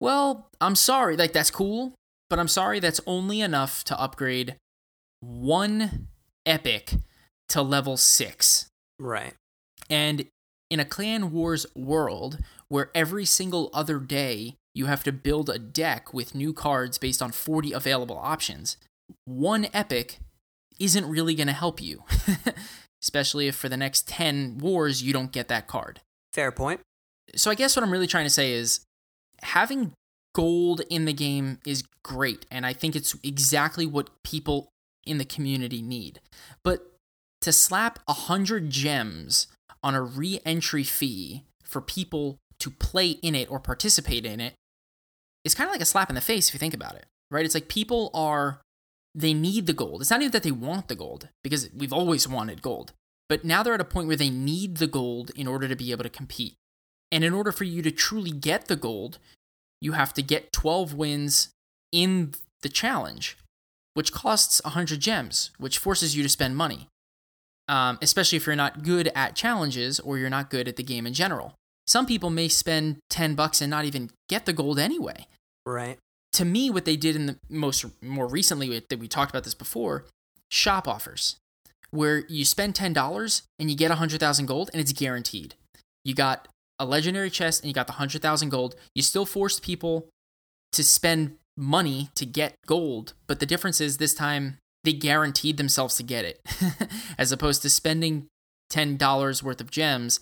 Well, 0.00 0.48
I'm 0.60 0.76
sorry, 0.76 1.16
like 1.16 1.32
that's 1.32 1.50
cool, 1.50 1.94
but 2.30 2.38
I'm 2.38 2.48
sorry 2.48 2.78
that's 2.78 3.00
only 3.06 3.40
enough 3.40 3.82
to 3.84 3.98
upgrade 3.98 4.56
one 5.20 6.08
epic 6.46 6.94
to 7.48 7.62
level 7.62 7.96
6. 7.96 8.68
Right. 9.00 9.34
And 9.90 10.26
in 10.70 10.78
a 10.78 10.84
Clan 10.84 11.32
Wars 11.32 11.66
world 11.74 12.38
where 12.68 12.90
every 12.94 13.24
single 13.24 13.70
other 13.72 13.98
day 13.98 14.56
you 14.78 14.86
have 14.86 15.02
to 15.02 15.12
build 15.12 15.50
a 15.50 15.58
deck 15.58 16.14
with 16.14 16.36
new 16.36 16.52
cards 16.52 16.98
based 16.98 17.20
on 17.20 17.32
40 17.32 17.72
available 17.72 18.16
options, 18.16 18.76
one 19.24 19.66
epic 19.74 20.20
isn't 20.78 21.08
really 21.08 21.34
going 21.34 21.48
to 21.48 21.52
help 21.52 21.82
you. 21.82 22.04
Especially 23.02 23.48
if 23.48 23.56
for 23.56 23.68
the 23.68 23.76
next 23.76 24.06
10 24.08 24.58
wars 24.58 25.02
you 25.02 25.12
don't 25.12 25.32
get 25.32 25.48
that 25.48 25.66
card. 25.66 26.00
Fair 26.32 26.52
point. 26.52 26.80
So 27.34 27.50
I 27.50 27.56
guess 27.56 27.74
what 27.74 27.82
I'm 27.82 27.90
really 27.90 28.06
trying 28.06 28.26
to 28.26 28.30
say 28.30 28.52
is 28.52 28.80
having 29.42 29.92
gold 30.34 30.82
in 30.88 31.04
the 31.04 31.12
game 31.12 31.58
is 31.66 31.82
great 32.04 32.46
and 32.50 32.64
I 32.64 32.72
think 32.72 32.94
it's 32.94 33.16
exactly 33.24 33.86
what 33.86 34.10
people 34.22 34.68
in 35.04 35.18
the 35.18 35.24
community 35.24 35.82
need. 35.82 36.20
But 36.62 36.92
to 37.40 37.52
slap 37.52 37.98
100 38.06 38.70
gems 38.70 39.48
on 39.82 39.94
a 39.94 40.02
re-entry 40.02 40.84
fee 40.84 41.44
for 41.64 41.80
people 41.80 42.38
to 42.60 42.70
play 42.70 43.10
in 43.10 43.34
it 43.34 43.50
or 43.50 43.58
participate 43.58 44.24
in 44.24 44.40
it 44.40 44.54
is 45.44 45.54
kind 45.54 45.68
of 45.68 45.72
like 45.72 45.80
a 45.80 45.86
slap 45.86 46.08
in 46.08 46.14
the 46.14 46.20
face 46.20 46.48
if 46.48 46.54
you 46.54 46.58
think 46.58 46.74
about 46.74 46.94
it. 46.94 47.06
Right? 47.30 47.44
It's 47.44 47.54
like 47.54 47.68
people 47.68 48.10
are 48.14 48.60
they 49.14 49.34
need 49.34 49.66
the 49.66 49.72
gold. 49.72 50.00
It's 50.00 50.10
not 50.10 50.20
even 50.20 50.32
that 50.32 50.42
they 50.42 50.50
want 50.50 50.88
the 50.88 50.94
gold 50.94 51.28
because 51.42 51.70
we've 51.76 51.92
always 51.92 52.28
wanted 52.28 52.62
gold. 52.62 52.92
But 53.28 53.44
now 53.44 53.62
they're 53.62 53.74
at 53.74 53.80
a 53.80 53.84
point 53.84 54.06
where 54.06 54.16
they 54.16 54.30
need 54.30 54.76
the 54.76 54.86
gold 54.86 55.30
in 55.34 55.46
order 55.46 55.68
to 55.68 55.76
be 55.76 55.90
able 55.90 56.04
to 56.04 56.10
compete. 56.10 56.54
And 57.10 57.24
in 57.24 57.34
order 57.34 57.52
for 57.52 57.64
you 57.64 57.82
to 57.82 57.90
truly 57.90 58.30
get 58.30 58.66
the 58.66 58.76
gold, 58.76 59.18
you 59.80 59.92
have 59.92 60.14
to 60.14 60.22
get 60.22 60.52
12 60.52 60.94
wins 60.94 61.48
in 61.92 62.32
the 62.62 62.68
challenge, 62.68 63.36
which 63.94 64.12
costs 64.12 64.62
100 64.64 65.00
gems, 65.00 65.50
which 65.58 65.78
forces 65.78 66.16
you 66.16 66.22
to 66.22 66.28
spend 66.28 66.56
money. 66.56 66.88
Um, 67.66 67.98
especially 68.00 68.36
if 68.36 68.46
you're 68.46 68.56
not 68.56 68.82
good 68.82 69.10
at 69.14 69.36
challenges 69.36 70.00
or 70.00 70.16
you're 70.16 70.30
not 70.30 70.48
good 70.48 70.68
at 70.68 70.76
the 70.76 70.82
game 70.82 71.06
in 71.06 71.12
general. 71.12 71.54
Some 71.88 72.04
people 72.04 72.28
may 72.28 72.48
spend 72.48 72.98
10 73.08 73.34
bucks 73.34 73.62
and 73.62 73.70
not 73.70 73.86
even 73.86 74.10
get 74.28 74.44
the 74.44 74.52
gold 74.52 74.78
anyway. 74.78 75.26
Right. 75.64 75.98
To 76.32 76.44
me, 76.44 76.68
what 76.68 76.84
they 76.84 76.96
did 76.96 77.16
in 77.16 77.24
the 77.24 77.38
most 77.48 77.86
more 78.02 78.26
recently 78.26 78.78
that 78.78 78.98
we 78.98 79.08
talked 79.08 79.30
about 79.30 79.44
this 79.44 79.54
before, 79.54 80.04
shop 80.50 80.86
offers, 80.86 81.36
where 81.90 82.26
you 82.28 82.44
spend 82.44 82.74
$10 82.74 83.42
and 83.58 83.70
you 83.70 83.76
get 83.76 83.88
100,000 83.88 84.44
gold 84.44 84.68
and 84.74 84.82
it's 84.82 84.92
guaranteed. 84.92 85.54
You 86.04 86.14
got 86.14 86.46
a 86.78 86.84
legendary 86.84 87.30
chest 87.30 87.62
and 87.62 87.68
you 87.68 87.74
got 87.74 87.86
the 87.86 87.94
100,000 87.94 88.50
gold. 88.50 88.76
You 88.94 89.02
still 89.02 89.24
forced 89.24 89.62
people 89.62 90.10
to 90.72 90.84
spend 90.84 91.36
money 91.56 92.10
to 92.16 92.26
get 92.26 92.54
gold, 92.66 93.14
but 93.26 93.40
the 93.40 93.46
difference 93.46 93.80
is 93.80 93.96
this 93.96 94.12
time 94.12 94.58
they 94.84 94.92
guaranteed 94.92 95.56
themselves 95.56 95.96
to 95.96 96.02
get 96.02 96.26
it 96.26 96.40
as 97.18 97.32
opposed 97.32 97.62
to 97.62 97.70
spending 97.70 98.26
$10 98.70 99.42
worth 99.42 99.62
of 99.62 99.70
gems 99.70 100.20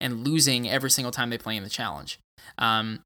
and 0.00 0.26
losing 0.26 0.68
every 0.68 0.90
single 0.90 1.10
time 1.10 1.30
they 1.30 1.38
play 1.38 1.56
in 1.56 1.62
the 1.62 1.68
challenge. 1.68 2.18
Um, 2.56 3.00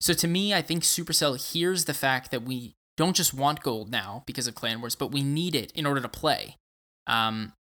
so 0.00 0.12
to 0.14 0.28
me, 0.28 0.54
I 0.54 0.62
think 0.62 0.82
Supercell 0.82 1.52
hears 1.52 1.84
the 1.84 1.94
fact 1.94 2.30
that 2.30 2.42
we 2.42 2.74
don't 2.96 3.16
just 3.16 3.34
want 3.34 3.62
gold 3.62 3.90
now 3.90 4.22
because 4.26 4.46
of 4.46 4.54
Clan 4.54 4.80
Wars, 4.80 4.94
but 4.94 5.10
we 5.10 5.22
need 5.22 5.54
it 5.54 5.72
in 5.72 5.86
order 5.86 6.00
to 6.00 6.08
play. 6.08 6.56
Um, 7.06 7.52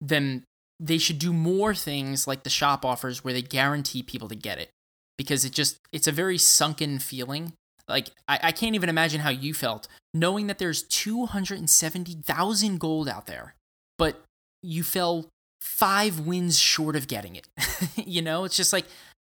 then 0.00 0.44
they 0.80 0.98
should 0.98 1.18
do 1.18 1.32
more 1.32 1.74
things 1.74 2.26
like 2.26 2.42
the 2.42 2.50
shop 2.50 2.84
offers 2.84 3.24
where 3.24 3.32
they 3.32 3.42
guarantee 3.42 4.02
people 4.02 4.28
to 4.28 4.34
get 4.34 4.58
it 4.58 4.70
because 5.16 5.44
it 5.44 5.52
just 5.52 5.78
it's 5.92 6.08
a 6.08 6.12
very 6.12 6.38
sunken 6.38 6.98
feeling 6.98 7.52
like 7.88 8.10
I, 8.26 8.40
I 8.44 8.52
can't 8.52 8.74
even 8.74 8.88
imagine 8.88 9.20
how 9.20 9.30
you 9.30 9.54
felt 9.54 9.86
knowing 10.12 10.48
that 10.48 10.58
there's 10.58 10.82
270000 10.84 12.78
gold 12.78 13.08
out 13.08 13.26
there 13.26 13.54
but 13.98 14.22
you 14.62 14.82
fell 14.82 15.26
five 15.64 16.20
wins 16.20 16.58
short 16.58 16.94
of 16.94 17.08
getting 17.08 17.36
it 17.36 17.48
you 17.96 18.20
know 18.20 18.44
it's 18.44 18.56
just 18.56 18.72
like 18.72 18.84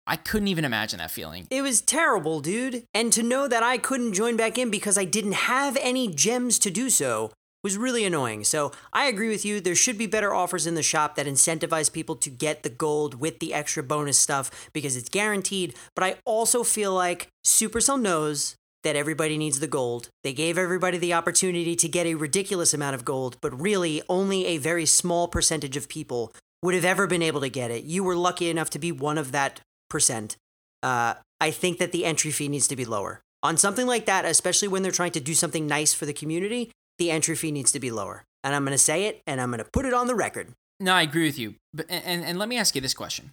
I 0.08 0.16
couldn't 0.16 0.48
even 0.48 0.66
imagine 0.66 0.98
that 0.98 1.12
feeling. 1.12 1.48
It 1.52 1.62
was 1.62 1.80
terrible, 1.80 2.42
dude. 2.42 2.86
And 2.94 3.14
to 3.14 3.22
know 3.22 3.48
that 3.48 3.62
I 3.62 3.78
couldn't 3.78 4.14
join 4.14 4.36
back 4.36 4.58
in 4.58 4.72
because 4.72 4.98
I 4.98 5.06
didn't 5.06 5.34
have 5.34 5.78
any 5.80 6.08
gems 6.08 6.58
to 6.60 6.72
do 6.72 6.90
so 6.90 7.32
was 7.64 7.78
really 7.78 8.04
annoying. 8.04 8.44
So 8.44 8.72
I 8.92 9.06
agree 9.06 9.30
with 9.30 9.46
you. 9.46 9.62
There 9.62 9.76
should 9.76 9.98
be 9.98 10.08
better 10.08 10.34
offers 10.34 10.66
in 10.66 10.76
the 10.76 10.84
shop 10.84 11.16
that 11.16 11.28
incentivize 11.28 11.92
people 11.92 12.16
to 12.16 12.30
get 12.30 12.64
the 12.64 12.70
gold 12.70 13.20
with 13.20 13.40
the 13.40 13.54
extra 13.54 13.84
bonus 13.84 14.18
stuff 14.18 14.70
because 14.74 14.98
it's 14.98 15.10
guaranteed. 15.10 15.76
But 15.96 16.04
I 16.04 16.16
also 16.26 16.64
feel 16.64 16.94
like 16.94 17.28
Supercell 17.46 18.02
knows 18.02 18.56
that 18.84 18.96
everybody 18.96 19.38
needs 19.38 19.60
the 19.60 19.68
gold. 19.68 20.10
They 20.24 20.34
gave 20.34 20.58
everybody 20.58 20.98
the 20.98 21.14
opportunity 21.14 21.76
to 21.76 21.88
get 21.88 22.06
a 22.06 22.16
ridiculous 22.16 22.74
amount 22.74 22.96
of 22.96 23.06
gold, 23.06 23.38
but 23.42 23.60
really 23.60 24.02
only 24.10 24.46
a 24.46 24.58
very 24.58 24.86
small 24.86 25.28
percentage 25.28 25.78
of 25.78 25.90
people 25.90 26.34
would 26.64 26.76
have 26.76 26.86
ever 26.86 27.08
been 27.08 27.22
able 27.22 27.42
to 27.42 27.50
get 27.50 27.72
it. 27.72 27.84
You 27.84 28.04
were 28.04 28.16
lucky 28.16 28.50
enough 28.50 28.70
to 28.72 28.80
be 28.80 28.92
one 28.92 29.18
of 29.18 29.32
that 29.32 29.62
percent. 29.90 30.38
Uh, 30.84 31.16
I 31.40 31.52
think 31.52 31.80
that 31.80 31.92
the 31.92 32.06
entry 32.06 32.32
fee 32.32 32.48
needs 32.48 32.68
to 32.68 32.76
be 32.76 32.86
lower. 32.86 33.22
On 33.44 33.58
something 33.58 33.88
like 33.88 34.06
that, 34.06 34.26
especially 34.26 34.68
when 34.68 34.84
they're 34.84 34.92
trying 34.92 35.12
to 35.12 35.20
do 35.20 35.34
something 35.34 35.66
nice 35.66 35.94
for 35.94 36.06
the 36.06 36.14
community, 36.14 36.72
the 37.00 37.10
entry 37.10 37.36
fee 37.36 37.52
needs 37.52 37.72
to 37.72 37.80
be 37.80 37.90
lower. 37.90 38.24
And 38.44 38.56
I'm 38.56 38.64
going 38.64 38.74
to 38.74 38.78
say 38.78 39.06
it 39.06 39.22
and 39.26 39.42
I'm 39.42 39.50
going 39.50 39.64
to 39.64 39.70
put 39.72 39.86
it 39.86 39.94
on 39.94 40.08
the 40.08 40.16
record. 40.16 40.50
No, 40.80 40.94
I 40.94 41.04
agree 41.04 41.26
with 41.26 41.38
you. 41.38 41.56
But 41.74 41.88
and, 41.90 42.24
and 42.24 42.40
let 42.40 42.50
me 42.50 42.58
ask 42.58 42.76
you 42.76 42.82
this 42.82 42.94
question. 42.94 43.32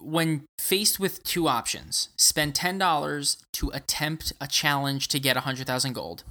When 0.00 0.44
faced 0.58 0.98
with 0.98 1.22
two 1.22 1.46
options, 1.46 2.08
spend 2.16 2.54
$10 2.54 3.36
to 3.52 3.70
attempt 3.74 4.32
a 4.40 4.46
challenge 4.46 5.08
to 5.08 5.20
get 5.20 5.36
100,000 5.36 5.92
gold 5.92 6.24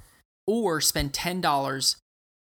or 0.46 0.80
spend 0.80 1.12
$10 1.12 1.96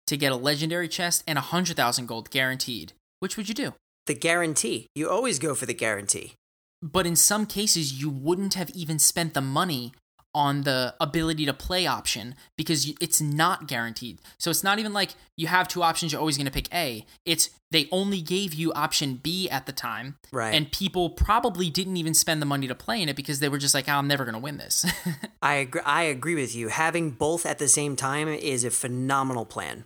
to 0.06 0.16
get 0.16 0.32
a 0.32 0.36
legendary 0.36 0.88
chest 0.88 1.24
and 1.26 1.36
100,000 1.36 2.06
gold 2.06 2.30
guaranteed, 2.30 2.92
which 3.18 3.36
would 3.36 3.48
you 3.48 3.54
do? 3.54 3.74
The 4.06 4.14
guarantee. 4.14 4.86
You 4.94 5.10
always 5.10 5.38
go 5.38 5.54
for 5.54 5.66
the 5.66 5.74
guarantee. 5.74 6.34
But 6.82 7.06
in 7.06 7.16
some 7.16 7.44
cases, 7.44 8.00
you 8.00 8.08
wouldn't 8.08 8.54
have 8.54 8.70
even 8.70 8.98
spent 8.98 9.34
the 9.34 9.40
money 9.40 9.92
on 10.34 10.62
the 10.62 10.94
ability 11.00 11.44
to 11.46 11.52
play 11.52 11.86
option 11.86 12.34
because 12.56 12.92
it's 13.00 13.20
not 13.20 13.66
guaranteed. 13.66 14.20
So 14.38 14.50
it's 14.50 14.62
not 14.62 14.78
even 14.78 14.92
like 14.92 15.10
you 15.36 15.48
have 15.48 15.66
two 15.68 15.82
options, 15.82 16.12
you're 16.12 16.20
always 16.20 16.36
going 16.36 16.46
to 16.46 16.52
pick 16.52 16.72
A. 16.72 17.04
It's 17.24 17.50
they 17.70 17.88
only 17.92 18.20
gave 18.20 18.52
you 18.54 18.72
option 18.72 19.20
B 19.22 19.48
at 19.48 19.66
the 19.66 19.72
time. 19.72 20.16
Right. 20.32 20.54
And 20.54 20.70
people 20.70 21.10
probably 21.10 21.70
didn't 21.70 21.96
even 21.96 22.14
spend 22.14 22.42
the 22.42 22.46
money 22.46 22.66
to 22.68 22.74
play 22.74 23.00
in 23.00 23.08
it 23.08 23.16
because 23.16 23.40
they 23.40 23.48
were 23.48 23.58
just 23.58 23.74
like, 23.74 23.88
oh, 23.88 23.92
I'm 23.92 24.08
never 24.08 24.24
going 24.24 24.34
to 24.34 24.40
win 24.40 24.58
this. 24.58 24.84
I 25.42 25.54
agree, 25.54 25.82
I 25.84 26.02
agree 26.02 26.34
with 26.34 26.54
you. 26.54 26.68
Having 26.68 27.12
both 27.12 27.46
at 27.46 27.58
the 27.58 27.68
same 27.68 27.96
time 27.96 28.28
is 28.28 28.64
a 28.64 28.70
phenomenal 28.70 29.44
plan. 29.44 29.84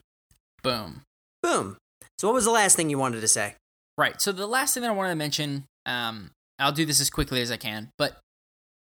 Boom. 0.62 1.02
Boom. 1.42 1.76
So 2.18 2.28
what 2.28 2.34
was 2.34 2.44
the 2.44 2.50
last 2.50 2.76
thing 2.76 2.88
you 2.88 2.98
wanted 2.98 3.20
to 3.20 3.28
say? 3.28 3.54
Right. 3.98 4.20
So 4.20 4.32
the 4.32 4.46
last 4.46 4.74
thing 4.74 4.82
that 4.82 4.90
I 4.90 4.94
wanted 4.94 5.10
to 5.10 5.16
mention, 5.16 5.64
um, 5.86 6.30
I'll 6.58 6.72
do 6.72 6.86
this 6.86 7.00
as 7.00 7.10
quickly 7.10 7.42
as 7.42 7.50
I 7.50 7.56
can, 7.56 7.90
but 7.98 8.18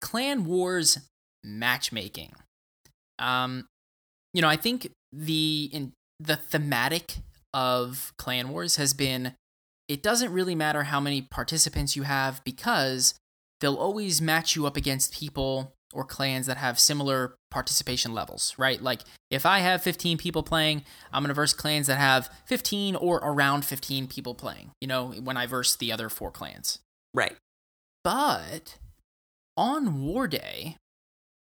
Clan 0.02 0.46
Wars 0.46 1.00
matchmaking. 1.46 2.34
Um, 3.20 3.68
you 4.34 4.42
know, 4.42 4.50
I 4.50 4.58
think 4.58 4.90
the 5.14 5.70
in 5.72 5.94
the 6.20 6.36
thematic 6.36 7.18
of 7.54 8.14
Clan 8.18 8.50
Wars 8.50 8.76
has 8.76 8.94
been 8.94 9.34
it 9.88 10.02
doesn't 10.02 10.34
really 10.34 10.56
matter 10.56 10.84
how 10.84 11.00
many 11.00 11.22
participants 11.22 11.96
you 11.96 12.04
have 12.04 12.44
because 12.44 13.14
they'll 13.62 13.76
always 13.76 14.22
match 14.22 14.56
you 14.56 14.66
up 14.66 14.76
against 14.76 15.14
people 15.14 15.74
or 15.94 16.04
clans 16.04 16.48
that 16.48 16.58
have 16.58 16.80
similar 16.80 17.36
participation 17.52 18.14
levels, 18.14 18.54
right? 18.58 18.82
Like 18.82 19.02
if 19.32 19.46
I 19.46 19.60
have 19.60 19.82
15 19.82 20.18
people 20.18 20.44
playing, 20.44 20.84
I'm 21.14 21.24
going 21.24 21.30
to 21.30 21.34
verse 21.34 21.54
clans 21.54 21.88
that 21.88 21.98
have 21.98 22.30
15 22.48 22.96
or 22.96 23.18
around 23.18 23.64
15 23.64 24.08
people 24.08 24.36
playing, 24.36 24.72
you 24.82 24.88
know, 24.88 25.12
when 25.12 25.38
I 25.38 25.46
verse 25.46 25.76
the 25.76 25.92
other 25.92 26.10
four 26.10 26.32
clans. 26.32 26.80
Right. 27.14 27.36
But 28.04 28.78
on 29.56 30.04
War 30.04 30.28
Day, 30.28 30.76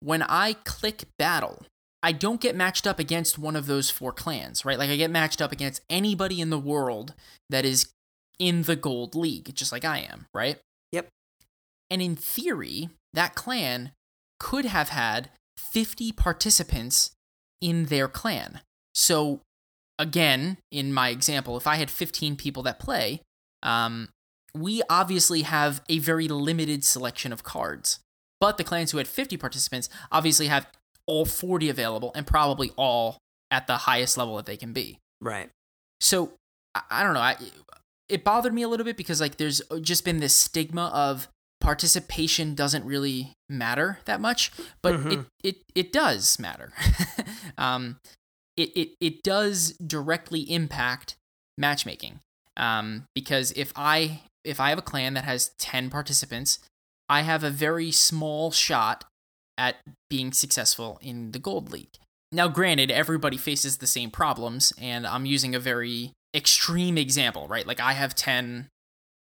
when 0.00 0.22
I 0.22 0.54
click 0.64 1.04
battle, 1.18 1.66
I 2.02 2.12
don't 2.12 2.40
get 2.40 2.54
matched 2.54 2.86
up 2.86 2.98
against 2.98 3.38
one 3.38 3.56
of 3.56 3.66
those 3.66 3.90
four 3.90 4.12
clans, 4.12 4.64
right? 4.64 4.78
Like 4.78 4.90
I 4.90 4.96
get 4.96 5.10
matched 5.10 5.42
up 5.42 5.52
against 5.52 5.82
anybody 5.90 6.40
in 6.40 6.50
the 6.50 6.58
world 6.58 7.14
that 7.50 7.64
is 7.64 7.90
in 8.38 8.62
the 8.62 8.76
gold 8.76 9.14
league, 9.14 9.54
just 9.54 9.72
like 9.72 9.84
I 9.84 9.98
am, 10.00 10.26
right? 10.34 10.58
Yep. 10.92 11.08
And 11.90 12.02
in 12.02 12.16
theory, 12.16 12.90
that 13.12 13.34
clan 13.34 13.92
could 14.38 14.66
have 14.66 14.90
had 14.90 15.30
50 15.56 16.12
participants 16.12 17.12
in 17.60 17.86
their 17.86 18.08
clan. 18.08 18.60
So, 18.94 19.40
again, 19.98 20.58
in 20.70 20.92
my 20.92 21.08
example, 21.08 21.56
if 21.56 21.66
I 21.66 21.76
had 21.76 21.90
15 21.90 22.36
people 22.36 22.62
that 22.64 22.78
play, 22.78 23.20
um, 23.62 24.10
we 24.54 24.82
obviously 24.88 25.42
have 25.42 25.82
a 25.88 25.98
very 25.98 26.28
limited 26.28 26.84
selection 26.84 27.32
of 27.32 27.42
cards. 27.42 28.00
But 28.40 28.58
the 28.58 28.64
clans 28.64 28.90
who 28.90 28.98
had 28.98 29.08
50 29.08 29.36
participants 29.36 29.88
obviously 30.12 30.48
have 30.48 30.66
all 31.06 31.24
40 31.24 31.68
available 31.68 32.12
and 32.14 32.26
probably 32.26 32.72
all 32.76 33.18
at 33.50 33.66
the 33.66 33.76
highest 33.78 34.18
level 34.18 34.36
that 34.36 34.46
they 34.46 34.56
can 34.56 34.72
be. 34.72 34.98
Right. 35.20 35.50
So 36.00 36.32
I, 36.74 36.82
I 36.90 37.02
don't 37.02 37.14
know. 37.14 37.20
I, 37.20 37.36
it 38.08 38.24
bothered 38.24 38.52
me 38.52 38.62
a 38.62 38.68
little 38.68 38.84
bit 38.84 38.96
because 38.96 39.20
like 39.20 39.36
there's 39.36 39.62
just 39.80 40.04
been 40.04 40.20
this 40.20 40.34
stigma 40.34 40.90
of 40.92 41.28
participation 41.60 42.54
doesn't 42.54 42.84
really 42.84 43.32
matter 43.48 43.98
that 44.04 44.20
much, 44.20 44.52
but 44.82 44.94
mm-hmm. 44.94 45.10
it, 45.10 45.20
it 45.42 45.56
it 45.74 45.92
does 45.92 46.38
matter. 46.38 46.72
um, 47.58 47.98
it, 48.56 48.70
it 48.76 48.88
it 49.00 49.22
does 49.22 49.72
directly 49.84 50.42
impact 50.42 51.16
matchmaking. 51.58 52.20
Um, 52.56 53.04
because 53.14 53.52
if 53.52 53.72
I 53.74 54.22
if 54.44 54.60
I 54.60 54.70
have 54.70 54.78
a 54.78 54.82
clan 54.82 55.14
that 55.14 55.24
has 55.24 55.50
10 55.58 55.90
participants 55.90 56.60
I 57.08 57.22
have 57.22 57.44
a 57.44 57.50
very 57.50 57.90
small 57.90 58.50
shot 58.50 59.04
at 59.58 59.76
being 60.10 60.32
successful 60.32 60.98
in 61.02 61.32
the 61.32 61.38
Gold 61.38 61.70
League. 61.70 61.98
Now, 62.32 62.48
granted, 62.48 62.90
everybody 62.90 63.36
faces 63.36 63.78
the 63.78 63.86
same 63.86 64.10
problems, 64.10 64.72
and 64.80 65.06
I'm 65.06 65.26
using 65.26 65.54
a 65.54 65.60
very 65.60 66.12
extreme 66.34 66.98
example, 66.98 67.48
right? 67.48 67.66
Like 67.66 67.80
I 67.80 67.92
have 67.92 68.14
10 68.14 68.68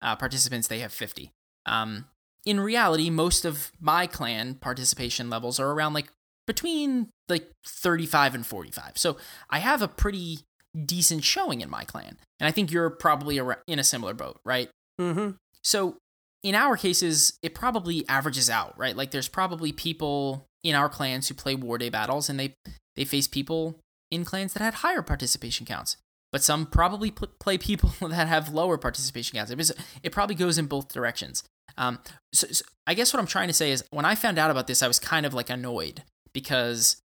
uh, 0.02 0.16
participants, 0.16 0.68
they 0.68 0.80
have 0.80 0.92
50. 0.92 1.30
Um, 1.66 2.06
in 2.44 2.60
reality, 2.60 3.10
most 3.10 3.44
of 3.44 3.70
my 3.80 4.06
clan 4.06 4.54
participation 4.54 5.30
levels 5.30 5.60
are 5.60 5.70
around 5.70 5.94
like 5.94 6.08
between 6.46 7.08
like 7.28 7.50
35 7.66 8.34
and 8.34 8.46
45. 8.46 8.92
So 8.96 9.16
I 9.48 9.60
have 9.60 9.80
a 9.80 9.88
pretty 9.88 10.40
decent 10.84 11.24
showing 11.24 11.60
in 11.60 11.70
my 11.70 11.84
clan. 11.84 12.18
And 12.40 12.48
I 12.48 12.50
think 12.50 12.70
you're 12.70 12.90
probably 12.90 13.40
in 13.66 13.78
a 13.78 13.84
similar 13.84 14.12
boat, 14.12 14.40
right? 14.44 14.68
Mm-hmm. 15.00 15.36
So 15.62 15.96
in 16.44 16.54
our 16.54 16.76
cases, 16.76 17.38
it 17.42 17.54
probably 17.54 18.06
averages 18.08 18.48
out, 18.48 18.78
right? 18.78 18.94
Like 18.94 19.10
there's 19.10 19.28
probably 19.28 19.72
people 19.72 20.46
in 20.62 20.76
our 20.76 20.88
clans 20.88 21.26
who 21.26 21.34
play 21.34 21.54
War 21.56 21.78
Day 21.78 21.88
battles 21.88 22.28
and 22.28 22.38
they 22.38 22.54
they 22.94 23.04
face 23.04 23.26
people 23.26 23.80
in 24.10 24.24
clans 24.24 24.52
that 24.52 24.62
had 24.62 24.74
higher 24.74 25.02
participation 25.02 25.66
counts. 25.66 25.96
But 26.30 26.42
some 26.42 26.66
probably 26.66 27.10
pl- 27.10 27.32
play 27.40 27.58
people 27.58 27.92
that 28.08 28.28
have 28.28 28.52
lower 28.52 28.78
participation 28.78 29.36
counts. 29.36 29.50
It, 29.50 29.58
was, 29.58 29.72
it 30.02 30.12
probably 30.12 30.36
goes 30.36 30.58
in 30.58 30.66
both 30.66 30.92
directions. 30.92 31.42
Um, 31.76 31.98
so, 32.32 32.46
so 32.48 32.64
I 32.86 32.94
guess 32.94 33.12
what 33.12 33.20
I'm 33.20 33.26
trying 33.26 33.48
to 33.48 33.54
say 33.54 33.70
is 33.70 33.82
when 33.90 34.04
I 34.04 34.14
found 34.14 34.38
out 34.38 34.50
about 34.50 34.66
this, 34.66 34.82
I 34.82 34.88
was 34.88 35.00
kind 35.00 35.26
of 35.26 35.34
like 35.34 35.50
annoyed 35.50 36.02
because 36.32 37.00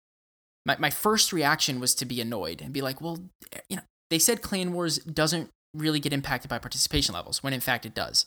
my, 0.65 0.75
my 0.79 0.89
first 0.89 1.31
reaction 1.31 1.79
was 1.79 1.95
to 1.95 2.05
be 2.05 2.19
annoyed 2.19 2.61
and 2.61 2.73
be 2.73 2.81
like, 2.81 2.99
well, 2.99 3.19
you 3.69 3.77
know, 3.77 3.83
they 4.09 4.19
said 4.19 4.41
Clan 4.41 4.73
Wars 4.73 4.97
doesn't 4.99 5.49
really 5.73 5.99
get 5.99 6.13
impacted 6.13 6.49
by 6.49 6.57
participation 6.57 7.13
levels 7.13 7.43
when 7.43 7.53
in 7.53 7.61
fact 7.61 7.85
it 7.85 7.93
does. 7.93 8.25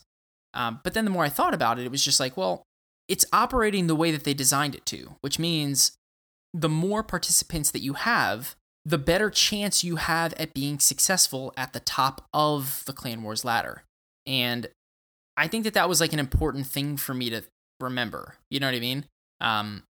Um, 0.53 0.79
but 0.83 0.93
then 0.93 1.05
the 1.05 1.11
more 1.11 1.23
I 1.23 1.29
thought 1.29 1.53
about 1.53 1.79
it, 1.79 1.85
it 1.85 1.91
was 1.91 2.03
just 2.03 2.19
like, 2.19 2.35
well, 2.35 2.63
it's 3.07 3.25
operating 3.33 3.87
the 3.87 3.95
way 3.95 4.11
that 4.11 4.23
they 4.23 4.33
designed 4.33 4.75
it 4.75 4.85
to, 4.87 5.15
which 5.21 5.39
means 5.39 5.97
the 6.53 6.69
more 6.69 7.03
participants 7.03 7.71
that 7.71 7.81
you 7.81 7.93
have, 7.93 8.55
the 8.85 8.97
better 8.97 9.29
chance 9.29 9.83
you 9.83 9.97
have 9.97 10.33
at 10.33 10.53
being 10.53 10.79
successful 10.79 11.53
at 11.55 11.73
the 11.73 11.79
top 11.79 12.27
of 12.33 12.83
the 12.85 12.93
Clan 12.93 13.23
Wars 13.23 13.45
ladder. 13.45 13.83
And 14.25 14.67
I 15.37 15.47
think 15.47 15.63
that 15.63 15.73
that 15.73 15.89
was 15.89 16.01
like 16.01 16.13
an 16.13 16.19
important 16.19 16.67
thing 16.67 16.97
for 16.97 17.13
me 17.13 17.29
to 17.29 17.43
remember. 17.79 18.35
You 18.49 18.59
know 18.59 18.67
what 18.67 18.75
I 18.75 18.79
mean? 18.79 19.05
Um, 19.39 19.83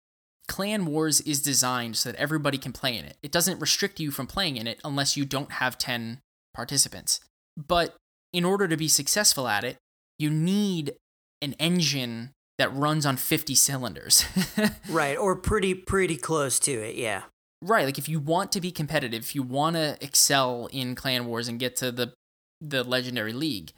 Clan 0.48 0.86
Wars 0.86 1.22
is 1.22 1.42
designed 1.42 1.96
so 1.96 2.12
that 2.12 2.20
everybody 2.20 2.58
can 2.58 2.74
play 2.74 2.98
in 2.98 3.06
it. 3.06 3.18
It 3.24 3.32
doesn't 3.32 3.60
restrict 3.60 4.00
you 4.00 4.12
from 4.12 4.28
playing 4.28 4.58
in 4.58 4.68
it 4.68 4.80
unless 4.84 5.16
you 5.16 5.26
don't 5.26 5.54
have 5.54 5.78
10 5.78 6.20
participants. 6.54 7.22
But 7.58 7.96
in 8.34 8.46
order 8.46 8.68
to 8.68 8.78
be 8.78 8.88
successful 8.88 9.48
at 9.48 9.64
it, 9.64 9.78
you 10.22 10.30
need 10.30 10.94
an 11.42 11.54
engine 11.54 12.32
that 12.58 12.74
runs 12.76 13.06
on 13.06 13.18
50 13.18 13.56
cylinders. 13.56 14.26
right, 14.90 15.18
or 15.18 15.36
pretty 15.36 15.74
pretty 15.74 16.16
close 16.16 16.60
to 16.60 16.72
it, 16.72 16.96
yeah. 16.96 17.24
Right, 17.64 17.86
like 17.86 17.98
if 17.98 18.08
you 18.08 18.20
want 18.20 18.52
to 18.54 18.62
be 18.62 18.72
competitive, 18.72 19.24
if 19.24 19.36
you 19.36 19.44
want 19.44 19.76
to 19.76 19.98
excel 20.02 20.70
in 20.72 20.96
clan 20.96 21.26
wars 21.26 21.48
and 21.48 21.60
get 21.60 21.76
to 21.78 21.92
the 21.92 22.14
the 22.60 22.84
legendary 22.84 23.34
league, 23.34 23.72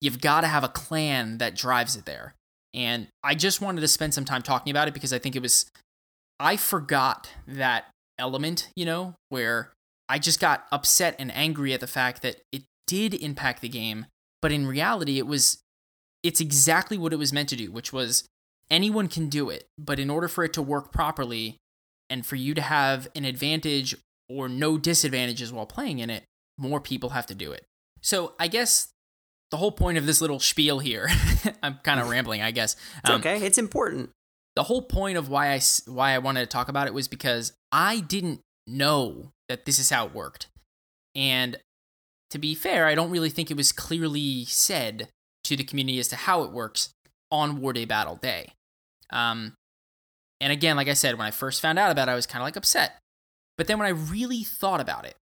you've 0.00 0.20
got 0.20 0.40
to 0.40 0.48
have 0.48 0.64
a 0.64 0.68
clan 0.68 1.38
that 1.38 1.54
drives 1.54 1.96
it 1.96 2.04
there. 2.04 2.34
And 2.74 3.06
I 3.22 3.36
just 3.36 3.60
wanted 3.60 3.80
to 3.82 3.88
spend 3.88 4.12
some 4.12 4.24
time 4.24 4.42
talking 4.42 4.72
about 4.72 4.88
it 4.88 4.94
because 4.94 5.12
I 5.12 5.18
think 5.18 5.36
it 5.36 5.42
was 5.42 5.66
I 6.40 6.56
forgot 6.56 7.30
that 7.46 7.86
element, 8.18 8.68
you 8.74 8.84
know, 8.84 9.14
where 9.28 9.72
I 10.08 10.18
just 10.18 10.40
got 10.40 10.66
upset 10.72 11.14
and 11.18 11.32
angry 11.34 11.72
at 11.72 11.80
the 11.80 11.86
fact 11.86 12.22
that 12.22 12.40
it 12.52 12.64
did 12.86 13.14
impact 13.14 13.62
the 13.62 13.68
game, 13.68 14.06
but 14.42 14.52
in 14.52 14.66
reality 14.66 15.18
it 15.18 15.26
was 15.26 15.58
it's 16.24 16.40
exactly 16.40 16.98
what 16.98 17.12
it 17.12 17.18
was 17.18 17.32
meant 17.32 17.50
to 17.50 17.56
do, 17.56 17.70
which 17.70 17.92
was 17.92 18.26
anyone 18.70 19.06
can 19.06 19.28
do 19.28 19.50
it, 19.50 19.68
but 19.78 20.00
in 20.00 20.10
order 20.10 20.26
for 20.26 20.42
it 20.42 20.54
to 20.54 20.62
work 20.62 20.90
properly 20.90 21.58
and 22.08 22.24
for 22.24 22.36
you 22.36 22.54
to 22.54 22.62
have 22.62 23.06
an 23.14 23.24
advantage 23.24 23.94
or 24.28 24.48
no 24.48 24.78
disadvantages 24.78 25.52
while 25.52 25.66
playing 25.66 25.98
in 25.98 26.08
it, 26.08 26.24
more 26.58 26.80
people 26.80 27.10
have 27.10 27.26
to 27.26 27.34
do 27.34 27.52
it. 27.52 27.66
So 28.00 28.32
I 28.40 28.48
guess 28.48 28.88
the 29.50 29.58
whole 29.58 29.72
point 29.72 29.98
of 29.98 30.06
this 30.06 30.20
little 30.22 30.40
spiel 30.40 30.78
here, 30.78 31.08
I'm 31.62 31.78
kind 31.84 32.00
of 32.00 32.08
rambling, 32.10 32.40
I 32.40 32.50
guess. 32.50 32.74
It's 32.98 33.10
um, 33.10 33.20
okay, 33.20 33.44
it's 33.44 33.58
important. 33.58 34.10
The 34.56 34.64
whole 34.64 34.82
point 34.82 35.18
of 35.18 35.28
why 35.28 35.52
I 35.52 35.60
why 35.86 36.12
I 36.12 36.18
wanted 36.18 36.40
to 36.40 36.46
talk 36.46 36.68
about 36.68 36.86
it 36.86 36.94
was 36.94 37.06
because 37.06 37.52
I 37.70 38.00
didn't 38.00 38.40
know 38.66 39.32
that 39.48 39.66
this 39.66 39.78
is 39.78 39.90
how 39.90 40.06
it 40.06 40.14
worked. 40.14 40.46
And 41.14 41.58
to 42.30 42.38
be 42.38 42.54
fair, 42.54 42.86
I 42.86 42.94
don't 42.94 43.10
really 43.10 43.30
think 43.30 43.50
it 43.50 43.56
was 43.56 43.72
clearly 43.72 44.44
said 44.44 45.08
to 45.44 45.56
the 45.56 45.64
community 45.64 45.98
as 45.98 46.08
to 46.08 46.16
how 46.16 46.42
it 46.42 46.50
works 46.50 46.90
on 47.30 47.60
War 47.60 47.72
Day 47.72 47.84
Battle 47.84 48.16
Day. 48.16 48.52
Um, 49.10 49.54
and 50.40 50.52
again, 50.52 50.76
like 50.76 50.88
I 50.88 50.94
said, 50.94 51.16
when 51.16 51.26
I 51.26 51.30
first 51.30 51.62
found 51.62 51.78
out 51.78 51.90
about 51.90 52.08
it, 52.08 52.12
I 52.12 52.16
was 52.16 52.26
kind 52.26 52.42
of 52.42 52.46
like 52.46 52.56
upset. 52.56 52.98
But 53.56 53.66
then 53.66 53.78
when 53.78 53.86
I 53.86 53.90
really 53.90 54.42
thought 54.42 54.80
about 54.80 55.04
it, 55.04 55.14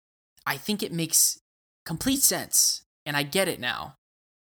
I 0.45 0.57
think 0.57 0.81
it 0.81 0.91
makes 0.91 1.39
complete 1.85 2.21
sense, 2.21 2.81
and 3.05 3.17
I 3.17 3.23
get 3.23 3.47
it 3.47 3.59
now. 3.59 3.95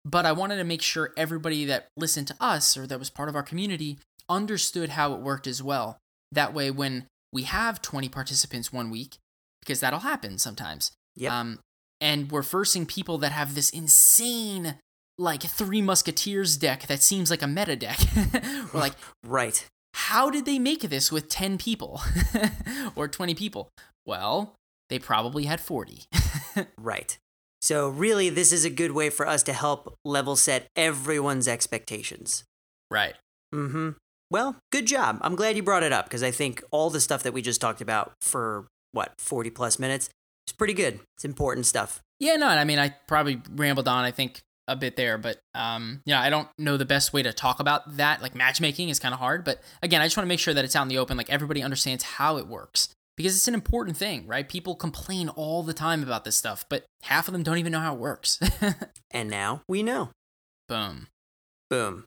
But 0.03 0.25
I 0.25 0.31
wanted 0.31 0.57
to 0.57 0.63
make 0.63 0.81
sure 0.81 1.13
everybody 1.17 1.65
that 1.65 1.87
listened 1.97 2.27
to 2.27 2.35
us 2.39 2.77
or 2.77 2.85
that 2.87 2.99
was 2.99 3.09
part 3.09 3.29
of 3.29 3.35
our 3.35 3.43
community 3.43 3.99
understood 4.29 4.89
how 4.89 5.13
it 5.13 5.21
worked 5.21 5.47
as 5.47 5.63
well. 5.63 5.97
That 6.31 6.53
way, 6.53 6.71
when 6.71 7.05
we 7.31 7.43
have 7.43 7.81
20 7.81 8.09
participants 8.09 8.73
one 8.73 8.89
week, 8.89 9.17
because 9.61 9.79
that'll 9.79 9.99
happen 9.99 10.37
sometimes. 10.37 10.91
Yep. 11.15 11.31
Um, 11.31 11.59
and 12.01 12.31
we're 12.31 12.43
forcing 12.43 12.85
people 12.85 13.17
that 13.19 13.31
have 13.31 13.55
this 13.55 13.69
insane 13.69 14.75
like 15.17 15.43
three 15.43 15.81
musketeers 15.81 16.57
deck 16.57 16.87
that 16.87 17.01
seems 17.01 17.29
like 17.29 17.41
a 17.41 17.47
meta 17.47 17.75
deck. 17.75 17.99
We're 18.73 18.79
like 18.79 18.95
right. 19.25 19.65
how 19.93 20.29
did 20.29 20.45
they 20.45 20.59
make 20.59 20.81
this 20.81 21.11
with 21.11 21.29
10 21.29 21.57
people? 21.57 22.01
Or 22.95 23.07
20 23.07 23.35
people? 23.35 23.69
Well 24.05 24.53
they 24.89 24.99
probably 24.99 25.45
had 25.45 25.59
40 25.59 26.03
right. 26.77 27.17
So 27.61 27.89
really 27.89 28.29
this 28.29 28.51
is 28.51 28.65
a 28.65 28.69
good 28.69 28.91
way 28.91 29.09
for 29.09 29.27
us 29.27 29.43
to 29.43 29.53
help 29.53 29.95
level 30.05 30.35
set 30.35 30.67
everyone's 30.75 31.47
expectations. 31.47 32.43
Right. 32.91 33.15
Mm-hmm. 33.53 33.91
Well 34.31 34.57
good 34.71 34.85
job. 34.85 35.19
I'm 35.21 35.35
glad 35.35 35.55
you 35.55 35.63
brought 35.63 35.83
it 35.83 35.93
up 35.93 36.05
because 36.05 36.23
i 36.23 36.31
think 36.31 36.63
all 36.71 36.89
the 36.89 37.01
stuff 37.01 37.23
that 37.23 37.33
we 37.33 37.41
just 37.41 37.61
talked 37.61 37.81
about 37.81 38.13
for 38.21 38.67
what 38.91 39.13
40 39.19 39.49
plus 39.49 39.77
minutes 39.79 40.09
is 40.47 40.53
pretty 40.53 40.73
good. 40.73 40.99
It's 41.17 41.25
important 41.25 41.65
stuff. 41.65 42.01
Yeah, 42.19 42.37
no, 42.37 42.47
I 42.47 42.63
mean, 42.63 42.79
I 42.79 42.95
probably 43.07 43.41
rambled 43.55 43.87
on. 43.87 44.05
I 44.05 44.11
think 44.11 44.39
a 44.67 44.75
bit 44.75 44.95
there, 44.95 45.17
but 45.17 45.39
um, 45.53 46.01
yeah, 46.05 46.21
I 46.21 46.29
don't 46.29 46.47
know 46.57 46.77
the 46.77 46.85
best 46.85 47.13
way 47.13 47.23
to 47.23 47.33
talk 47.33 47.59
about 47.59 47.97
that. 47.97 48.21
Like 48.21 48.35
matchmaking 48.35 48.89
is 48.89 48.99
kind 48.99 49.13
of 49.13 49.19
hard, 49.19 49.43
but 49.43 49.61
again, 49.81 50.01
I 50.01 50.05
just 50.05 50.17
want 50.17 50.25
to 50.25 50.29
make 50.29 50.39
sure 50.39 50.53
that 50.53 50.65
it's 50.65 50.75
out 50.75 50.83
in 50.83 50.87
the 50.87 50.97
open, 50.97 51.17
like 51.17 51.29
everybody 51.29 51.61
understands 51.61 52.03
how 52.03 52.37
it 52.37 52.47
works 52.47 52.89
because 53.17 53.35
it's 53.35 53.47
an 53.47 53.53
important 53.53 53.97
thing, 53.97 54.27
right? 54.27 54.47
People 54.47 54.75
complain 54.75 55.29
all 55.29 55.63
the 55.63 55.73
time 55.73 56.03
about 56.03 56.25
this 56.25 56.35
stuff, 56.35 56.65
but 56.69 56.85
half 57.03 57.27
of 57.27 57.33
them 57.33 57.43
don't 57.43 57.57
even 57.57 57.71
know 57.71 57.79
how 57.79 57.93
it 57.93 57.99
works. 57.99 58.39
and 59.11 59.29
now 59.29 59.61
we 59.67 59.83
know. 59.83 60.09
Boom. 60.67 61.07
Boom. 61.69 62.05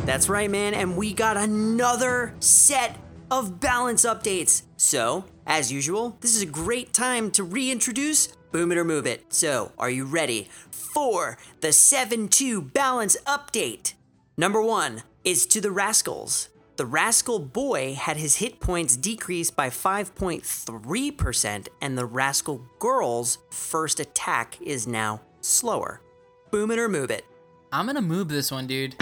That's 0.05 0.29
right, 0.29 0.51
man, 0.51 0.75
and 0.75 0.97
we 0.97 1.13
got 1.13 1.37
another 1.37 2.35
set 2.41 2.99
of 3.31 3.61
balance 3.61 4.05
updates. 4.05 4.65
So, 4.77 5.25
as 5.47 5.71
usual, 5.71 6.19
this 6.21 6.35
is 6.35 6.43
a 6.43 6.47
great 6.47 6.93
time 6.93 7.31
to 7.33 7.45
reintroduce 7.45 8.27
Boom 8.51 8.73
It 8.73 8.79
or 8.79 8.85
Move 8.85 9.07
It. 9.07 9.33
So, 9.33 9.71
are 9.79 9.91
you 9.91 10.05
ready 10.05 10.49
for 10.73 11.39
the 11.61 11.73
7 11.73 12.27
2 12.27 12.61
balance 12.61 13.17
update? 13.27 13.95
Number 14.37 14.61
one 14.61 15.05
is 15.23 15.47
to 15.47 15.61
the 15.61 15.71
Rascals. 15.71 16.49
The 16.77 16.87
Rascal 16.87 17.39
Boy 17.39 17.95
had 17.95 18.17
his 18.17 18.37
hit 18.37 18.59
points 18.59 18.97
decreased 18.97 19.55
by 19.55 19.71
5.3%, 19.71 21.69
and 21.81 21.97
the 21.97 22.07
Rascal 22.07 22.67
Girl's 22.81 23.39
first 23.51 24.01
attack 24.01 24.61
is 24.61 24.85
now 24.89 25.21
slower. 25.43 26.01
Boom 26.51 26.73
it 26.73 26.81
or 26.81 26.89
move 26.89 27.13
it. 27.13 27.25
I'm 27.71 27.87
gonna 27.87 28.03
move 28.03 28.29
this 28.29 28.51
one, 28.51 28.67
dude. 28.67 28.97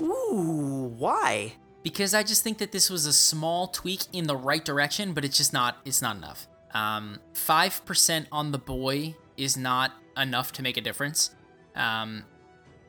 Ooh, 0.00 0.92
why? 0.96 1.54
Because 1.82 2.14
I 2.14 2.22
just 2.22 2.42
think 2.42 2.58
that 2.58 2.72
this 2.72 2.90
was 2.90 3.06
a 3.06 3.12
small 3.12 3.68
tweak 3.68 4.02
in 4.12 4.26
the 4.26 4.36
right 4.36 4.64
direction, 4.64 5.12
but 5.12 5.24
it's 5.24 5.36
just 5.36 5.52
not 5.52 5.78
it's 5.84 6.02
not 6.02 6.16
enough. 6.16 6.46
Um, 6.74 7.18
5% 7.34 8.26
on 8.30 8.52
the 8.52 8.58
boy 8.58 9.16
is 9.36 9.56
not 9.56 9.92
enough 10.16 10.52
to 10.52 10.62
make 10.62 10.76
a 10.76 10.80
difference. 10.80 11.30
Um, 11.74 12.24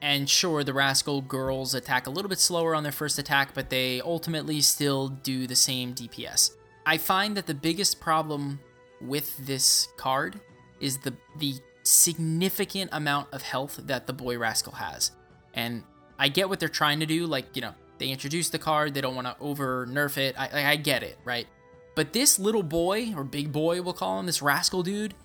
and 0.02 0.30
sure, 0.30 0.64
the 0.64 0.74
Rascal 0.74 1.22
girls 1.22 1.74
attack 1.74 2.08
a 2.08 2.10
little 2.10 2.30
bit 2.30 2.40
slower 2.40 2.76
on 2.76 2.84
their 2.84 2.92
first 2.92 3.20
attack, 3.20 3.54
but 3.54 3.70
they 3.70 4.02
ultimately 4.02 4.62
still 4.62 5.10
do 5.10 5.48
the 5.48 5.56
same 5.56 5.94
DPS. 5.94 6.52
I 6.86 6.98
find 6.98 7.38
that 7.38 7.46
the 7.46 7.54
biggest 7.54 8.00
problem 8.00 8.60
with 9.02 9.38
this 9.46 9.88
card 9.98 10.40
is 10.80 11.00
the 11.00 11.14
the 11.38 11.56
significant 11.84 12.90
amount 12.94 13.34
of 13.34 13.42
health 13.42 13.80
that 13.86 14.08
the 14.08 14.14
boy 14.14 14.38
Rascal 14.38 14.74
has. 14.74 15.12
And 15.54 15.84
I 16.20 16.28
get 16.28 16.50
what 16.50 16.60
they're 16.60 16.70
trying 16.70 17.00
to 17.00 17.06
do, 17.06 17.26
like, 17.26 17.56
you 17.56 17.62
know, 17.62 17.74
they 17.98 18.10
introduce 18.10 18.50
the 18.50 18.60
card, 18.60 18.94
they 18.94 19.02
don't 19.02 19.16
want 19.16 19.28
to 19.28 19.36
over 19.40 19.88
nerf 19.88 20.18
it. 20.18 20.36
I, 20.38 20.72
I 20.72 20.76
get 20.76 21.02
it, 21.02 21.18
right? 21.24 21.48
But 21.96 22.14
this 22.14 22.38
little 22.38 22.64
boy, 22.64 23.14
or 23.16 23.24
big 23.24 23.52
boy, 23.52 23.82
we'll 23.82 23.94
call 23.94 24.20
him, 24.20 24.26
this 24.26 24.42
Rascal 24.42 24.84
dude, 24.84 25.16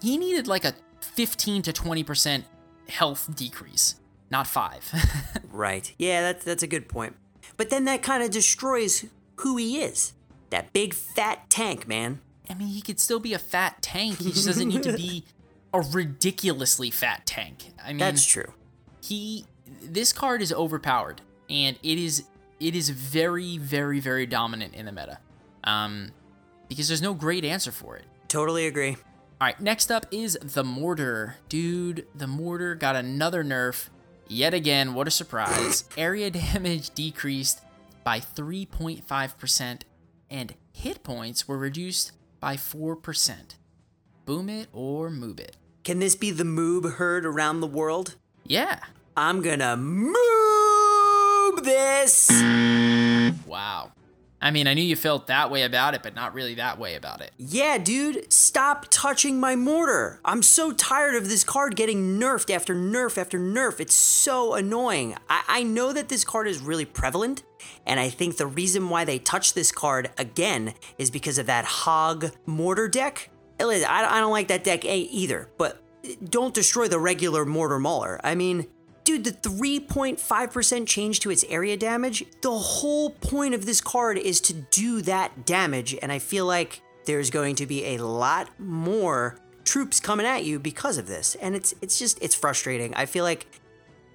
he 0.00 0.16
needed 0.16 0.46
like 0.46 0.64
a 0.64 0.74
15 1.00 1.62
to 1.62 1.72
20% 1.72 2.44
health 2.88 3.34
decrease, 3.34 3.96
not 4.30 4.46
five. 4.46 4.92
right. 5.52 5.92
Yeah, 5.98 6.22
that's, 6.22 6.44
that's 6.44 6.62
a 6.62 6.66
good 6.68 6.88
point. 6.88 7.16
But 7.56 7.70
then 7.70 7.84
that 7.84 8.02
kind 8.02 8.22
of 8.22 8.30
destroys 8.30 9.04
who 9.36 9.56
he 9.56 9.80
is. 9.80 10.12
That 10.50 10.72
big 10.72 10.94
fat 10.94 11.50
tank, 11.50 11.86
man. 11.86 12.20
I 12.48 12.54
mean, 12.54 12.68
he 12.68 12.80
could 12.80 12.98
still 12.98 13.20
be 13.20 13.34
a 13.34 13.38
fat 13.38 13.82
tank. 13.82 14.18
He 14.18 14.32
just 14.32 14.46
doesn't 14.46 14.68
need 14.68 14.82
to 14.82 14.94
be 14.96 15.24
a 15.74 15.80
ridiculously 15.80 16.90
fat 16.90 17.26
tank. 17.26 17.72
I 17.82 17.88
mean, 17.88 17.98
that's 17.98 18.26
true. 18.26 18.52
He, 19.00 19.46
this 19.80 20.12
card 20.12 20.42
is 20.42 20.52
overpowered, 20.52 21.20
and 21.48 21.78
it 21.82 21.98
is 21.98 22.24
it 22.60 22.76
is 22.76 22.90
very, 22.90 23.56
very, 23.58 24.00
very 24.00 24.26
dominant 24.26 24.74
in 24.74 24.86
the 24.86 24.92
meta. 24.92 25.18
Um, 25.64 26.12
because 26.68 26.88
there's 26.88 27.02
no 27.02 27.14
great 27.14 27.44
answer 27.44 27.72
for 27.72 27.96
it. 27.96 28.04
Totally 28.28 28.66
agree. 28.66 28.96
All 29.40 29.46
right, 29.46 29.60
next 29.60 29.90
up 29.90 30.06
is 30.10 30.38
the 30.42 30.62
mortar. 30.62 31.36
Dude, 31.48 32.06
the 32.14 32.26
mortar 32.26 32.74
got 32.74 32.94
another 32.94 33.42
nerf. 33.42 33.88
Yet 34.28 34.54
again, 34.54 34.94
what 34.94 35.08
a 35.08 35.10
surprise. 35.10 35.84
Area 35.96 36.30
damage 36.30 36.90
decreased 36.90 37.62
by 38.04 38.20
3.5%, 38.20 39.80
and 40.30 40.54
hit 40.72 41.02
points 41.02 41.48
were 41.48 41.58
reduced 41.58 42.12
by 42.38 42.56
4%. 42.56 43.56
Boom 44.26 44.48
it 44.48 44.68
or 44.72 45.10
move 45.10 45.40
it. 45.40 45.56
Can 45.82 45.98
this 45.98 46.14
be 46.14 46.30
the 46.30 46.44
moob 46.44 46.96
heard 46.96 47.24
around 47.24 47.60
the 47.60 47.66
world? 47.66 48.16
Yeah. 48.44 48.80
I'm 49.20 49.42
gonna 49.42 49.76
move 49.76 50.14
this! 51.62 52.30
Wow. 53.46 53.92
I 54.40 54.50
mean, 54.50 54.66
I 54.66 54.72
knew 54.72 54.82
you 54.82 54.96
felt 54.96 55.26
that 55.26 55.50
way 55.50 55.64
about 55.64 55.92
it, 55.92 56.02
but 56.02 56.14
not 56.14 56.32
really 56.32 56.54
that 56.54 56.78
way 56.78 56.94
about 56.94 57.20
it. 57.20 57.32
Yeah, 57.36 57.76
dude, 57.76 58.32
stop 58.32 58.86
touching 58.88 59.38
my 59.38 59.56
mortar. 59.56 60.20
I'm 60.24 60.42
so 60.42 60.72
tired 60.72 61.16
of 61.16 61.28
this 61.28 61.44
card 61.44 61.76
getting 61.76 62.18
nerfed 62.18 62.48
after 62.48 62.74
nerf 62.74 63.18
after 63.18 63.38
nerf. 63.38 63.78
It's 63.78 63.92
so 63.92 64.54
annoying. 64.54 65.16
I, 65.28 65.42
I 65.46 65.62
know 65.64 65.92
that 65.92 66.08
this 66.08 66.24
card 66.24 66.48
is 66.48 66.62
really 66.62 66.86
prevalent, 66.86 67.42
and 67.84 68.00
I 68.00 68.08
think 68.08 68.38
the 68.38 68.46
reason 68.46 68.88
why 68.88 69.04
they 69.04 69.18
touched 69.18 69.54
this 69.54 69.70
card 69.70 70.08
again 70.16 70.72
is 70.96 71.10
because 71.10 71.36
of 71.36 71.44
that 71.44 71.66
hog 71.66 72.30
mortar 72.46 72.88
deck. 72.88 73.28
I, 73.60 73.84
I 73.86 74.18
don't 74.18 74.32
like 74.32 74.48
that 74.48 74.64
deck 74.64 74.86
either, 74.86 75.50
but 75.58 75.82
don't 76.24 76.54
destroy 76.54 76.88
the 76.88 76.98
regular 76.98 77.44
mortar 77.44 77.78
mauler. 77.78 78.18
I 78.24 78.34
mean, 78.34 78.66
Dude, 79.10 79.24
the 79.24 79.32
3.5% 79.32 80.86
change 80.86 81.18
to 81.18 81.30
its 81.30 81.44
area 81.48 81.76
damage, 81.76 82.24
the 82.42 82.56
whole 82.56 83.10
point 83.10 83.54
of 83.54 83.66
this 83.66 83.80
card 83.80 84.16
is 84.18 84.40
to 84.42 84.54
do 84.54 85.02
that 85.02 85.44
damage, 85.44 85.96
and 86.00 86.12
I 86.12 86.20
feel 86.20 86.46
like 86.46 86.80
there's 87.06 87.28
going 87.28 87.56
to 87.56 87.66
be 87.66 87.96
a 87.96 87.98
lot 87.98 88.48
more 88.60 89.36
troops 89.64 89.98
coming 89.98 90.26
at 90.26 90.44
you 90.44 90.60
because 90.60 90.96
of 90.96 91.08
this. 91.08 91.34
And 91.42 91.56
it's 91.56 91.74
it's 91.82 91.98
just 91.98 92.22
it's 92.22 92.36
frustrating. 92.36 92.94
I 92.94 93.06
feel 93.06 93.24
like 93.24 93.48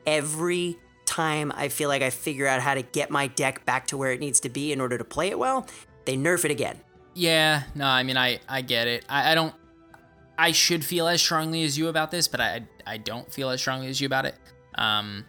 every 0.08 0.78
time 1.06 1.52
I 1.54 1.68
feel 1.68 1.90
like 1.90 2.02
I 2.02 2.10
figure 2.10 2.48
out 2.48 2.62
how 2.62 2.74
to 2.74 2.82
get 2.82 3.10
my 3.12 3.28
deck 3.28 3.66
back 3.66 3.88
to 3.88 3.98
where 3.98 4.14
it 4.14 4.22
needs 4.22 4.40
to 4.40 4.50
be 4.50 4.72
in 4.72 4.80
order 4.80 4.98
to 4.98 5.04
play 5.04 5.28
it 5.28 5.38
well, 5.38 5.68
they 6.06 6.16
nerf 6.16 6.46
it 6.46 6.52
again. 6.52 6.80
Yeah, 7.14 7.64
no, 7.76 7.86
I 7.86 8.04
mean 8.04 8.16
I 8.16 8.40
I 8.48 8.62
get 8.62 8.88
it. 8.88 9.04
I, 9.10 9.34
I 9.34 9.36
don't 9.36 9.54
I 10.38 10.54
should 10.54 10.86
feel 10.86 11.06
as 11.10 11.22
strongly 11.22 11.66
as 11.66 11.78
you 11.78 11.90
about 11.90 12.12
this, 12.12 12.30
but 12.30 12.40
I 12.40 12.62
I 12.88 12.96
don't 12.96 13.30
feel 13.30 13.50
as 13.50 13.60
strongly 13.60 13.88
as 13.88 14.00
you 14.00 14.06
about 14.06 14.26
it. 14.26 14.36
Um, 14.78 15.26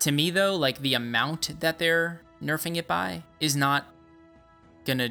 to 0.00 0.12
me, 0.12 0.30
though, 0.30 0.56
like 0.56 0.80
the 0.80 0.94
amount 0.94 1.60
that 1.60 1.78
they're 1.78 2.22
nerfing 2.42 2.76
it 2.76 2.86
by 2.86 3.22
is 3.40 3.56
not 3.56 3.86
gonna 4.84 5.10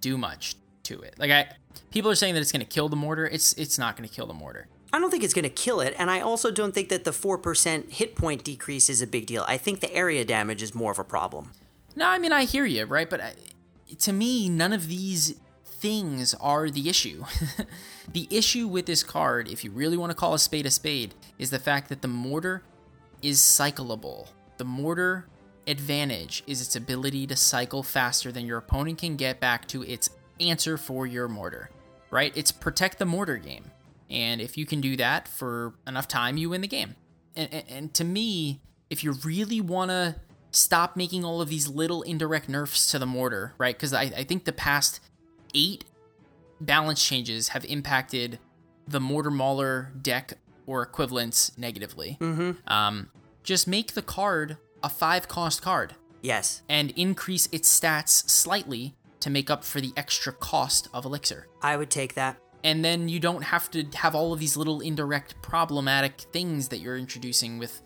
do 0.00 0.18
much 0.18 0.56
to 0.84 1.00
it. 1.00 1.14
Like 1.18 1.30
I, 1.30 1.48
people 1.90 2.10
are 2.10 2.14
saying 2.14 2.34
that 2.34 2.40
it's 2.40 2.52
gonna 2.52 2.64
kill 2.64 2.88
the 2.88 2.96
mortar. 2.96 3.26
It's 3.26 3.52
it's 3.54 3.78
not 3.78 3.96
gonna 3.96 4.08
kill 4.08 4.26
the 4.26 4.34
mortar. 4.34 4.68
I 4.92 4.98
don't 4.98 5.10
think 5.10 5.24
it's 5.24 5.34
going 5.34 5.42
to 5.42 5.50
kill 5.50 5.80
it, 5.80 5.94
and 5.98 6.10
I 6.10 6.20
also 6.20 6.50
don't 6.50 6.72
think 6.72 6.88
that 6.88 7.04
the 7.04 7.10
4% 7.10 7.90
hit 7.90 8.14
point 8.14 8.44
decrease 8.44 8.88
is 8.88 9.02
a 9.02 9.06
big 9.06 9.26
deal. 9.26 9.44
I 9.48 9.58
think 9.58 9.80
the 9.80 9.92
area 9.92 10.24
damage 10.24 10.62
is 10.62 10.74
more 10.74 10.92
of 10.92 10.98
a 10.98 11.04
problem. 11.04 11.52
No, 11.96 12.06
I 12.06 12.18
mean, 12.18 12.32
I 12.32 12.44
hear 12.44 12.64
you, 12.64 12.84
right? 12.84 13.08
But 13.08 13.20
I, 13.20 13.34
to 13.98 14.12
me, 14.12 14.48
none 14.48 14.72
of 14.72 14.88
these 14.88 15.34
things 15.64 16.34
are 16.34 16.70
the 16.70 16.88
issue. 16.88 17.24
the 18.12 18.28
issue 18.30 18.68
with 18.68 18.86
this 18.86 19.02
card, 19.02 19.48
if 19.48 19.64
you 19.64 19.70
really 19.70 19.96
want 19.96 20.10
to 20.10 20.14
call 20.16 20.34
a 20.34 20.38
spade 20.38 20.66
a 20.66 20.70
spade, 20.70 21.14
is 21.38 21.50
the 21.50 21.58
fact 21.58 21.88
that 21.88 22.02
the 22.02 22.08
mortar 22.08 22.62
is 23.26 23.40
cyclable. 23.40 24.28
The 24.56 24.64
mortar 24.64 25.26
advantage 25.66 26.44
is 26.46 26.60
its 26.62 26.76
ability 26.76 27.26
to 27.26 27.34
cycle 27.34 27.82
faster 27.82 28.30
than 28.30 28.46
your 28.46 28.58
opponent 28.58 28.98
can 28.98 29.16
get 29.16 29.40
back 29.40 29.66
to 29.68 29.82
its 29.82 30.08
answer 30.40 30.78
for 30.78 31.06
your 31.06 31.26
mortar, 31.26 31.70
right? 32.10 32.32
It's 32.36 32.52
protect 32.52 33.00
the 33.00 33.04
mortar 33.04 33.36
game. 33.36 33.64
And 34.08 34.40
if 34.40 34.56
you 34.56 34.64
can 34.64 34.80
do 34.80 34.96
that 34.98 35.26
for 35.26 35.74
enough 35.88 36.06
time, 36.06 36.36
you 36.36 36.50
win 36.50 36.60
the 36.60 36.68
game. 36.68 36.94
And, 37.34 37.52
and, 37.52 37.64
and 37.68 37.94
to 37.94 38.04
me, 38.04 38.60
if 38.90 39.02
you 39.02 39.12
really 39.24 39.60
want 39.60 39.90
to 39.90 40.14
stop 40.52 40.96
making 40.96 41.24
all 41.24 41.40
of 41.40 41.48
these 41.48 41.66
little 41.68 42.02
indirect 42.02 42.48
nerfs 42.48 42.90
to 42.92 42.98
the 43.00 43.06
mortar, 43.06 43.54
right? 43.58 43.74
Because 43.74 43.92
I, 43.92 44.02
I 44.02 44.22
think 44.22 44.44
the 44.44 44.52
past 44.52 45.00
eight 45.52 45.84
balance 46.60 47.04
changes 47.04 47.48
have 47.48 47.64
impacted 47.64 48.38
the 48.86 49.00
mortar 49.00 49.32
mauler 49.32 49.90
deck 50.00 50.34
or 50.66 50.82
equivalents 50.82 51.56
negatively. 51.58 52.16
Mm-hmm. 52.20 52.72
Um, 52.72 53.10
just 53.46 53.66
make 53.66 53.94
the 53.94 54.02
card 54.02 54.58
a 54.82 54.90
five 54.90 55.28
cost 55.28 55.62
card. 55.62 55.94
Yes. 56.20 56.62
And 56.68 56.90
increase 56.96 57.48
its 57.52 57.80
stats 57.80 58.28
slightly 58.28 58.96
to 59.20 59.30
make 59.30 59.48
up 59.48 59.64
for 59.64 59.80
the 59.80 59.92
extra 59.96 60.32
cost 60.32 60.88
of 60.92 61.04
Elixir. 61.04 61.46
I 61.62 61.76
would 61.76 61.88
take 61.88 62.14
that. 62.14 62.38
And 62.64 62.84
then 62.84 63.08
you 63.08 63.20
don't 63.20 63.42
have 63.42 63.70
to 63.70 63.84
have 63.94 64.14
all 64.14 64.32
of 64.32 64.40
these 64.40 64.56
little 64.56 64.80
indirect 64.80 65.40
problematic 65.40 66.20
things 66.32 66.68
that 66.68 66.78
you're 66.78 66.98
introducing 66.98 67.58
with, 67.58 67.80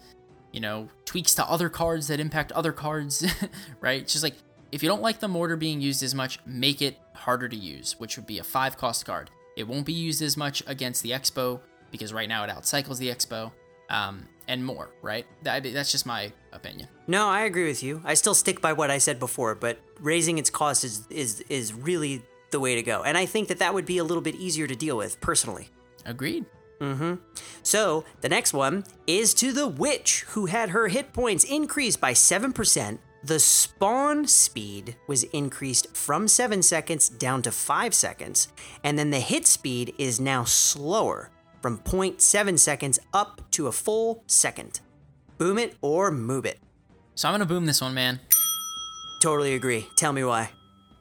you 0.53 0.61
know, 0.61 0.89
tweaks 1.05 1.35
to 1.35 1.45
other 1.45 1.69
cards 1.69 2.09
that 2.09 2.19
impact 2.19 2.51
other 2.53 2.73
cards, 2.73 3.25
right? 3.81 4.01
It's 4.01 4.13
just 4.13 4.25
like, 4.25 4.37
if 4.73 4.83
you 4.83 4.89
don't 4.89 5.03
like 5.03 5.21
the 5.21 5.29
mortar 5.29 5.57
being 5.57 5.83
used 5.83 6.03
as 6.03 6.15
much, 6.15 6.39
make 6.47 6.81
it 6.81 6.97
harder 7.15 7.49
to 7.49 7.57
use, 7.57 7.97
which 7.99 8.17
would 8.17 8.27
be 8.27 8.39
a 8.39 8.45
five 8.45 8.79
cost 8.79 9.05
card. 9.05 9.31
It 9.57 9.69
won't 9.69 9.85
be 9.85 9.93
used 9.93 10.23
as 10.23 10.37
much 10.37 10.63
against 10.67 11.03
the 11.03 11.13
X-Bow 11.13 11.61
because 11.91 12.15
right 12.15 12.29
now 12.29 12.45
it 12.45 12.51
outcycles 12.51 12.99
the 12.99 13.11
X-Bow 13.11 13.53
um, 13.91 14.27
and 14.51 14.65
more, 14.65 14.91
right? 15.01 15.25
That, 15.45 15.63
that's 15.63 15.93
just 15.93 16.05
my 16.05 16.33
opinion. 16.53 16.89
No, 17.07 17.29
I 17.29 17.43
agree 17.43 17.67
with 17.67 17.85
you. 17.85 18.03
I 18.05 18.15
still 18.15 18.35
stick 18.35 18.61
by 18.61 18.73
what 18.73 18.91
I 18.91 18.99
said 18.99 19.21
before, 19.21 19.55
but 19.55 19.79
raising 20.01 20.39
its 20.39 20.51
cost 20.51 20.85
is 20.85 21.07
is 21.09 21.41
is 21.49 21.73
really 21.73 22.23
the 22.51 22.59
way 22.59 22.75
to 22.75 22.83
go. 22.83 23.03
And 23.05 23.17
I 23.17 23.27
think 23.27 23.47
that 23.49 23.61
that 23.61 23.73
would 23.73 23.87
be 23.87 23.99
a 23.99 24.05
little 24.05 24.23
bit 24.23 24.35
easier 24.35 24.67
to 24.67 24.75
deal 24.75 24.97
with 24.97 25.21
personally. 25.21 25.69
Agreed. 26.05 26.47
Mm-hmm. 26.81 27.15
So 27.63 28.05
the 28.23 28.29
next 28.29 28.53
one 28.53 28.85
is 29.07 29.35
to 29.35 29.53
the 29.53 29.69
witch, 29.69 30.25
who 30.31 30.47
had 30.47 30.71
her 30.71 30.89
hit 30.89 31.13
points 31.13 31.45
increased 31.45 32.01
by 32.01 32.13
seven 32.13 32.53
percent. 32.53 33.01
The 33.23 33.39
spawn 33.39 34.27
speed 34.27 34.97
was 35.07 35.25
increased 35.25 35.95
from 35.95 36.27
7 36.27 36.63
seconds 36.63 37.11
down 37.11 37.43
to 37.43 37.53
5 37.53 37.93
seconds, 37.93 38.49
and 38.83 38.99
then 38.99 39.11
the 39.11 39.21
hit 39.21 39.47
speed 39.47 39.93
is 39.99 40.19
now 40.19 40.45
slower 40.45 41.31
from 41.61 41.79
0.7 41.79 42.59
seconds 42.59 42.99
up 43.13 43.43
to 43.53 43.67
a 43.67 43.73
full 43.73 44.25
second. 44.27 44.81
Boom 45.39 45.59
it 45.59 45.77
or 45.81 46.11
move 46.11 46.45
it. 46.45 46.59
So 47.15 47.29
I'm 47.29 47.35
gonna 47.35 47.47
boom 47.47 47.67
this 47.67 47.81
one, 47.81 47.95
man. 47.95 48.21
Totally 49.21 49.55
agree. 49.55 49.87
Tell 49.97 50.13
me 50.13 50.25
why. 50.25 50.51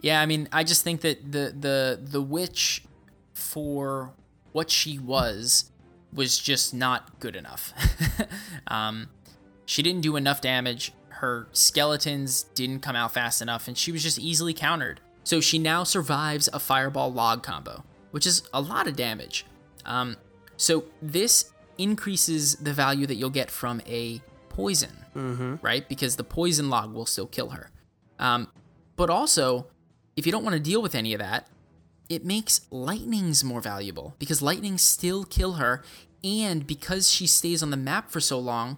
Yeah, 0.01 0.21
I 0.21 0.25
mean, 0.25 0.47
I 0.51 0.63
just 0.63 0.83
think 0.83 1.01
that 1.01 1.31
the 1.31 1.53
the 1.57 1.99
the 2.01 2.21
witch 2.21 2.83
for 3.33 4.13
what 4.51 4.69
she 4.69 4.99
was 4.99 5.71
was 6.13 6.37
just 6.37 6.73
not 6.73 7.19
good 7.19 7.35
enough. 7.35 7.73
um, 8.67 9.07
she 9.65 9.83
didn't 9.83 10.01
do 10.01 10.15
enough 10.15 10.41
damage. 10.41 10.93
Her 11.09 11.47
skeletons 11.51 12.43
didn't 12.55 12.79
come 12.79 12.95
out 12.95 13.13
fast 13.13 13.41
enough, 13.41 13.67
and 13.67 13.77
she 13.77 13.91
was 13.91 14.03
just 14.03 14.19
easily 14.19 14.53
countered. 14.53 14.99
So 15.23 15.41
she 15.41 15.59
now 15.59 15.83
survives 15.83 16.49
a 16.51 16.59
fireball 16.59 17.13
log 17.13 17.43
combo, 17.43 17.83
which 18.11 18.25
is 18.25 18.43
a 18.53 18.61
lot 18.61 18.87
of 18.87 18.95
damage. 18.95 19.45
Um, 19.85 20.17
so 20.59 20.83
this 21.01 21.51
increases 21.77 22.57
the 22.57 22.73
value 22.73 23.07
that 23.07 23.15
you'll 23.15 23.29
get 23.29 23.49
from 23.49 23.81
a 23.87 24.21
poison, 24.49 25.05
mm-hmm. 25.15 25.55
right? 25.61 25.87
Because 25.87 26.17
the 26.17 26.23
poison 26.25 26.69
log 26.69 26.93
will 26.93 27.05
still 27.05 27.27
kill 27.27 27.51
her. 27.51 27.71
Um, 28.19 28.49
but 28.97 29.09
also, 29.09 29.67
if 30.17 30.25
you 30.25 30.33
don't 30.33 30.43
want 30.43 30.55
to 30.55 30.59
deal 30.59 30.81
with 30.81 30.95
any 30.95 31.13
of 31.13 31.19
that, 31.19 31.47
it 32.09 32.25
makes 32.25 32.61
lightnings 32.69 33.41
more 33.43 33.61
valuable 33.61 34.15
because 34.19 34.41
lightnings 34.41 34.83
still 34.83 35.23
kill 35.23 35.53
her 35.53 35.83
And 36.23 36.67
because 36.67 37.09
she 37.09 37.27
stays 37.27 37.63
on 37.63 37.71
the 37.71 37.77
map 37.77 38.11
for 38.11 38.19
so 38.19 38.39
long 38.39 38.77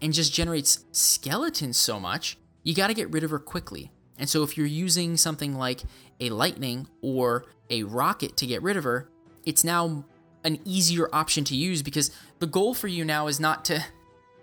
and 0.00 0.12
just 0.12 0.32
generates 0.32 0.84
skeletons 0.92 1.76
so 1.76 2.00
much, 2.00 2.38
you 2.62 2.74
got 2.74 2.86
to 2.88 2.94
get 2.94 3.10
rid 3.10 3.24
of 3.24 3.30
her 3.30 3.38
quickly. 3.38 3.90
And 4.18 4.28
so 4.28 4.42
if 4.42 4.56
you're 4.56 4.66
using 4.66 5.16
something 5.16 5.54
like 5.54 5.82
a 6.20 6.30
lightning 6.30 6.88
or 7.02 7.46
a 7.68 7.82
rocket 7.82 8.36
to 8.38 8.46
get 8.46 8.62
rid 8.62 8.76
of 8.76 8.84
her, 8.84 9.08
it's 9.44 9.64
now 9.64 10.04
an 10.44 10.58
easier 10.64 11.08
option 11.12 11.44
to 11.44 11.56
use 11.56 11.82
because 11.82 12.10
the 12.38 12.46
goal 12.46 12.74
for 12.74 12.88
you 12.88 13.04
now 13.04 13.26
is 13.26 13.38
not 13.38 13.64
to 13.66 13.84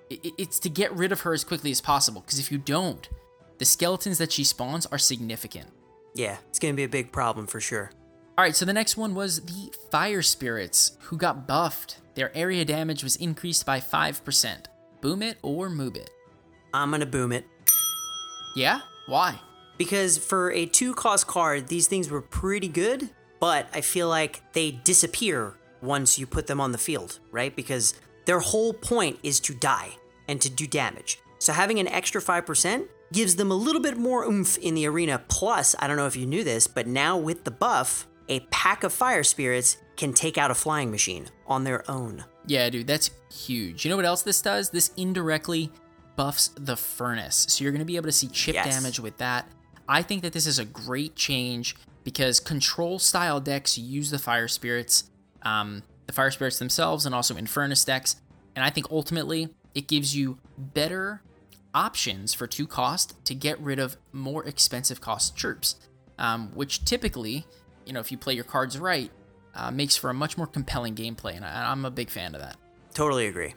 it's 0.10 0.60
to 0.60 0.70
get 0.70 0.94
rid 0.94 1.12
of 1.12 1.22
her 1.22 1.34
as 1.34 1.44
quickly 1.44 1.70
as 1.72 1.82
possible 1.82 2.22
because 2.22 2.40
if 2.40 2.52
you 2.52 2.58
don't, 2.58 3.10
the 3.58 3.66
skeletons 3.66 4.18
that 4.20 4.32
she 4.32 4.44
spawns 4.44 4.86
are 4.86 4.98
significant. 4.98 5.68
Yeah, 6.16 6.38
it's 6.50 6.60
to 6.60 6.74
be 6.74 6.84
a 6.84 6.90
big 6.90 7.12
problem 7.12 7.46
for 7.48 7.60
sure. 7.60 7.92
All 8.38 8.44
right, 8.44 8.56
so 8.56 8.66
the 8.66 8.74
next 8.74 8.98
one 8.98 9.16
was 9.16 9.42
the 9.42 9.74
fire 9.92 10.22
spirits 10.22 10.98
who 11.02 11.18
got 11.18 11.48
buffed. 11.48 12.00
Their 12.16 12.36
area 12.38 12.64
damage 12.64 13.04
was 13.04 13.16
increased 13.16 13.66
by 13.66 13.80
5%. 13.80 14.66
Boom 15.02 15.24
it 15.24 15.38
or 15.42 15.70
move 15.70 15.96
it. 15.96 16.10
I'm 16.74 16.92
to 16.92 17.06
boom 17.06 17.32
it. 17.32 17.46
Yeah? 18.56 18.82
Why? 19.08 19.40
Because 19.78 20.18
for 20.18 20.52
a 20.52 20.66
two 20.66 20.94
cost 20.94 21.28
card, 21.28 21.68
these 21.68 21.88
things 21.88 22.10
were 22.10 22.22
pretty 22.22 22.68
good, 22.68 23.10
but 23.40 23.68
I 23.74 23.82
feel 23.82 24.08
like 24.08 24.42
they 24.54 24.72
disappear 24.72 25.56
once 25.82 26.18
you 26.18 26.26
put 26.26 26.48
them 26.48 26.60
on 26.60 26.72
the 26.72 26.78
field, 26.78 27.20
right? 27.32 27.56
Because 27.56 27.94
their 28.26 28.40
whole 28.40 28.74
point 28.74 29.20
is 29.24 29.40
to 29.42 29.54
die 29.54 29.92
and 30.28 30.42
to 30.42 30.50
do 30.50 30.68
damage. 30.68 31.20
So 31.40 31.54
having 31.54 31.80
an 31.80 31.88
extra 31.88 32.22
5% 32.22 32.88
gives 33.14 33.36
them 33.36 33.52
a 33.52 33.56
little 33.56 33.82
bit 33.82 33.98
more 33.98 34.26
oomph 34.26 34.58
in 34.58 34.76
the 34.76 34.88
arena. 34.88 35.22
Plus, 35.28 35.76
I 35.80 35.88
don't 35.88 35.98
know 35.98 36.08
if 36.08 36.16
you 36.16 36.26
knew 36.26 36.44
this, 36.44 36.68
but 36.68 36.88
now 36.88 37.18
with 37.18 37.44
the 37.44 37.52
buff, 37.52 38.08
a 38.28 38.42
pack 38.52 38.84
of 38.84 38.92
fire 38.92 39.24
spirits 39.24 39.78
can 39.96 40.14
take 40.14 40.38
out 40.38 40.52
a 40.52 40.56
flying 40.56 40.92
machine 40.92 41.28
on 41.48 41.64
their 41.64 41.90
own. 41.90 42.26
Yeah, 42.46 42.70
dude, 42.70 42.88
that's 42.88 43.10
huge. 43.32 43.86
You 43.86 43.90
know 43.90 43.96
what 43.96 44.06
else 44.06 44.24
this 44.24 44.42
does? 44.42 44.70
This 44.70 44.92
indirectly 44.98 45.72
buffs 46.16 46.50
the 46.58 46.76
furnace. 46.76 47.46
So 47.50 47.64
you're 47.64 47.72
going 47.72 47.80
to 47.80 47.86
be 47.86 47.96
able 47.96 48.08
to 48.08 48.12
see 48.12 48.28
chip 48.28 48.56
yes. 48.56 48.76
damage 48.76 49.00
with 49.00 49.18
that. 49.18 49.48
I 49.88 50.02
think 50.02 50.22
that 50.24 50.34
this 50.34 50.46
is 50.46 50.60
a 50.60 50.66
great 50.66 51.16
change 51.16 51.76
because 52.04 52.40
control 52.40 53.00
style 53.00 53.40
decks 53.40 53.78
use 53.78 54.12
the 54.12 54.20
fire 54.20 54.48
spirits, 54.48 55.06
um, 55.44 55.84
the 56.06 56.14
fire 56.14 56.32
spirits 56.32 56.60
themselves, 56.60 57.06
and 57.06 57.14
also 57.14 57.36
Infernus 57.36 57.86
decks. 57.86 58.18
And 58.56 58.66
I 58.66 58.70
think 58.70 58.90
ultimately 58.92 59.50
it 59.76 59.88
gives 59.88 60.16
you 60.16 60.40
better 60.58 61.22
options 61.74 62.34
for 62.34 62.48
two 62.48 62.66
cost 62.66 63.24
to 63.26 63.36
get 63.36 63.60
rid 63.60 63.78
of 63.78 63.98
more 64.12 64.44
expensive 64.46 65.00
cost 65.00 65.38
troops, 65.38 65.76
um, 66.18 66.50
which 66.56 66.84
typically, 66.86 67.46
you 67.86 67.94
know, 67.94 68.00
if 68.00 68.12
you 68.12 68.18
play 68.18 68.34
your 68.34 68.44
cards 68.44 68.80
right, 68.80 69.12
uh, 69.54 69.72
makes 69.72 69.96
for 69.96 70.10
a 70.10 70.14
much 70.14 70.38
more 70.38 70.48
compelling 70.48 70.96
gameplay. 70.96 71.36
And 71.36 71.46
I, 71.46 71.72
I'm 71.72 71.86
a 71.86 71.92
big 71.92 72.10
fan 72.10 72.34
of 72.36 72.42
that. 72.42 72.58
Totally 72.94 73.28
agree. 73.28 73.54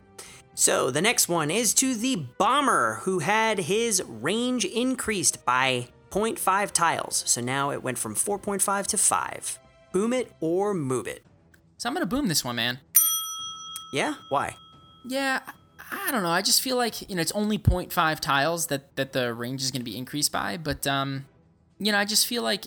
So 0.55 0.91
the 0.91 1.01
next 1.01 1.29
one 1.29 1.51
is 1.51 1.73
to 1.75 1.95
the 1.95 2.17
Bomber, 2.37 3.01
who 3.03 3.21
had 3.21 3.59
his 3.59 4.03
range 4.07 4.65
increased 4.65 5.45
by 5.47 5.89
0.5 6.11 6.73
tiles. 6.73 7.23
So 7.27 7.41
now 7.41 7.71
it 7.71 7.83
went 7.83 7.97
from 7.97 8.15
4.5 8.15 8.87
to 8.89 8.99
5. 8.99 9.59
Boom 9.93 10.13
it 10.13 10.33
or 10.41 10.75
move 10.75 11.07
it. 11.07 11.25
So 11.81 11.89
I'm 11.89 11.95
gonna 11.95 12.05
boom 12.05 12.29
this 12.29 12.45
one, 12.45 12.57
man. 12.57 12.79
Yeah? 13.91 14.17
Why? 14.29 14.55
Yeah, 15.03 15.41
I 15.91 16.11
don't 16.11 16.23
know. 16.23 16.29
I 16.29 16.43
just 16.43 16.61
feel 16.61 16.77
like 16.77 17.09
you 17.09 17.17
know 17.17 17.23
it's 17.23 17.33
only 17.33 17.57
0.5 17.57 18.21
tiles 18.21 18.67
that 18.67 18.95
that 18.97 19.15
the 19.15 19.33
range 19.33 19.63
is 19.63 19.71
gonna 19.71 19.83
be 19.83 19.97
increased 19.97 20.31
by, 20.31 20.59
but 20.59 20.87
um, 20.87 21.25
you 21.79 21.91
know 21.91 21.97
I 21.97 22.05
just 22.05 22.27
feel 22.27 22.43
like 22.43 22.67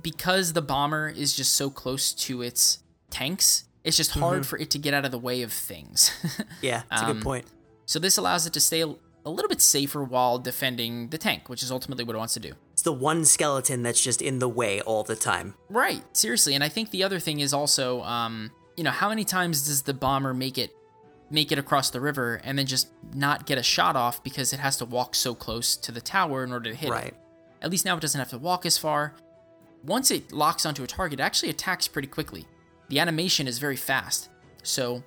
because 0.00 0.54
the 0.54 0.62
bomber 0.62 1.10
is 1.10 1.36
just 1.36 1.52
so 1.52 1.68
close 1.68 2.14
to 2.14 2.40
its 2.40 2.82
tanks, 3.10 3.64
it's 3.84 3.98
just 3.98 4.12
hard 4.12 4.40
mm-hmm. 4.40 4.42
for 4.44 4.58
it 4.58 4.70
to 4.70 4.78
get 4.78 4.94
out 4.94 5.04
of 5.04 5.10
the 5.10 5.18
way 5.18 5.42
of 5.42 5.52
things. 5.52 6.10
yeah, 6.62 6.84
that's 6.88 7.02
um, 7.02 7.10
a 7.10 7.12
good 7.12 7.18
um, 7.18 7.22
point. 7.22 7.44
So 7.84 7.98
this 7.98 8.16
allows 8.16 8.46
it 8.46 8.54
to 8.54 8.60
stay 8.60 8.80
a 8.80 9.30
little 9.30 9.48
bit 9.50 9.60
safer 9.60 10.02
while 10.02 10.38
defending 10.38 11.08
the 11.08 11.18
tank, 11.18 11.50
which 11.50 11.62
is 11.62 11.70
ultimately 11.70 12.04
what 12.04 12.16
it 12.16 12.18
wants 12.18 12.32
to 12.32 12.40
do. 12.40 12.54
The 12.84 12.92
one 12.92 13.24
skeleton 13.24 13.82
that's 13.82 14.02
just 14.02 14.22
in 14.22 14.38
the 14.38 14.48
way 14.48 14.80
all 14.80 15.02
the 15.02 15.16
time. 15.16 15.54
Right, 15.68 16.02
seriously. 16.16 16.54
And 16.54 16.62
I 16.62 16.68
think 16.68 16.90
the 16.90 17.02
other 17.02 17.18
thing 17.18 17.40
is 17.40 17.52
also, 17.52 18.02
um, 18.02 18.50
you 18.76 18.84
know, 18.84 18.90
how 18.90 19.08
many 19.08 19.24
times 19.24 19.66
does 19.66 19.82
the 19.82 19.94
bomber 19.94 20.32
make 20.32 20.56
it 20.58 20.70
make 21.30 21.50
it 21.50 21.58
across 21.58 21.90
the 21.90 22.00
river 22.00 22.40
and 22.44 22.58
then 22.58 22.66
just 22.66 22.88
not 23.14 23.46
get 23.46 23.58
a 23.58 23.62
shot 23.62 23.96
off 23.96 24.22
because 24.22 24.52
it 24.52 24.60
has 24.60 24.76
to 24.76 24.84
walk 24.84 25.14
so 25.14 25.34
close 25.34 25.76
to 25.76 25.90
the 25.90 26.00
tower 26.00 26.44
in 26.44 26.52
order 26.52 26.70
to 26.70 26.76
hit 26.76 26.88
it. 26.88 26.92
right. 26.92 27.06
it? 27.08 27.16
At 27.62 27.70
least 27.70 27.84
now 27.84 27.96
it 27.96 28.00
doesn't 28.00 28.18
have 28.18 28.30
to 28.30 28.38
walk 28.38 28.66
as 28.66 28.78
far. 28.78 29.14
Once 29.82 30.10
it 30.10 30.32
locks 30.32 30.64
onto 30.64 30.82
a 30.82 30.86
target, 30.86 31.20
it 31.20 31.22
actually 31.22 31.50
attacks 31.50 31.88
pretty 31.88 32.08
quickly. 32.08 32.46
The 32.88 33.00
animation 33.00 33.48
is 33.48 33.58
very 33.58 33.76
fast. 33.76 34.28
So 34.62 35.02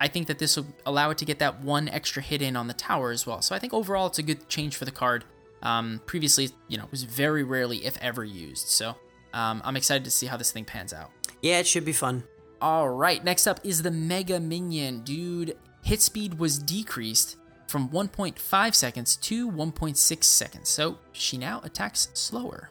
I 0.00 0.08
think 0.08 0.26
that 0.26 0.38
this 0.38 0.56
will 0.56 0.66
allow 0.86 1.10
it 1.10 1.18
to 1.18 1.24
get 1.24 1.38
that 1.38 1.62
one 1.62 1.88
extra 1.88 2.22
hit 2.22 2.42
in 2.42 2.56
on 2.56 2.66
the 2.66 2.74
tower 2.74 3.10
as 3.10 3.26
well. 3.26 3.42
So 3.42 3.54
I 3.54 3.58
think 3.58 3.72
overall 3.72 4.06
it's 4.08 4.18
a 4.18 4.22
good 4.22 4.48
change 4.48 4.76
for 4.76 4.84
the 4.84 4.90
card. 4.90 5.24
Um, 5.64 6.00
previously, 6.06 6.50
you 6.68 6.76
know, 6.76 6.86
was 6.90 7.02
very 7.04 7.42
rarely, 7.42 7.84
if 7.84 7.96
ever, 7.98 8.24
used. 8.24 8.68
So 8.68 8.94
um, 9.32 9.62
I'm 9.64 9.76
excited 9.76 10.04
to 10.04 10.10
see 10.10 10.26
how 10.26 10.36
this 10.36 10.52
thing 10.52 10.64
pans 10.64 10.92
out. 10.92 11.10
Yeah, 11.42 11.58
it 11.58 11.66
should 11.66 11.84
be 11.84 11.92
fun. 11.92 12.24
All 12.60 12.88
right, 12.88 13.22
next 13.22 13.46
up 13.46 13.60
is 13.64 13.82
the 13.82 13.90
Mega 13.90 14.40
Minion. 14.40 15.00
Dude, 15.02 15.56
hit 15.82 16.00
speed 16.00 16.38
was 16.38 16.58
decreased 16.58 17.36
from 17.66 17.88
1.5 17.90 18.74
seconds 18.74 19.16
to 19.16 19.50
1.6 19.50 20.24
seconds. 20.24 20.68
So 20.68 20.98
she 21.12 21.36
now 21.36 21.60
attacks 21.64 22.08
slower. 22.14 22.70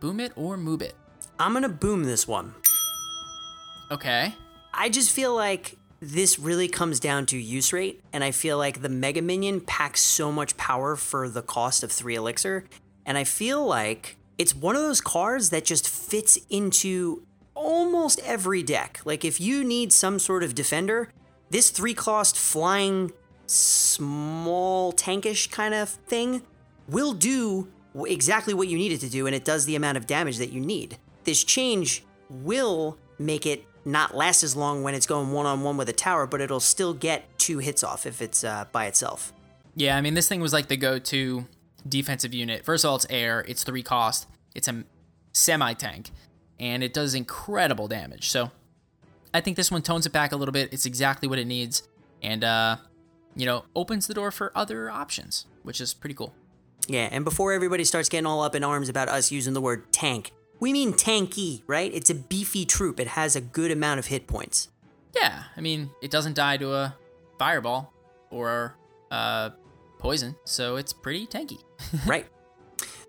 Boom 0.00 0.20
it 0.20 0.32
or 0.36 0.56
move 0.56 0.80
it. 0.80 0.94
I'm 1.38 1.52
going 1.52 1.62
to 1.62 1.68
boom 1.68 2.04
this 2.04 2.28
one. 2.28 2.54
Okay. 3.90 4.34
I 4.72 4.88
just 4.88 5.10
feel 5.10 5.34
like 5.34 5.76
this 6.00 6.38
really 6.38 6.68
comes 6.68 7.00
down 7.00 7.26
to 7.26 7.36
use 7.36 7.72
rate, 7.72 8.02
and 8.12 8.22
I 8.22 8.30
feel 8.30 8.56
like 8.56 8.82
the 8.82 8.88
Mega 8.88 9.20
Minion 9.20 9.60
packs 9.60 10.00
so 10.00 10.30
much 10.30 10.56
power 10.56 10.94
for 10.94 11.28
the 11.28 11.42
cost 11.42 11.82
of 11.82 11.90
three 11.90 12.14
elixir, 12.14 12.64
and 13.04 13.18
I 13.18 13.24
feel 13.24 13.66
like 13.66 14.16
it's 14.36 14.54
one 14.54 14.76
of 14.76 14.82
those 14.82 15.00
cards 15.00 15.50
that 15.50 15.64
just 15.64 15.88
fits 15.88 16.38
into 16.48 17.22
almost 17.54 18.20
every 18.24 18.62
deck. 18.62 19.00
Like 19.04 19.24
if 19.24 19.40
you 19.40 19.64
need 19.64 19.92
some 19.92 20.20
sort 20.20 20.44
of 20.44 20.54
defender, 20.54 21.08
this 21.50 21.70
three 21.70 21.94
cost 21.94 22.38
flying 22.38 23.10
small 23.46 24.92
tankish 24.92 25.50
kind 25.50 25.74
of 25.74 25.88
thing 25.88 26.42
will 26.86 27.12
do 27.12 27.68
exactly 28.06 28.54
what 28.54 28.68
you 28.68 28.76
need 28.76 28.92
it 28.92 29.00
to 29.00 29.10
do, 29.10 29.26
and 29.26 29.34
it 29.34 29.44
does 29.44 29.64
the 29.64 29.74
amount 29.74 29.96
of 29.96 30.06
damage 30.06 30.38
that 30.38 30.52
you 30.52 30.60
need. 30.60 30.96
This 31.24 31.42
change 31.42 32.04
will 32.30 32.96
make 33.18 33.46
it 33.46 33.64
not 33.88 34.14
last 34.14 34.42
as 34.42 34.54
long 34.54 34.82
when 34.82 34.94
it's 34.94 35.06
going 35.06 35.32
one 35.32 35.46
on 35.46 35.62
one 35.62 35.76
with 35.76 35.88
a 35.88 35.94
tower, 35.94 36.26
but 36.26 36.40
it'll 36.40 36.60
still 36.60 36.92
get 36.92 37.38
two 37.38 37.58
hits 37.58 37.82
off 37.82 38.04
if 38.04 38.20
it's 38.20 38.44
uh, 38.44 38.66
by 38.70 38.86
itself. 38.86 39.32
Yeah, 39.74 39.96
I 39.96 40.00
mean, 40.00 40.14
this 40.14 40.28
thing 40.28 40.40
was 40.40 40.52
like 40.52 40.68
the 40.68 40.76
go 40.76 40.98
to 40.98 41.46
defensive 41.88 42.34
unit. 42.34 42.64
First 42.64 42.84
of 42.84 42.90
all, 42.90 42.96
it's 42.96 43.06
air, 43.08 43.44
it's 43.48 43.64
three 43.64 43.82
cost, 43.82 44.26
it's 44.54 44.68
a 44.68 44.84
semi 45.32 45.72
tank, 45.72 46.10
and 46.60 46.84
it 46.84 46.92
does 46.92 47.14
incredible 47.14 47.88
damage. 47.88 48.28
So 48.28 48.50
I 49.32 49.40
think 49.40 49.56
this 49.56 49.70
one 49.70 49.82
tones 49.82 50.04
it 50.04 50.12
back 50.12 50.32
a 50.32 50.36
little 50.36 50.52
bit. 50.52 50.72
It's 50.72 50.84
exactly 50.84 51.28
what 51.28 51.38
it 51.38 51.46
needs, 51.46 51.82
and, 52.22 52.44
uh, 52.44 52.76
you 53.34 53.46
know, 53.46 53.64
opens 53.74 54.06
the 54.06 54.14
door 54.14 54.30
for 54.30 54.52
other 54.54 54.90
options, 54.90 55.46
which 55.62 55.80
is 55.80 55.94
pretty 55.94 56.14
cool. 56.14 56.34
Yeah, 56.88 57.08
and 57.10 57.24
before 57.24 57.52
everybody 57.52 57.84
starts 57.84 58.08
getting 58.08 58.26
all 58.26 58.42
up 58.42 58.54
in 58.54 58.64
arms 58.64 58.88
about 58.88 59.08
us 59.08 59.30
using 59.32 59.54
the 59.54 59.60
word 59.60 59.90
tank, 59.92 60.32
we 60.60 60.72
mean 60.72 60.92
tanky, 60.92 61.62
right? 61.66 61.92
It's 61.94 62.10
a 62.10 62.14
beefy 62.14 62.64
troop. 62.64 63.00
It 63.00 63.08
has 63.08 63.36
a 63.36 63.40
good 63.40 63.70
amount 63.70 63.98
of 63.98 64.06
hit 64.06 64.26
points. 64.26 64.68
Yeah, 65.14 65.44
I 65.56 65.60
mean, 65.60 65.90
it 66.02 66.10
doesn't 66.10 66.34
die 66.34 66.56
to 66.58 66.72
a 66.72 66.96
fireball 67.38 67.92
or 68.30 68.76
uh, 69.10 69.50
poison, 69.98 70.36
so 70.44 70.76
it's 70.76 70.92
pretty 70.92 71.26
tanky. 71.26 71.58
right. 72.06 72.26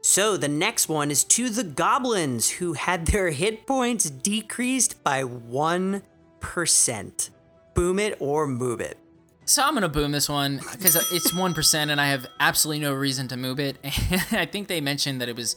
So 0.02 0.38
the 0.38 0.48
next 0.48 0.88
one 0.88 1.12
is 1.12 1.26
to 1.26 1.50
the 1.50 1.64
goblins 1.64 2.50
who 2.50 2.74
had 2.74 3.08
their 3.08 3.32
hit 3.32 3.68
points 3.68 4.10
decreased 4.10 5.04
by 5.04 5.24
1%. 5.24 7.30
Boom 7.76 8.00
it 8.00 8.18
or 8.20 8.48
move 8.48 8.80
it. 8.80 8.98
So 9.50 9.64
I'm 9.64 9.74
gonna 9.74 9.90
boom 9.90 10.12
this 10.12 10.30
one 10.30 10.62
because 10.74 10.96
it's 11.12 11.34
one 11.34 11.56
percent, 11.56 11.90
and 11.90 12.00
I 12.00 12.10
have 12.10 12.28
absolutely 12.40 12.84
no 12.84 12.94
reason 12.94 13.28
to 13.30 13.38
move 13.38 13.60
it. 13.60 13.78
I 14.32 14.46
think 14.46 14.68
they 14.68 14.80
mentioned 14.80 15.22
that 15.22 15.28
it 15.28 15.36
was 15.36 15.56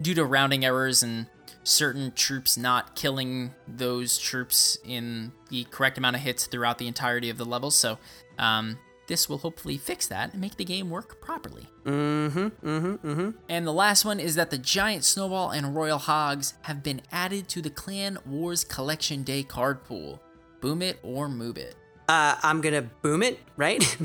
due 0.00 0.14
to 0.14 0.24
rounding 0.24 0.64
errors 0.64 1.02
and 1.02 1.26
certain 1.64 2.12
troops 2.12 2.56
not 2.56 2.94
killing 2.94 3.52
those 3.66 4.18
troops 4.18 4.78
in 4.84 5.32
the 5.50 5.64
correct 5.64 5.98
amount 5.98 6.16
of 6.16 6.22
hits 6.22 6.46
throughout 6.46 6.78
the 6.78 6.86
entirety 6.86 7.30
of 7.30 7.36
the 7.36 7.44
levels. 7.44 7.76
So, 7.76 7.98
um, 8.38 8.78
this 9.08 9.28
will 9.28 9.38
hopefully 9.38 9.78
fix 9.78 10.06
that 10.08 10.32
and 10.32 10.40
make 10.40 10.56
the 10.56 10.64
game 10.64 10.90
work 10.90 11.20
properly. 11.20 11.66
Mm-hmm, 11.84 12.38
mm-hmm, 12.38 13.08
mm-hmm. 13.08 13.30
And 13.48 13.66
the 13.66 13.72
last 13.72 14.04
one 14.04 14.20
is 14.20 14.34
that 14.34 14.50
the 14.50 14.58
Giant 14.58 15.02
Snowball 15.02 15.50
and 15.50 15.74
Royal 15.74 15.98
Hogs 15.98 16.54
have 16.62 16.82
been 16.82 17.00
added 17.10 17.48
to 17.48 17.62
the 17.62 17.70
Clan 17.70 18.18
Wars 18.26 18.64
Collection 18.64 19.22
Day 19.22 19.42
card 19.42 19.82
pool. 19.82 20.22
Boom 20.60 20.82
it 20.82 20.98
or 21.02 21.28
move 21.28 21.56
it. 21.56 21.74
Uh, 22.08 22.36
I'm 22.42 22.60
gonna 22.60 22.82
boom 22.82 23.22
it, 23.22 23.38
right? 23.56 23.96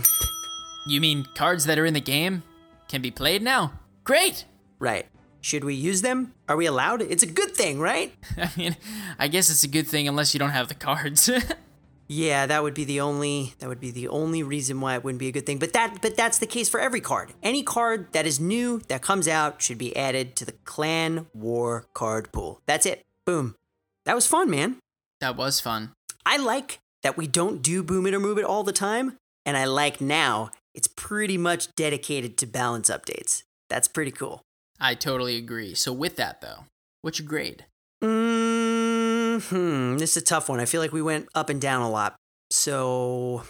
you 0.88 1.02
mean 1.02 1.26
cards 1.36 1.66
that 1.66 1.78
are 1.78 1.86
in 1.86 1.94
the 1.94 2.02
game 2.02 2.44
can 2.88 3.02
be 3.02 3.12
played 3.12 3.42
now? 3.42 3.74
Great! 4.04 4.46
Right. 4.80 5.06
Should 5.44 5.66
we 5.66 5.74
use 5.74 6.02
them? 6.02 6.34
Are 6.48 6.56
we 6.56 6.66
allowed? 6.66 7.02
It's 7.02 7.22
a 7.22 7.28
good 7.28 7.52
thing, 7.52 7.78
right? 7.78 8.14
I 8.38 8.50
mean, 8.56 8.78
I 9.20 9.28
guess 9.28 9.50
it's 9.50 9.66
a 9.66 9.68
good 9.68 9.88
thing 9.88 10.08
unless 10.08 10.34
you 10.34 10.40
don't 10.40 10.52
have 10.52 10.70
the 10.70 10.74
cards. 10.74 11.30
Yeah, 12.10 12.46
that 12.48 12.62
would 12.62 12.74
be 12.74 12.84
the 12.84 13.00
only 13.00 13.54
that 13.60 13.70
would 13.70 13.80
be 13.80 13.90
the 13.90 14.10
only 14.10 14.44
reason 14.44 14.82
why 14.82 14.96
it 14.96 15.06
wouldn't 15.06 15.22
be 15.22 15.30
a 15.30 15.32
good 15.32 15.46
thing. 15.46 15.58
But 15.58 15.72
that 15.72 16.02
but 16.02 16.18
that's 16.18 16.38
the 16.38 16.46
case 16.46 16.68
for 16.68 16.80
every 16.80 17.00
card. 17.00 17.34
Any 17.42 17.64
card 17.64 18.12
that 18.12 18.28
is 18.28 18.42
new 18.42 18.82
that 18.90 19.02
comes 19.02 19.26
out 19.26 19.62
should 19.62 19.78
be 19.78 19.96
added 19.96 20.36
to 20.36 20.46
the 20.46 20.52
Clan 20.52 21.28
War 21.34 21.88
card 21.94 22.32
pool. 22.34 22.62
That's 22.68 22.86
it. 22.86 23.04
Boom. 23.26 23.56
That 24.06 24.16
was 24.16 24.28
fun, 24.28 24.50
man. 24.50 24.78
That 25.22 25.38
was 25.38 25.62
fun. 25.62 25.94
I 26.26 26.36
like 26.38 26.80
that 27.04 27.18
we 27.18 27.26
don't 27.26 27.64
do 27.64 27.82
boom 27.82 28.06
it 28.06 28.14
or 28.14 28.20
move 28.20 28.38
it 28.38 28.46
all 28.46 28.64
the 28.64 28.74
time, 28.74 29.18
and 29.46 29.56
I 29.56 29.64
like 29.64 30.02
now 30.02 30.52
it's 30.76 30.90
pretty 30.90 31.38
much 31.38 31.74
dedicated 31.74 32.38
to 32.40 32.46
balance 32.46 32.90
updates. 32.90 33.44
That's 33.70 33.88
pretty 33.88 34.12
cool. 34.12 34.44
I 34.84 34.96
totally 34.96 35.38
agree. 35.38 35.76
So 35.76 35.94
with 35.94 36.18
that 36.18 36.42
though, 36.42 36.66
what's 37.02 37.18
your 37.18 37.28
grade? 37.28 37.66
Hmm, 38.02 39.98
this 39.98 40.18
is 40.18 40.18
a 40.18 40.26
tough 40.26 40.50
one. 40.50 40.60
I 40.60 40.66
feel 40.66 40.82
like 40.82 40.92
we 40.92 41.02
went 41.02 41.30
up 41.34 41.50
and 41.50 41.62
down 41.62 41.82
a 41.82 41.90
lot. 41.90 42.16
So 42.52 43.44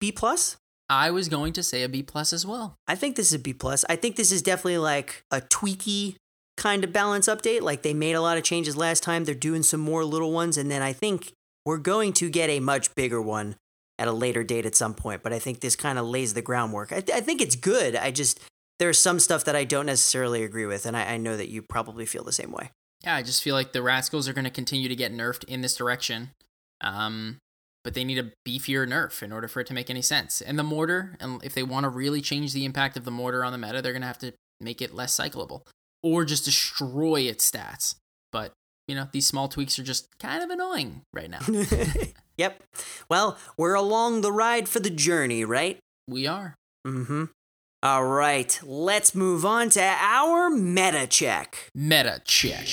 B 0.00 0.10
plus? 0.10 0.56
I 0.88 1.10
was 1.10 1.28
going 1.28 1.52
to 1.52 1.62
say 1.62 1.82
a 1.82 1.90
B 1.90 2.02
plus 2.02 2.32
as 2.32 2.46
well. 2.46 2.74
I 2.88 2.94
think 2.94 3.16
this 3.16 3.28
is 3.28 3.34
a 3.34 3.38
B 3.38 3.52
plus. 3.52 3.84
I 3.90 3.96
think 3.96 4.16
this 4.16 4.32
is 4.32 4.40
definitely 4.40 4.78
like 4.78 5.22
a 5.30 5.42
tweaky 5.42 6.16
kind 6.56 6.84
of 6.84 6.92
balance 6.92 7.28
update. 7.28 7.60
Like 7.60 7.82
they 7.82 7.92
made 7.92 8.14
a 8.14 8.22
lot 8.22 8.38
of 8.38 8.42
changes 8.42 8.78
last 8.78 9.02
time. 9.02 9.24
They're 9.24 9.34
doing 9.34 9.62
some 9.62 9.80
more 9.80 10.06
little 10.06 10.32
ones, 10.32 10.56
and 10.56 10.70
then 10.70 10.80
I 10.80 10.94
think 10.94 11.32
we're 11.66 11.76
going 11.76 12.14
to 12.14 12.30
get 12.30 12.48
a 12.48 12.60
much 12.60 12.94
bigger 12.94 13.20
one 13.20 13.56
at 13.98 14.08
a 14.08 14.12
later 14.12 14.42
date 14.42 14.64
at 14.64 14.74
some 14.74 14.94
point. 14.94 15.22
But 15.22 15.34
I 15.34 15.38
think 15.38 15.60
this 15.60 15.76
kind 15.76 15.98
of 15.98 16.06
lays 16.06 16.32
the 16.32 16.42
groundwork. 16.42 16.92
I, 16.92 17.02
th- 17.02 17.16
I 17.16 17.20
think 17.20 17.42
it's 17.42 17.56
good. 17.56 17.94
I 17.94 18.10
just 18.10 18.40
there's 18.80 18.98
some 18.98 19.20
stuff 19.20 19.44
that 19.44 19.54
I 19.54 19.64
don't 19.64 19.86
necessarily 19.86 20.42
agree 20.42 20.66
with, 20.66 20.86
and 20.86 20.96
I, 20.96 21.12
I 21.12 21.16
know 21.16 21.36
that 21.36 21.48
you 21.48 21.62
probably 21.62 22.06
feel 22.06 22.24
the 22.24 22.32
same 22.32 22.50
way. 22.50 22.70
Yeah, 23.04 23.14
I 23.14 23.22
just 23.22 23.42
feel 23.42 23.54
like 23.54 23.72
the 23.72 23.82
Rascals 23.82 24.28
are 24.28 24.32
going 24.32 24.44
to 24.44 24.50
continue 24.50 24.88
to 24.88 24.96
get 24.96 25.12
nerfed 25.12 25.44
in 25.44 25.60
this 25.60 25.76
direction. 25.76 26.30
Um, 26.80 27.38
but 27.84 27.94
they 27.94 28.04
need 28.04 28.18
a 28.18 28.32
beefier 28.46 28.86
nerf 28.86 29.22
in 29.22 29.32
order 29.32 29.48
for 29.48 29.60
it 29.60 29.66
to 29.68 29.74
make 29.74 29.88
any 29.88 30.02
sense. 30.02 30.40
And 30.40 30.58
the 30.58 30.62
mortar, 30.62 31.16
and 31.20 31.42
if 31.44 31.54
they 31.54 31.62
want 31.62 31.84
to 31.84 31.88
really 31.88 32.20
change 32.20 32.52
the 32.52 32.64
impact 32.64 32.96
of 32.96 33.04
the 33.04 33.10
mortar 33.10 33.44
on 33.44 33.52
the 33.52 33.58
meta, 33.58 33.80
they're 33.80 33.92
going 33.92 34.02
to 34.02 34.08
have 34.08 34.18
to 34.18 34.32
make 34.60 34.82
it 34.82 34.94
less 34.94 35.16
cyclable 35.16 35.62
or 36.02 36.24
just 36.24 36.44
destroy 36.44 37.20
its 37.20 37.50
stats. 37.50 37.94
But, 38.32 38.52
you 38.86 38.94
know, 38.94 39.08
these 39.12 39.26
small 39.26 39.48
tweaks 39.48 39.78
are 39.78 39.82
just 39.82 40.08
kind 40.18 40.42
of 40.42 40.50
annoying 40.50 41.02
right 41.14 41.30
now. 41.30 41.40
yep. 42.36 42.62
Well, 43.08 43.38
we're 43.56 43.74
along 43.74 44.20
the 44.20 44.32
ride 44.32 44.68
for 44.68 44.80
the 44.80 44.90
journey, 44.90 45.44
right? 45.44 45.78
we 46.08 46.26
are. 46.26 46.54
Mm 46.86 47.06
hmm. 47.06 47.24
All 47.82 48.04
right, 48.04 48.60
let's 48.62 49.14
move 49.14 49.46
on 49.46 49.70
to 49.70 49.82
our 49.82 50.50
meta 50.50 51.06
check. 51.06 51.70
Meta 51.74 52.20
check. 52.26 52.68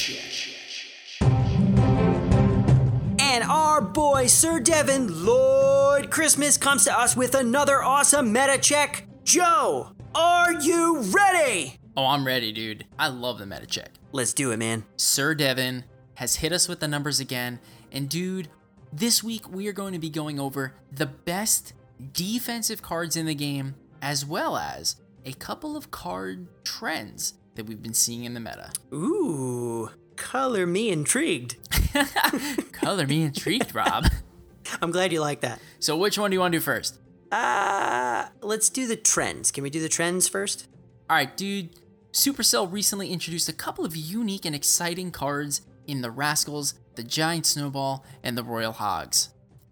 And 3.17 3.41
our 3.45 3.79
boy, 3.79 4.27
Sir 4.27 4.59
Devin 4.59 5.25
Lloyd 5.25 6.11
Christmas, 6.11 6.57
comes 6.57 6.83
to 6.83 6.99
us 6.99 7.15
with 7.15 7.35
another 7.35 7.81
awesome 7.81 8.33
meta 8.33 8.57
check. 8.57 9.05
Joe, 9.23 9.93
are 10.13 10.51
you 10.55 10.99
ready? 10.99 11.79
Oh, 11.95 12.07
I'm 12.07 12.27
ready, 12.27 12.51
dude. 12.51 12.85
I 12.99 13.07
love 13.07 13.39
the 13.39 13.45
meta 13.45 13.65
check. 13.65 13.91
Let's 14.11 14.33
do 14.33 14.51
it, 14.51 14.57
man. 14.57 14.83
Sir 14.97 15.33
Devin 15.33 15.85
has 16.15 16.35
hit 16.35 16.51
us 16.51 16.67
with 16.67 16.81
the 16.81 16.87
numbers 16.89 17.21
again. 17.21 17.61
And 17.93 18.09
dude, 18.09 18.49
this 18.91 19.23
week 19.23 19.49
we 19.49 19.69
are 19.69 19.73
going 19.73 19.93
to 19.93 19.99
be 19.99 20.09
going 20.09 20.37
over 20.37 20.73
the 20.91 21.05
best 21.05 21.71
defensive 22.11 22.81
cards 22.81 23.15
in 23.15 23.25
the 23.25 23.35
game, 23.35 23.75
as 24.01 24.25
well 24.25 24.57
as 24.57 24.95
a 25.25 25.33
couple 25.33 25.75
of 25.75 25.91
card 25.91 26.47
trends 26.63 27.33
that 27.55 27.65
we've 27.65 27.81
been 27.81 27.93
seeing 27.93 28.23
in 28.23 28.33
the 28.33 28.39
meta. 28.39 28.71
Ooh, 28.93 29.89
color 30.15 30.65
me 30.65 30.89
intrigued. 30.89 31.55
Color 32.71 33.07
me 33.07 33.23
intrigued, 33.23 33.73
Rob. 33.73 34.05
I'm 34.81 34.91
glad 34.91 35.11
you 35.11 35.21
like 35.21 35.41
that. 35.41 35.59
So, 35.79 35.97
which 35.97 36.17
one 36.17 36.29
do 36.29 36.35
you 36.35 36.39
want 36.39 36.51
to 36.51 36.59
do 36.59 36.63
first? 36.63 36.99
Uh, 37.31 38.27
let's 38.41 38.69
do 38.69 38.87
the 38.87 38.95
trends. 38.95 39.51
Can 39.51 39.63
we 39.63 39.69
do 39.69 39.81
the 39.81 39.89
trends 39.89 40.27
first? 40.27 40.67
All 41.09 41.15
right, 41.15 41.35
dude. 41.35 41.69
Supercell 42.11 42.71
recently 42.71 43.11
introduced 43.11 43.47
a 43.47 43.53
couple 43.53 43.85
of 43.85 43.95
unique 43.95 44.45
and 44.45 44.55
exciting 44.55 45.11
cards 45.11 45.61
in 45.85 46.01
the 46.01 46.11
Rascals, 46.11 46.73
the 46.95 47.03
Giant 47.03 47.45
Snowball, 47.45 48.03
and 48.23 48.37
the 48.37 48.43
Royal 48.43 48.73
Hogs. 48.73 49.29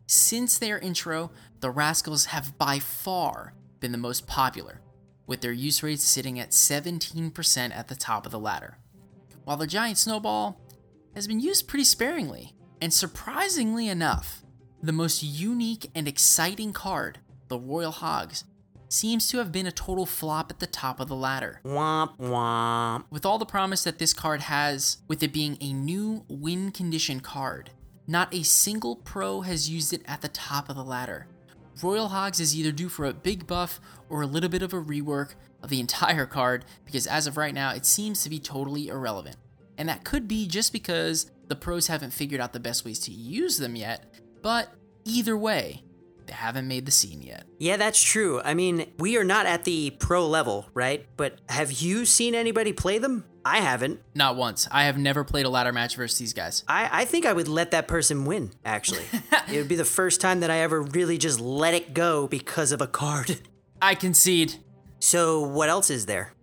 Since 0.07 0.59
their 0.59 0.77
intro, 0.77 1.31
the 1.61 1.71
Rascals 1.71 2.25
have 2.25 2.57
by 2.57 2.79
far 2.79 3.53
been 3.85 3.91
the 3.91 3.97
most 3.99 4.25
popular, 4.25 4.81
with 5.27 5.41
their 5.41 5.51
use 5.51 5.83
rates 5.83 6.03
sitting 6.03 6.39
at 6.39 6.49
17% 6.49 7.71
at 7.71 7.87
the 7.87 7.93
top 7.93 8.25
of 8.25 8.31
the 8.31 8.39
ladder. 8.39 8.79
While 9.43 9.57
the 9.57 9.67
Giant 9.67 9.99
Snowball 9.99 10.59
has 11.13 11.27
been 11.27 11.39
used 11.39 11.67
pretty 11.67 11.83
sparingly, 11.83 12.55
and 12.81 12.91
surprisingly 12.91 13.87
enough, 13.87 14.41
the 14.81 14.91
most 14.91 15.21
unique 15.21 15.91
and 15.93 16.07
exciting 16.07 16.73
card, 16.73 17.19
the 17.47 17.59
Royal 17.59 17.91
Hogs, 17.91 18.45
seems 18.89 19.27
to 19.27 19.37
have 19.37 19.51
been 19.51 19.67
a 19.67 19.71
total 19.71 20.07
flop 20.07 20.49
at 20.49 20.57
the 20.57 20.65
top 20.65 20.99
of 20.99 21.07
the 21.07 21.15
ladder. 21.15 21.61
Womp 21.63 22.17
womp. 22.17 23.03
With 23.11 23.23
all 23.23 23.37
the 23.37 23.45
promise 23.45 23.83
that 23.83 23.99
this 23.99 24.13
card 24.13 24.41
has, 24.41 24.97
with 25.07 25.21
it 25.21 25.31
being 25.31 25.59
a 25.61 25.73
new 25.73 26.25
win 26.27 26.71
condition 26.71 27.19
card, 27.19 27.69
not 28.07 28.33
a 28.33 28.41
single 28.41 28.95
pro 28.95 29.41
has 29.41 29.69
used 29.69 29.93
it 29.93 30.01
at 30.07 30.23
the 30.23 30.29
top 30.29 30.69
of 30.69 30.75
the 30.75 30.83
ladder. 30.83 31.27
Royal 31.81 32.09
Hogs 32.09 32.39
is 32.39 32.55
either 32.55 32.71
due 32.71 32.89
for 32.89 33.05
a 33.05 33.13
big 33.13 33.47
buff 33.47 33.79
or 34.09 34.21
a 34.21 34.27
little 34.27 34.49
bit 34.49 34.61
of 34.61 34.73
a 34.73 34.81
rework 34.81 35.35
of 35.61 35.69
the 35.69 35.79
entire 35.79 36.25
card 36.25 36.65
because 36.85 37.07
as 37.07 37.27
of 37.27 37.37
right 37.37 37.53
now, 37.53 37.71
it 37.71 37.85
seems 37.85 38.23
to 38.23 38.29
be 38.29 38.39
totally 38.39 38.87
irrelevant. 38.87 39.37
And 39.77 39.89
that 39.89 40.03
could 40.03 40.27
be 40.27 40.47
just 40.47 40.71
because 40.71 41.31
the 41.47 41.55
pros 41.55 41.87
haven't 41.87 42.11
figured 42.11 42.41
out 42.41 42.53
the 42.53 42.59
best 42.59 42.85
ways 42.85 42.99
to 42.99 43.11
use 43.11 43.57
them 43.57 43.75
yet, 43.75 44.05
but 44.41 44.73
either 45.03 45.37
way, 45.37 45.83
haven't 46.29 46.67
made 46.67 46.85
the 46.85 46.91
scene 46.91 47.21
yet. 47.21 47.45
Yeah, 47.59 47.77
that's 47.77 48.01
true. 48.01 48.41
I 48.43 48.53
mean, 48.53 48.91
we 48.97 49.17
are 49.17 49.23
not 49.23 49.45
at 49.45 49.63
the 49.63 49.91
pro 49.91 50.27
level, 50.27 50.69
right? 50.73 51.05
But 51.17 51.39
have 51.49 51.71
you 51.71 52.05
seen 52.05 52.35
anybody 52.35 52.73
play 52.73 52.97
them? 52.97 53.25
I 53.43 53.59
haven't. 53.59 54.01
Not 54.15 54.35
once. 54.35 54.67
I 54.71 54.85
have 54.85 54.97
never 54.97 55.23
played 55.23 55.45
a 55.45 55.49
ladder 55.49 55.71
match 55.71 55.95
versus 55.95 56.17
these 56.17 56.33
guys. 56.33 56.63
I, 56.67 56.89
I 56.91 57.05
think 57.05 57.27
I 57.27 57.33
would 57.33 57.47
let 57.47 57.71
that 57.71 57.87
person 57.87 58.25
win, 58.25 58.51
actually. 58.65 59.03
it 59.51 59.57
would 59.57 59.67
be 59.67 59.75
the 59.75 59.85
first 59.85 60.19
time 60.19 60.39
that 60.39 60.49
I 60.49 60.57
ever 60.59 60.81
really 60.81 61.19
just 61.19 61.39
let 61.39 61.75
it 61.75 61.93
go 61.93 62.27
because 62.27 62.71
of 62.71 62.81
a 62.81 62.87
card. 62.87 63.39
I 63.81 63.93
concede. 63.93 64.55
So, 64.99 65.41
what 65.41 65.69
else 65.69 65.91
is 65.91 66.07
there? 66.07 66.33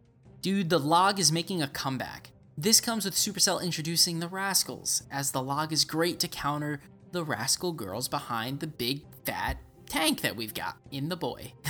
Dude, 0.42 0.70
the 0.70 0.78
log 0.78 1.18
is 1.18 1.32
making 1.32 1.60
a 1.60 1.68
comeback. 1.68 2.30
This 2.56 2.80
comes 2.80 3.04
with 3.04 3.14
Supercell 3.14 3.62
introducing 3.62 4.20
the 4.20 4.28
Rascals, 4.28 5.02
as 5.10 5.32
the 5.32 5.42
log 5.42 5.72
is 5.72 5.84
great 5.84 6.20
to 6.20 6.28
counter 6.28 6.80
the 7.10 7.24
Rascal 7.24 7.72
girls 7.72 8.08
behind 8.08 8.60
the 8.60 8.66
big 8.66 9.02
fat 9.24 9.58
tank 9.92 10.22
that 10.22 10.36
we've 10.36 10.54
got 10.54 10.76
in 10.90 11.08
the 11.08 11.16
boy. 11.16 11.52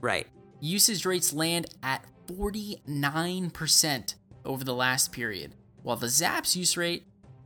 Right. 0.00 0.28
Usage 0.60 1.04
rates 1.04 1.32
land 1.32 1.66
at 1.82 2.04
49% 2.26 4.14
over 4.44 4.62
the 4.64 4.74
last 4.74 5.12
period, 5.12 5.54
while 5.82 5.96
the 5.96 6.06
Zaps 6.06 6.54
use 6.54 6.76
rate 6.76 7.04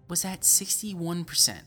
was 0.09 0.25
at 0.25 0.43
61%. 0.43 1.61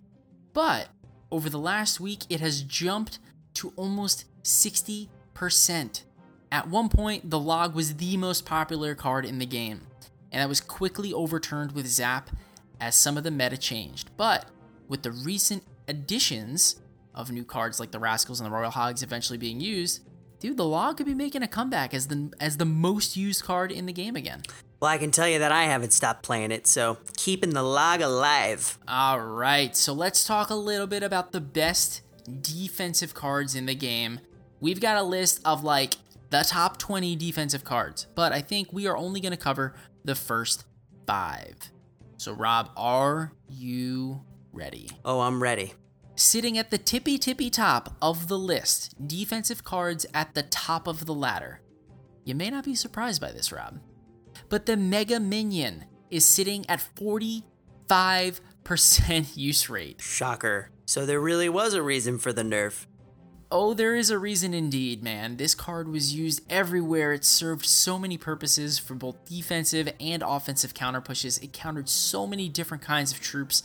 But 0.53 0.89
over 1.31 1.49
the 1.49 1.57
last 1.59 1.99
week, 1.99 2.23
it 2.29 2.39
has 2.39 2.61
jumped 2.61 3.17
to 3.55 3.73
almost 3.75 4.25
60%. 4.43 6.03
At 6.51 6.67
one 6.67 6.89
point, 6.89 7.29
the 7.31 7.39
log 7.39 7.73
was 7.73 7.95
the 7.95 8.17
most 8.17 8.45
popular 8.45 8.93
card 8.93 9.25
in 9.25 9.39
the 9.39 9.45
game, 9.47 9.81
and 10.31 10.41
that 10.41 10.49
was 10.49 10.61
quickly 10.61 11.11
overturned 11.11 11.71
with 11.71 11.87
Zap 11.87 12.29
as 12.79 12.95
some 12.95 13.17
of 13.17 13.23
the 13.23 13.31
meta 13.31 13.57
changed. 13.57 14.11
But 14.17 14.45
with 14.87 15.01
the 15.01 15.11
recent 15.11 15.63
additions 15.87 16.79
of 17.15 17.31
new 17.31 17.43
cards 17.43 17.79
like 17.79 17.91
the 17.91 17.99
Rascals 17.99 18.39
and 18.39 18.45
the 18.45 18.51
Royal 18.51 18.69
Hogs 18.69 19.01
eventually 19.01 19.37
being 19.37 19.59
used, 19.59 20.01
dude, 20.39 20.57
the 20.57 20.65
log 20.65 20.97
could 20.97 21.05
be 21.05 21.15
making 21.15 21.41
a 21.41 21.47
comeback 21.47 21.93
as 21.93 22.07
the 22.07 22.31
as 22.39 22.57
the 22.57 22.65
most 22.65 23.17
used 23.17 23.43
card 23.43 23.71
in 23.71 23.85
the 23.85 23.93
game 23.93 24.15
again. 24.15 24.43
Well, 24.79 24.91
I 24.91 24.97
can 24.97 25.11
tell 25.11 25.27
you 25.27 25.39
that 25.39 25.51
I 25.51 25.63
haven't 25.63 25.93
stopped 25.93 26.23
playing 26.23 26.51
it, 26.51 26.67
so 26.67 26.97
keeping 27.17 27.51
the 27.51 27.63
log 27.63 28.01
alive. 28.01 28.77
All 28.87 29.19
right, 29.19 29.75
so 29.75 29.93
let's 29.93 30.25
talk 30.25 30.49
a 30.49 30.55
little 30.55 30.87
bit 30.87 31.01
about 31.01 31.31
the 31.31 31.41
best 31.41 32.01
defensive 32.41 33.13
cards 33.13 33.55
in 33.55 33.65
the 33.65 33.75
game. 33.75 34.19
We've 34.59 34.81
got 34.81 34.97
a 34.97 35.03
list 35.03 35.41
of 35.45 35.63
like 35.63 35.95
the 36.29 36.43
top 36.43 36.77
20 36.77 37.15
defensive 37.15 37.63
cards, 37.63 38.07
but 38.15 38.31
I 38.31 38.41
think 38.41 38.73
we 38.73 38.87
are 38.87 38.97
only 38.97 39.21
going 39.21 39.31
to 39.31 39.37
cover 39.37 39.75
the 40.03 40.15
first 40.15 40.65
five. 41.07 41.55
So, 42.17 42.33
Rob, 42.33 42.71
are 42.75 43.31
you 43.49 44.21
ready? 44.51 44.89
Oh, 45.03 45.21
I'm 45.21 45.41
ready. 45.41 45.73
Sitting 46.17 46.57
at 46.57 46.71
the 46.71 46.77
tippy 46.77 47.17
tippy 47.17 47.49
top 47.49 47.97
of 48.01 48.29
the 48.29 48.39
list, 48.39 48.95
defensive 49.05 49.65
cards 49.65 50.05
at 50.13 50.33
the 50.33 50.43
top 50.43 50.87
of 50.87 51.05
the 51.05 51.13
ladder. 51.13 51.59
You 52.23 52.35
may 52.35 52.49
not 52.49 52.63
be 52.63 52.73
surprised 52.73 53.19
by 53.19 53.33
this, 53.33 53.51
Rob, 53.51 53.81
but 54.47 54.65
the 54.65 54.77
Mega 54.77 55.19
Minion 55.19 55.83
is 56.09 56.25
sitting 56.25 56.65
at 56.69 56.79
45% 56.95 57.43
use 59.35 59.69
rate. 59.69 59.99
Shocker. 60.01 60.71
So 60.85 61.05
there 61.05 61.19
really 61.19 61.49
was 61.49 61.73
a 61.73 61.83
reason 61.83 62.17
for 62.17 62.31
the 62.31 62.43
nerf. 62.43 62.85
Oh, 63.51 63.73
there 63.73 63.95
is 63.95 64.09
a 64.09 64.17
reason 64.17 64.53
indeed, 64.53 65.03
man. 65.03 65.35
This 65.35 65.53
card 65.53 65.89
was 65.89 66.13
used 66.13 66.41
everywhere. 66.49 67.11
It 67.11 67.25
served 67.25 67.65
so 67.65 67.99
many 67.99 68.17
purposes 68.17 68.79
for 68.79 68.95
both 68.95 69.25
defensive 69.25 69.91
and 69.99 70.23
offensive 70.25 70.73
counter 70.73 71.01
pushes. 71.01 71.37
It 71.39 71.51
countered 71.51 71.89
so 71.89 72.25
many 72.25 72.47
different 72.47 72.83
kinds 72.83 73.11
of 73.11 73.19
troops, 73.19 73.63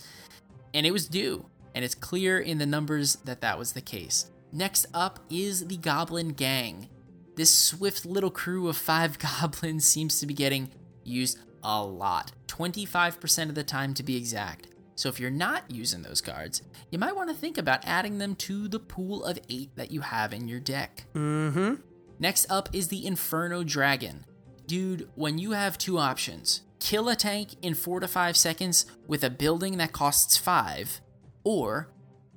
and 0.73 0.85
it 0.85 0.91
was 0.91 1.07
due. 1.07 1.45
And 1.75 1.85
it's 1.85 1.95
clear 1.95 2.39
in 2.39 2.57
the 2.57 2.65
numbers 2.65 3.15
that 3.25 3.41
that 3.41 3.57
was 3.57 3.73
the 3.73 3.81
case. 3.81 4.31
Next 4.51 4.85
up 4.93 5.19
is 5.29 5.67
the 5.67 5.77
Goblin 5.77 6.29
Gang. 6.29 6.89
This 7.35 7.53
swift 7.53 8.05
little 8.05 8.31
crew 8.31 8.67
of 8.67 8.77
five 8.77 9.17
goblins 9.41 9.85
seems 9.85 10.19
to 10.19 10.27
be 10.27 10.33
getting 10.33 10.71
used 11.03 11.39
a 11.63 11.83
lot, 11.83 12.31
25% 12.47 13.49
of 13.49 13.55
the 13.55 13.63
time 13.63 13.93
to 13.93 14.03
be 14.03 14.17
exact. 14.17 14.67
So 14.95 15.09
if 15.09 15.19
you're 15.19 15.31
not 15.31 15.63
using 15.69 16.01
those 16.01 16.21
cards, 16.21 16.61
you 16.91 16.99
might 16.99 17.15
want 17.15 17.29
to 17.29 17.35
think 17.35 17.57
about 17.57 17.87
adding 17.87 18.17
them 18.17 18.35
to 18.35 18.67
the 18.67 18.79
pool 18.79 19.23
of 19.23 19.39
eight 19.49 19.75
that 19.75 19.91
you 19.91 20.01
have 20.01 20.33
in 20.33 20.47
your 20.47 20.59
deck. 20.59 21.05
Mm 21.15 21.53
hmm. 21.53 21.73
Next 22.19 22.45
up 22.51 22.69
is 22.71 22.89
the 22.89 23.05
Inferno 23.05 23.63
Dragon. 23.63 24.25
Dude, 24.67 25.09
when 25.15 25.39
you 25.39 25.51
have 25.51 25.77
two 25.77 25.97
options 25.97 26.61
kill 26.79 27.09
a 27.09 27.15
tank 27.15 27.55
in 27.61 27.73
4 27.75 28.01
to 28.01 28.07
5 28.07 28.35
seconds 28.35 28.85
with 29.07 29.23
a 29.23 29.29
building 29.29 29.77
that 29.77 29.91
costs 29.91 30.35
5, 30.35 30.99
or 31.43 31.89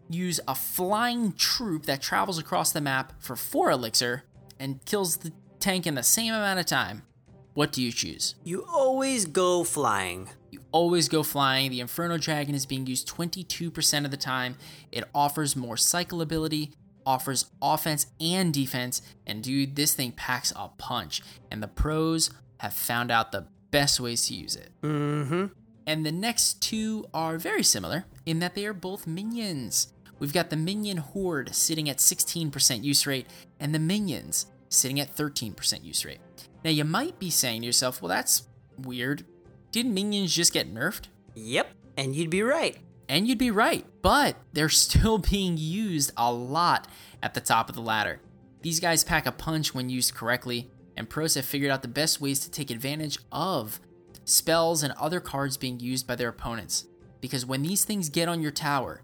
use 0.09 0.41
a 0.47 0.55
flying 0.55 1.33
troop 1.33 1.87
that 1.87 2.03
travels 2.03 2.39
across 2.39 2.73
the 2.73 2.81
map 2.81 3.13
for 3.19 3.37
4 3.37 3.71
elixir 3.71 4.25
and 4.59 4.85
kills 4.85 5.19
the 5.19 5.33
tank 5.61 5.87
in 5.87 5.95
the 5.95 6.03
same 6.03 6.33
amount 6.33 6.61
of 6.61 6.67
time, 6.67 7.03
what 7.55 7.73
do 7.73 7.83
you 7.83 7.93
choose? 7.93 8.35
You 8.45 8.67
always 8.71 9.27
go 9.27 9.65
flying. 9.65 10.29
You 10.51 10.61
always 10.73 11.09
go 11.09 11.23
flying. 11.23 11.71
The 11.71 11.81
Inferno 11.81 12.19
Dragon 12.19 12.55
is 12.55 12.67
being 12.67 12.87
used 12.87 13.09
22% 13.09 14.05
of 14.05 14.11
the 14.11 14.17
time. 14.17 14.57
It 14.93 15.05
offers 15.15 15.55
more 15.55 15.77
cycle 15.77 16.21
ability, 16.21 16.73
offers 17.07 17.47
offense 17.63 18.07
and 18.21 18.53
defense, 18.53 19.03
and 19.27 19.43
dude, 19.43 19.77
this 19.77 19.95
thing 19.95 20.13
packs 20.13 20.53
a 20.57 20.69
punch. 20.77 21.23
And 21.51 21.63
the 21.63 21.69
pros 21.69 22.31
have 22.59 22.75
found 22.75 23.11
out 23.11 23.31
the 23.31 23.47
best 23.71 24.01
ways 24.01 24.27
to 24.27 24.35
use 24.35 24.57
it. 24.57 24.71
Mm 24.83 25.27
hmm. 25.29 25.47
And 25.87 26.05
the 26.05 26.12
next 26.12 26.62
two 26.62 27.07
are 27.12 27.39
very 27.39 27.62
similar 27.62 28.07
in 28.24 28.39
that 28.39 28.55
they 28.55 28.66
are 28.66 28.72
both 28.72 29.07
minions. 29.07 29.89
We've 30.18 30.32
got 30.32 30.51
the 30.51 30.57
Minion 30.57 30.99
Horde 30.99 31.55
sitting 31.55 31.91
at 31.91 31.99
16% 31.99 32.85
use 32.85 33.07
rate, 33.07 33.26
and 33.61 33.74
the 33.74 33.78
Minions 33.78 34.47
sitting 34.68 35.01
at 35.01 35.14
13% 35.14 35.85
use 35.85 36.05
rate. 36.05 36.20
Now, 36.64 36.70
you 36.70 36.85
might 36.85 37.18
be 37.18 37.30
saying 37.30 37.61
to 37.61 37.66
yourself, 37.66 38.01
well, 38.01 38.09
that's 38.09 38.45
weird. 38.78 39.24
Didn't 39.72 39.95
Minions 39.95 40.35
just 40.35 40.53
get 40.53 40.72
nerfed? 40.72 41.09
Yep, 41.35 41.68
and 41.97 42.14
you'd 42.14 42.30
be 42.30 42.43
right. 42.43 42.78
And 43.09 43.28
you'd 43.28 43.39
be 43.39 43.51
right, 43.51 43.85
but 44.01 44.37
they're 44.53 44.68
still 44.68 45.18
being 45.30 45.57
used 45.59 46.12
a 46.16 46.32
lot 46.32 46.89
at 47.22 47.35
the 47.35 47.41
top 47.41 47.68
of 47.68 47.74
the 47.74 47.82
ladder. 47.82 48.20
These 48.62 48.80
guys 48.80 49.05
pack 49.05 49.26
a 49.26 49.32
punch 49.32 49.74
when 49.74 49.91
used 49.91 50.14
correctly, 50.14 50.70
and 50.97 51.11
pros 51.11 51.35
have 51.35 51.45
figured 51.45 51.70
out 51.70 51.82
the 51.82 51.89
best 51.89 52.20
ways 52.20 52.41
to 52.41 52.51
take 52.51 52.70
advantage 52.70 53.18
of 53.30 53.80
spells 54.25 54.83
and 54.83 54.93
other 54.95 55.20
cards 55.20 55.57
being 55.57 55.81
used 55.81 56.07
by 56.07 56.14
their 56.16 56.29
opponents. 56.29 56.87
Because 57.20 57.47
when 57.47 57.62
these 57.62 57.85
things 57.85 58.09
get 58.09 58.29
on 58.29 58.43
your 58.43 58.51
tower, 58.51 59.03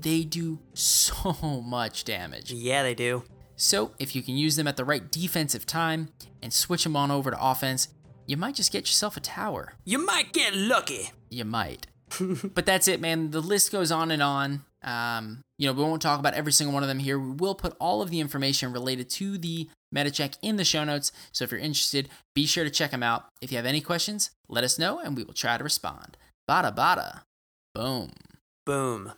they 0.00 0.22
do 0.22 0.58
so 0.74 1.62
much 1.64 2.04
damage. 2.04 2.52
Yeah, 2.52 2.82
they 2.82 2.94
do. 2.94 3.24
So, 3.56 3.92
if 3.98 4.14
you 4.14 4.22
can 4.22 4.36
use 4.36 4.56
them 4.56 4.68
at 4.68 4.76
the 4.76 4.84
right 4.84 5.10
defensive 5.10 5.64
time 5.64 6.10
and 6.42 6.52
switch 6.52 6.84
them 6.84 6.94
on 6.94 7.10
over 7.10 7.30
to 7.30 7.42
offense, 7.42 7.88
you 8.26 8.36
might 8.36 8.54
just 8.54 8.70
get 8.70 8.82
yourself 8.82 9.16
a 9.16 9.20
tower. 9.20 9.74
You 9.84 10.04
might 10.04 10.32
get 10.32 10.54
lucky. 10.54 11.10
You 11.30 11.46
might. 11.46 11.86
but 12.54 12.66
that's 12.66 12.86
it, 12.86 13.00
man. 13.00 13.30
The 13.30 13.40
list 13.40 13.72
goes 13.72 13.90
on 13.90 14.10
and 14.10 14.22
on. 14.22 14.64
Um, 14.86 15.42
you 15.58 15.66
know, 15.66 15.72
we 15.72 15.82
won't 15.82 16.00
talk 16.00 16.20
about 16.20 16.34
every 16.34 16.52
single 16.52 16.72
one 16.72 16.82
of 16.82 16.88
them 16.88 17.00
here. 17.00 17.18
We 17.18 17.32
will 17.32 17.54
put 17.54 17.76
all 17.80 18.00
of 18.00 18.10
the 18.10 18.20
information 18.20 18.72
related 18.72 19.10
to 19.10 19.36
the 19.36 19.68
meta 19.90 20.10
check 20.10 20.34
in 20.42 20.56
the 20.56 20.64
show 20.64 20.84
notes. 20.84 21.12
So 21.32 21.44
if 21.44 21.50
you're 21.50 21.60
interested, 21.60 22.08
be 22.34 22.46
sure 22.46 22.64
to 22.64 22.70
check 22.70 22.92
them 22.92 23.02
out. 23.02 23.24
If 23.42 23.50
you 23.50 23.56
have 23.56 23.66
any 23.66 23.80
questions, 23.80 24.30
let 24.48 24.64
us 24.64 24.78
know 24.78 25.00
and 25.00 25.16
we 25.16 25.24
will 25.24 25.34
try 25.34 25.58
to 25.58 25.64
respond. 25.64 26.16
Bada 26.48 26.74
bada. 26.74 27.22
Boom. 27.74 28.12
Boom. 28.64 29.12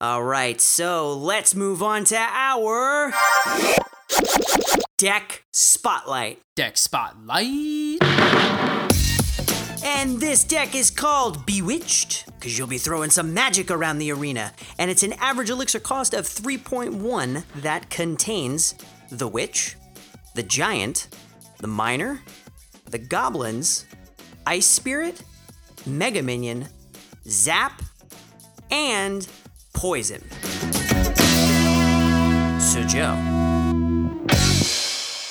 All 0.00 0.22
right, 0.22 0.60
so 0.60 1.16
let's 1.16 1.54
move 1.54 1.82
on 1.82 2.04
to 2.04 2.16
our 2.16 3.14
deck 4.98 5.44
spotlight. 5.52 6.40
Deck 6.56 6.76
spotlight. 6.76 8.00
And 9.86 10.18
this 10.18 10.44
deck 10.44 10.74
is 10.74 10.90
called 10.90 11.44
Bewitched, 11.44 12.24
because 12.26 12.56
you'll 12.56 12.66
be 12.66 12.78
throwing 12.78 13.10
some 13.10 13.34
magic 13.34 13.70
around 13.70 13.98
the 13.98 14.12
arena. 14.12 14.52
And 14.78 14.90
it's 14.90 15.02
an 15.02 15.12
average 15.14 15.50
elixir 15.50 15.78
cost 15.78 16.14
of 16.14 16.24
3.1 16.24 17.44
that 17.56 17.90
contains 17.90 18.74
the 19.10 19.28
Witch, 19.28 19.76
the 20.34 20.42
Giant, 20.42 21.08
the 21.58 21.66
Miner, 21.66 22.22
the 22.86 22.98
Goblins, 22.98 23.84
Ice 24.46 24.66
Spirit, 24.66 25.22
Mega 25.84 26.22
Minion, 26.22 26.68
Zap, 27.28 27.82
and 28.70 29.28
Poison. 29.74 30.22
So, 32.58 32.82
Joe, 32.84 33.14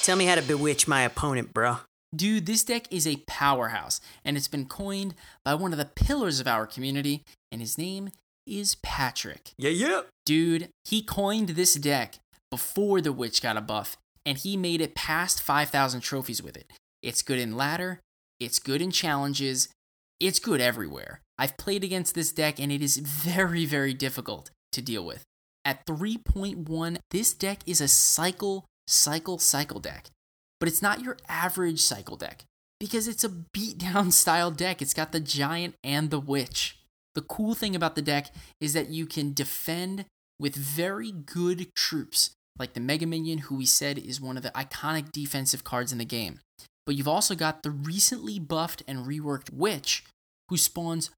tell 0.03 0.15
me 0.15 0.25
how 0.25 0.35
to 0.35 0.43
bewitch 0.43 0.87
my 0.87 1.01
opponent, 1.01 1.53
bro. 1.53 1.77
Dude, 2.15 2.45
this 2.45 2.63
deck 2.63 2.87
is 2.91 3.07
a 3.07 3.23
powerhouse, 3.27 3.99
and 4.23 4.37
it's 4.37 4.47
been 4.47 4.65
coined 4.65 5.15
by 5.43 5.55
one 5.55 5.71
of 5.71 5.79
the 5.79 5.89
pillars 5.95 6.39
of 6.39 6.47
our 6.47 6.67
community, 6.67 7.23
and 7.51 7.59
his 7.59 7.77
name 7.77 8.11
is 8.45 8.75
Patrick. 8.75 9.51
Yeah, 9.57 9.71
yeah. 9.71 10.01
Dude, 10.25 10.69
he 10.85 11.01
coined 11.01 11.49
this 11.49 11.73
deck 11.73 12.15
before 12.51 13.01
the 13.01 13.11
Witch 13.11 13.41
got 13.41 13.57
a 13.57 13.61
buff, 13.61 13.97
and 14.25 14.37
he 14.37 14.55
made 14.55 14.79
it 14.79 14.93
past 14.93 15.41
5,000 15.41 16.01
trophies 16.01 16.43
with 16.43 16.55
it. 16.55 16.71
It's 17.01 17.23
good 17.23 17.39
in 17.39 17.57
ladder, 17.57 17.99
it's 18.39 18.59
good 18.59 18.81
in 18.81 18.91
challenges, 18.91 19.69
it's 20.19 20.39
good 20.39 20.61
everywhere. 20.61 21.21
I've 21.39 21.57
played 21.57 21.83
against 21.83 22.13
this 22.13 22.31
deck, 22.31 22.59
and 22.59 22.71
it 22.71 22.83
is 22.83 22.97
very, 22.97 23.65
very 23.65 23.95
difficult 23.95 24.51
to 24.73 24.83
deal 24.83 25.03
with. 25.03 25.23
At 25.65 25.85
3.1, 25.87 26.97
this 27.09 27.33
deck 27.33 27.61
is 27.65 27.81
a 27.81 27.87
cycle, 27.87 28.65
cycle, 28.87 29.39
cycle 29.39 29.79
deck 29.79 30.09
but 30.63 30.69
it's 30.69 30.81
not 30.81 31.01
your 31.01 31.17
average 31.27 31.81
cycle 31.81 32.15
deck 32.15 32.45
because 32.79 33.05
it's 33.09 33.25
a 33.25 33.29
beatdown 33.29 34.13
style 34.13 34.49
deck. 34.49 34.81
It's 34.81 34.93
got 34.93 35.11
the 35.11 35.19
giant 35.19 35.75
and 35.83 36.09
the 36.09 36.21
witch. 36.21 36.79
The 37.15 37.21
cool 37.21 37.53
thing 37.53 37.75
about 37.75 37.95
the 37.95 38.01
deck 38.01 38.33
is 38.61 38.71
that 38.71 38.87
you 38.87 39.05
can 39.05 39.33
defend 39.33 40.05
with 40.39 40.55
very 40.55 41.11
good 41.11 41.75
troops, 41.75 42.29
like 42.57 42.75
the 42.75 42.79
Mega 42.79 43.05
Minion, 43.05 43.39
who 43.39 43.55
we 43.55 43.65
said 43.65 43.97
is 43.97 44.21
one 44.21 44.37
of 44.37 44.43
the 44.43 44.51
iconic 44.51 45.11
defensive 45.11 45.65
cards 45.65 45.91
in 45.91 45.97
the 45.97 46.05
game. 46.05 46.39
But 46.85 46.95
you've 46.95 47.09
also 47.09 47.35
got 47.35 47.63
the 47.63 47.71
recently 47.71 48.39
buffed 48.39 48.83
and 48.87 48.99
reworked 48.99 49.51
Witch, 49.51 50.05
who 50.47 50.55
spawns 50.55 51.09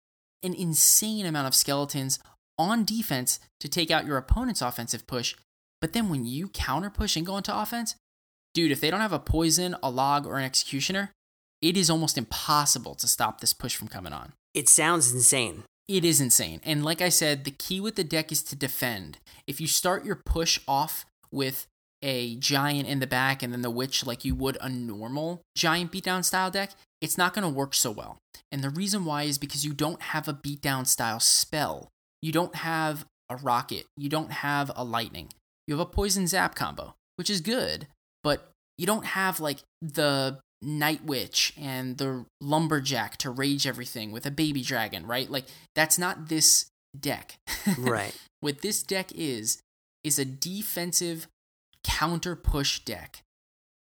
an 0.42 0.56
insane 0.56 1.28
amount 1.28 1.46
of 1.46 1.54
skeletons 1.54 2.18
on 2.58 2.84
defense 2.84 3.40
to 3.60 3.70
take 3.70 3.92
out 3.92 4.08
your 4.08 4.18
opponent's 4.18 4.64
offensive 4.64 5.06
push. 5.06 5.36
But 5.82 5.94
then 5.94 6.10
when 6.10 6.26
you 6.26 6.48
counter 6.48 6.90
push 6.90 7.16
and 7.16 7.28
go 7.28 7.38
into 7.38 7.56
offense, 7.56 7.94
dude, 8.56 8.72
if 8.72 8.82
they 8.82 8.90
don't 8.90 9.02
have 9.02 9.14
a 9.14 9.20
poison, 9.20 9.76
a 9.84 9.92
log, 9.92 10.26
or 10.26 10.40
an 10.40 10.46
executioner, 10.46 11.12
it 11.62 11.78
is 11.78 11.90
almost 11.90 12.18
impossible 12.18 12.96
to 12.96 13.08
stop 13.08 13.40
this 13.40 13.54
push 13.54 13.76
from 13.76 13.88
coming 13.88 14.14
on. 14.14 14.34
It 14.56 14.68
sounds 14.68 15.14
insane. 15.14 15.64
It 15.88 16.04
is 16.04 16.20
insane. 16.20 16.62
And 16.64 16.84
like 16.84 17.02
I 17.02 17.10
said, 17.10 17.44
the 17.44 17.52
key 17.52 17.80
with 17.80 17.96
the 17.96 18.04
deck 18.04 18.32
is 18.32 18.42
to 18.44 18.56
defend. 18.56 19.20
If 19.46 19.62
you 19.62 19.68
start 19.68 20.06
your 20.06 20.16
push 20.16 20.60
off 20.68 21.06
with 21.32 21.68
a 22.02 22.36
giant 22.38 22.88
in 22.88 23.00
the 23.00 23.08
back 23.08 23.44
and 23.44 23.54
then 23.54 23.62
the 23.62 23.70
witch 23.70 24.06
like 24.06 24.26
you 24.26 24.36
would 24.36 24.58
a 24.62 24.70
normal 24.70 25.42
giant 25.56 25.92
beatdown 25.92 26.24
style 26.24 26.50
deck, 26.50 26.72
it's 27.02 27.18
not 27.18 27.34
going 27.34 27.44
to 27.44 27.54
work 27.54 27.74
so 27.74 27.92
well. 27.92 28.18
And 28.52 28.64
the 28.64 28.70
reason 28.70 29.06
why 29.06 29.24
is 29.24 29.38
because 29.38 29.66
you 29.66 29.74
don't 29.74 30.02
have 30.02 30.28
a 30.28 30.34
beatdown 30.34 30.88
style 30.88 31.20
spell. 31.20 31.90
You 32.22 32.32
don't 32.32 32.56
have 32.56 33.06
a 33.30 33.36
rocket. 33.36 33.86
You 33.98 34.10
don't 34.10 34.32
have 34.32 34.72
a 34.76 34.84
lightning. 34.84 35.30
You 35.68 35.76
have 35.76 35.88
a 35.88 35.92
poison 35.92 36.28
zap 36.28 36.56
combo, 36.56 36.96
which 37.16 37.30
is 37.30 37.42
good, 37.42 37.88
but 38.26 38.50
you 38.80 38.88
don't 38.88 39.06
have 39.06 39.40
like 39.40 39.60
the 39.84 40.40
night 40.60 41.06
witch 41.06 41.54
and 41.62 42.00
the 42.00 42.26
lumberjack 42.42 43.18
to 43.18 43.30
rage 43.30 43.68
everything 43.68 44.12
with 44.12 44.26
a 44.26 44.32
baby 44.32 44.64
dragon, 44.64 45.06
right? 45.06 45.30
Like 45.30 45.46
that's 45.76 46.00
not 46.00 46.28
this 46.28 46.66
deck. 47.00 47.38
Right. 47.80 48.16
what 48.42 48.62
this 48.62 48.84
deck 48.84 49.12
is 49.16 49.60
is 50.04 50.20
a 50.20 50.26
defensive 50.26 51.28
counter 51.84 52.36
push 52.36 52.80
deck. 52.80 53.22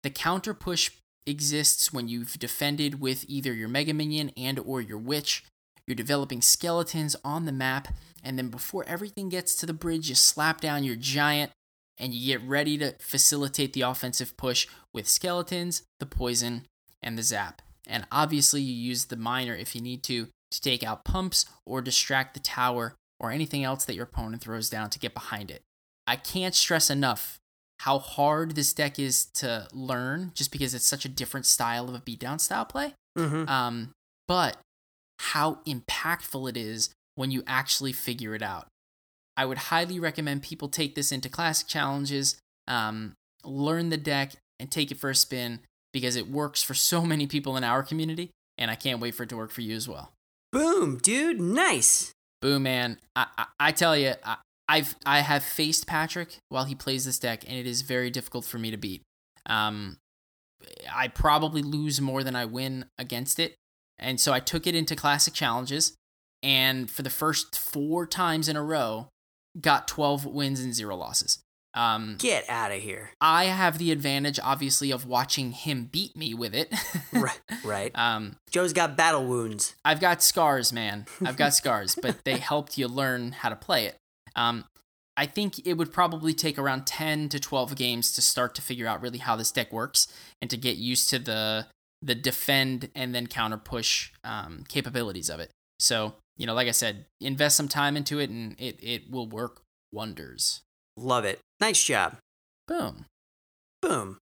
The 0.04 0.10
counter 0.10 0.54
push 0.54 0.92
exists 1.28 1.94
when 1.94 2.08
you've 2.08 2.40
defended 2.40 3.00
with 3.00 3.26
either 3.28 3.54
your 3.54 3.70
mega 3.70 3.94
minion 3.94 4.32
and 4.38 4.60
or 4.60 4.82
your 4.82 4.98
witch. 4.98 5.44
You're 5.88 5.96
developing 5.96 6.42
skeletons 6.42 7.16
on 7.24 7.46
the 7.46 7.52
map 7.52 7.88
and 8.24 8.38
then 8.38 8.50
before 8.50 8.84
everything 8.88 9.30
gets 9.30 9.56
to 9.56 9.66
the 9.66 9.74
bridge 9.74 10.10
you 10.10 10.16
slap 10.16 10.62
down 10.62 10.84
your 10.84 10.96
giant 10.96 11.52
and 12.00 12.14
you 12.14 12.34
get 12.34 12.48
ready 12.48 12.78
to 12.78 12.94
facilitate 13.00 13.74
the 13.74 13.82
offensive 13.82 14.38
push 14.38 14.68
with 14.94 15.08
skeletons, 15.08 15.84
the 16.00 16.06
poison, 16.06 16.66
and 17.02 17.18
the 17.18 17.24
zap. 17.24 17.62
And 17.88 18.06
obviously, 18.12 18.62
you 18.62 18.74
use 18.74 19.06
the 19.06 19.16
miner 19.16 19.56
if 19.56 19.76
you 19.76 19.82
need 19.82 20.04
to 20.04 20.28
to 20.52 20.62
take 20.62 20.84
out 20.84 21.04
pumps 21.04 21.46
or 21.66 21.82
distract 21.82 22.34
the 22.34 22.40
tower 22.40 22.96
or 23.20 23.32
anything 23.32 23.64
else 23.64 23.84
that 23.86 23.96
your 23.96 24.06
opponent 24.06 24.42
throws 24.42 24.70
down 24.70 24.90
to 24.90 25.00
get 25.00 25.14
behind 25.14 25.52
it. 25.52 25.62
I 26.06 26.16
can't 26.16 26.56
stress 26.56 26.90
enough 26.90 27.38
how 27.82 28.00
hard 28.00 28.56
this 28.56 28.74
deck 28.74 28.98
is 28.98 29.26
to 29.26 29.68
learn 29.74 30.32
just 30.34 30.52
because 30.52 30.74
it's 30.74 30.86
such 30.86 31.06
a 31.06 31.10
different 31.10 31.46
style 31.46 31.90
of 31.90 31.96
a 31.96 32.00
beatdown 32.00 32.40
style 32.40 32.66
play. 32.66 32.94
Mm-hmm. 33.18 33.50
Um, 33.50 33.92
but 34.28 34.58
how 35.20 35.60
impactful 35.66 36.50
it 36.50 36.58
is 36.58 36.90
when 37.16 37.32
you 37.32 37.44
actually 37.48 37.94
figure 37.94 38.36
it 38.36 38.42
out. 38.42 38.68
I 39.38 39.46
would 39.46 39.58
highly 39.60 40.00
recommend 40.00 40.42
people 40.42 40.68
take 40.68 40.96
this 40.96 41.12
into 41.12 41.30
classic 41.30 41.68
challenges, 41.68 42.40
um, 42.68 43.14
learn 43.44 43.90
the 43.90 43.98
deck, 43.98 44.34
and 44.60 44.72
take 44.72 44.92
it 44.92 44.98
for 44.98 45.12
a 45.12 45.16
spin 45.16 45.60
because 45.94 46.16
it 46.16 46.28
works 46.28 46.64
for 46.64 46.74
so 46.74 47.04
many 47.04 47.28
people 47.28 47.56
in 47.56 47.64
our 47.64 47.84
community, 47.84 48.32
and 48.58 48.72
I 48.72 48.76
can't 48.76 49.00
wait 49.00 49.14
for 49.14 49.24
it 49.24 49.30
to 49.30 49.38
work 49.38 49.52
for 49.52 49.62
you 49.62 49.76
as 49.76 49.88
well. 49.88 50.12
Boom, 50.52 50.98
dude, 50.98 51.40
nice. 51.40 52.12
Boom, 52.42 52.64
man! 52.64 53.00
I 53.16 53.28
I, 53.38 53.46
I 53.60 53.72
tell 53.72 53.96
you, 53.96 54.14
I, 54.24 54.38
I've 54.68 54.96
I 55.06 55.20
have 55.20 55.44
faced 55.44 55.88
Patrick 55.88 56.38
while 56.50 56.66
he 56.66 56.76
plays 56.76 57.06
this 57.06 57.20
deck, 57.20 57.44
and 57.48 57.58
it 57.58 57.68
is 57.68 57.82
very 57.84 58.10
difficult 58.10 58.46
for 58.46 58.58
me 58.58 58.72
to 58.72 58.78
beat. 58.78 59.02
Um, 59.46 59.98
I 60.92 61.08
probably 61.08 61.62
lose 61.62 62.02
more 62.02 62.24
than 62.24 62.36
I 62.36 62.46
win 62.46 62.86
against 62.98 63.40
it, 63.40 63.56
and 64.00 64.20
so 64.20 64.34
I 64.34 64.40
took 64.40 64.66
it 64.66 64.76
into 64.76 64.96
classic 64.96 65.34
challenges, 65.34 65.94
and 66.42 66.90
for 66.90 67.04
the 67.04 67.10
first 67.10 67.58
four 67.58 68.06
times 68.08 68.50
in 68.50 68.56
a 68.56 68.64
row, 68.64 69.10
got 69.60 69.88
12 69.88 70.26
wins 70.26 70.60
and 70.60 70.74
zero 70.74 70.96
losses. 70.96 71.40
Um, 71.74 72.16
Get 72.18 72.50
out 72.50 72.72
of 72.72 72.82
here. 72.82 73.12
I 73.22 73.46
have 73.46 73.78
the 73.78 73.92
advantage, 73.92 74.40
obviously, 74.44 74.90
of 74.92 75.06
watching 75.06 75.52
him 75.52 75.90
beat 75.92 76.18
me 76.18 76.34
with 76.34 76.56
it. 76.56 76.74
right, 77.14 77.40
right. 77.64 77.92
Um, 77.94 78.38
Joe's 78.50 78.74
got 78.74 78.98
battle 78.98 79.26
wounds. 79.26 79.76
I've 79.86 80.00
got 80.00 80.24
scars, 80.24 80.74
man. 80.74 81.06
I've 81.24 81.38
got 81.38 81.54
scars, 81.54 81.96
but 82.02 82.24
they 82.26 82.38
helped 82.38 82.80
you 82.80 82.88
learn 82.88 83.32
how 83.32 83.50
to 83.50 83.56
play 83.56 83.86
it. 83.86 83.98
Um, 84.36 84.66
I 85.16 85.26
think 85.26 85.66
it 85.68 85.74
would 85.74 85.92
probably 85.92 86.34
take 86.34 86.58
around 86.58 86.86
10 86.88 87.30
to 87.30 87.40
12 87.40 87.76
games 87.76 88.12
to 88.14 88.22
start 88.22 88.56
to 88.56 88.62
figure 88.62 88.88
out 88.88 89.02
really 89.02 89.18
how 89.20 89.36
this 89.36 89.52
deck 89.52 89.72
works 89.74 90.08
and 90.42 90.50
to 90.50 90.58
get 90.58 90.78
used 90.78 91.10
to 91.10 91.20
the 91.20 91.68
the 92.04 92.14
defend 92.14 92.90
and 92.94 93.16
then 93.16 93.26
counter 93.26 93.58
push 93.58 94.12
um, 94.24 94.64
capabilities 94.68 95.30
of 95.30 95.40
it. 95.40 95.50
So, 95.80 96.14
you 96.38 96.46
know, 96.46 96.54
like 96.54 96.68
I 96.68 96.72
said, 96.72 97.06
invest 97.20 97.58
some 97.58 97.68
time 97.68 97.98
into 97.98 98.20
it 98.20 98.30
and 98.30 98.56
it, 98.60 98.80
it 98.82 99.12
will 99.12 99.28
work 99.28 99.62
wonders. 99.92 100.62
Love 100.96 101.26
it. 101.26 101.40
Nice 101.60 101.84
job. 101.84 102.18
Boom. 102.68 103.06
Boom. 103.82 104.18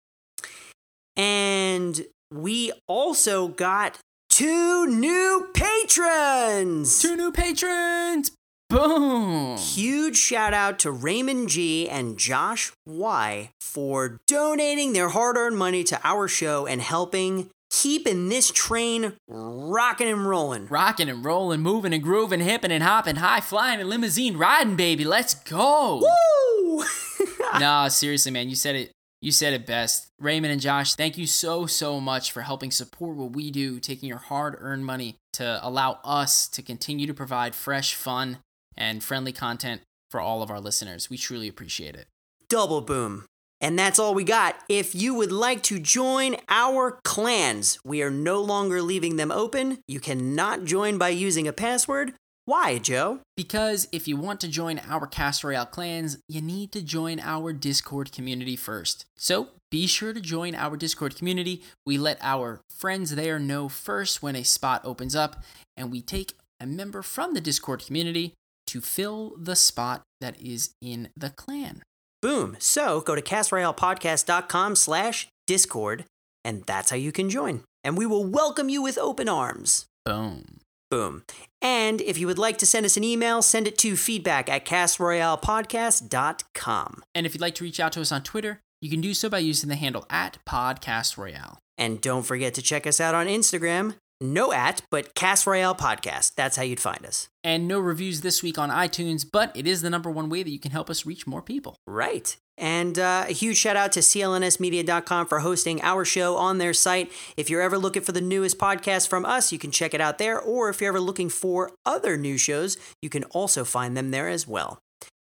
And 1.16 2.06
we 2.32 2.72
also 2.88 3.48
got 3.50 3.98
two 4.30 4.88
new 4.88 5.50
patrons. 5.54 7.02
Two 7.02 7.16
new 7.16 7.32
patrons. 7.32 8.32
Boom. 8.70 9.58
Huge 9.58 10.16
shout 10.16 10.54
out 10.54 10.80
to 10.80 10.92
Raymond 10.92 11.50
G 11.50 11.90
and 11.90 12.18
Josh 12.18 12.72
Y 12.88 13.50
for 13.60 14.18
donating 14.28 14.94
their 14.94 15.10
hard 15.10 15.36
earned 15.36 15.58
money 15.58 15.84
to 15.84 16.00
our 16.06 16.30
show 16.30 16.66
and 16.66 16.82
helping 16.82 17.50
keeping 17.72 18.30
this 18.30 18.52
train 18.52 19.14
rocking 19.28 20.10
and 20.10 20.28
rolling. 20.28 20.68
Rocking 20.68 21.10
and 21.10 21.26
rolling, 21.26 21.62
moving 21.62 21.94
and 21.94 22.04
grooving, 22.04 22.42
hipping 22.42 22.72
and 22.72 22.84
hopping, 22.84 23.16
high 23.16 23.40
flying 23.40 23.80
and 23.80 23.90
limousine 23.90 24.38
riding, 24.38 24.76
baby. 24.76 25.06
Let's 25.06 25.34
go. 25.34 26.04
Woo! 26.04 26.84
no, 27.60 27.88
seriously, 27.88 28.32
man, 28.32 28.50
you 28.50 28.56
said 28.56 28.76
it. 28.76 28.92
You 29.24 29.32
said 29.32 29.54
it 29.54 29.68
best. 29.68 30.08
Raymond 30.20 30.52
and 30.52 30.60
Josh, 30.62 30.96
thank 30.96 31.16
you 31.16 31.28
so, 31.28 31.68
so 31.68 32.00
much 32.00 32.32
for 32.32 32.42
helping 32.42 32.72
support 32.72 33.16
what 33.16 33.34
we 33.34 33.52
do, 33.52 33.80
taking 33.80 34.10
your 34.10 34.18
hard 34.18 34.56
earned 34.60 34.84
money 34.84 35.16
to 35.34 35.60
allow 35.62 36.00
us 36.04 36.48
to 36.50 36.64
continue 36.64 37.06
to 37.06 37.14
provide 37.14 37.54
fresh, 37.54 37.94
fun, 37.94 38.40
and 38.76 39.04
friendly 39.04 39.32
content 39.32 39.82
for 40.10 40.20
all 40.20 40.42
of 40.42 40.50
our 40.50 40.60
listeners. 40.60 41.10
We 41.12 41.18
truly 41.18 41.48
appreciate 41.48 41.96
it. 41.96 42.08
Double 42.50 42.82
boom. 42.82 43.26
And 43.62 43.78
that's 43.78 44.00
all 44.00 44.16
we 44.16 44.24
got. 44.24 44.56
If 44.68 44.96
you 44.96 45.14
would 45.14 45.32
like 45.32 45.62
to 45.64 45.80
join 45.80 46.36
our 46.50 47.00
clans, 47.04 47.80
we 47.86 48.02
are 48.02 48.10
no 48.10 48.42
longer 48.42 48.82
leaving 48.82 49.18
them 49.18 49.32
open. 49.32 49.80
You 49.88 50.00
cannot 50.00 50.66
join 50.66 50.98
by 50.98 51.10
using 51.10 51.48
a 51.48 51.54
password. 51.54 52.14
Why, 52.46 52.80
Joe? 52.80 53.20
Because 53.38 53.88
if 53.92 54.08
you 54.08 54.18
want 54.18 54.42
to 54.42 54.48
join 54.48 54.82
our 54.90 55.06
Cast 55.06 55.44
Royale 55.44 55.68
clans, 55.68 56.18
you 56.28 56.42
need 56.42 56.72
to 56.72 56.82
join 56.82 57.20
our 57.20 57.54
Discord 57.54 58.12
community 58.12 58.56
first. 58.56 59.06
So 59.16 59.50
be 59.70 59.86
sure 59.86 60.12
to 60.12 60.20
join 60.20 60.56
our 60.56 60.76
Discord 60.76 61.16
community. 61.16 61.62
We 61.86 62.00
let 62.00 62.18
our 62.22 62.62
friends 62.76 63.16
there 63.16 63.38
know 63.38 63.70
first 63.70 64.24
when 64.24 64.36
a 64.36 64.44
spot 64.44 64.82
opens 64.84 65.16
up, 65.16 65.44
and 65.78 65.92
we 65.92 66.02
take 66.02 66.34
a 66.60 66.66
member 66.66 67.04
from 67.04 67.36
the 67.36 67.42
Discord 67.42 67.86
community 67.86 68.34
to 68.68 68.82
fill 68.82 69.36
the 69.38 69.56
spot 69.56 70.02
that 70.20 70.40
is 70.42 70.72
in 70.82 71.10
the 71.16 71.30
clan. 71.30 71.84
Boom. 72.22 72.56
So 72.60 73.02
go 73.02 73.16
to 73.16 73.22
castroyalepodcast.com 73.22 74.76
slash 74.76 75.28
discord, 75.48 76.06
and 76.44 76.64
that's 76.64 76.92
how 76.92 76.98
you 76.98 77.12
can 77.12 77.30
join. 77.30 77.64
And 77.84 77.98
we 77.98 78.06
will 78.06 78.24
welcome 78.24 78.70
you 78.70 78.82
with 78.82 78.98
open 78.98 79.28
arms. 79.28 79.88
Boom. 80.06 80.60
Boom. 80.90 81.24
And 81.62 82.00
if 82.02 82.18
you 82.18 82.28
would 82.28 82.38
like 82.38 82.58
to 82.60 82.66
send 82.66 82.86
us 82.86 82.98
an 82.98 83.04
email, 83.04 83.42
send 83.42 83.68
it 83.68 83.78
to 83.80 83.96
feedback 83.96 84.50
at 84.50 84.66
castroyalepodcast.com. 84.66 87.04
And 87.16 87.26
if 87.26 87.34
you'd 87.34 87.42
like 87.42 87.56
to 87.56 87.64
reach 87.64 87.80
out 87.80 87.94
to 87.94 88.02
us 88.02 88.12
on 88.12 88.24
Twitter, 88.24 88.60
you 88.82 88.90
can 88.90 89.00
do 89.00 89.14
so 89.14 89.30
by 89.30 89.40
using 89.40 89.70
the 89.70 89.76
handle 89.76 90.06
at 90.10 90.38
Podcast 90.48 91.18
Royale. 91.18 91.60
And 91.78 92.02
don't 92.02 92.24
forget 92.24 92.54
to 92.56 92.62
check 92.62 92.86
us 92.86 93.00
out 93.00 93.16
on 93.16 93.28
Instagram. 93.28 93.96
No 94.22 94.54
at, 94.54 94.84
but 94.92 95.16
Cast 95.16 95.48
Royale 95.48 95.74
Podcast. 95.74 96.36
That's 96.36 96.56
how 96.56 96.62
you'd 96.62 96.80
find 96.80 97.04
us. 97.08 97.28
And 97.44 97.68
no 97.68 97.80
reviews 97.80 98.22
this 98.22 98.44
week 98.44 98.60
on 98.60 98.70
iTunes, 98.70 99.26
but 99.30 99.52
it 99.56 99.66
is 99.66 99.82
the 99.82 99.90
number 99.90 100.12
one 100.12 100.30
way 100.30 100.44
that 100.44 100.52
you 100.52 100.60
can 100.60 100.70
help 100.72 100.92
us 100.92 101.08
reach 101.08 101.26
more 101.26 101.42
people. 101.42 101.76
Right. 101.88 102.38
And 102.56 103.00
uh, 103.00 103.26
a 103.28 103.34
huge 103.34 103.58
shout 103.58 103.76
out 103.76 103.92
to 103.94 104.02
clnsmedia.com 104.02 105.26
for 105.26 105.40
hosting 105.40 105.82
our 105.82 106.06
show 106.06 106.36
on 106.36 106.60
their 106.60 106.74
site. 106.74 107.12
If 107.36 107.50
you're 107.50 107.64
ever 107.64 107.80
looking 107.80 108.04
for 108.04 108.12
the 108.12 108.22
newest 108.22 108.60
podcast 108.60 109.08
from 109.08 109.26
us, 109.26 109.52
you 109.52 109.58
can 109.58 109.72
check 109.72 109.96
it 109.96 110.02
out 110.02 110.20
there. 110.20 110.40
Or 110.40 110.70
if 110.70 110.80
you're 110.80 110.90
ever 110.90 111.00
looking 111.00 111.30
for 111.30 111.72
other 111.84 112.16
new 112.16 112.38
shows, 112.38 112.78
you 113.02 113.10
can 113.10 113.24
also 113.26 113.64
find 113.64 113.98
them 113.98 114.12
there 114.12 114.30
as 114.30 114.48
well. 114.48 114.78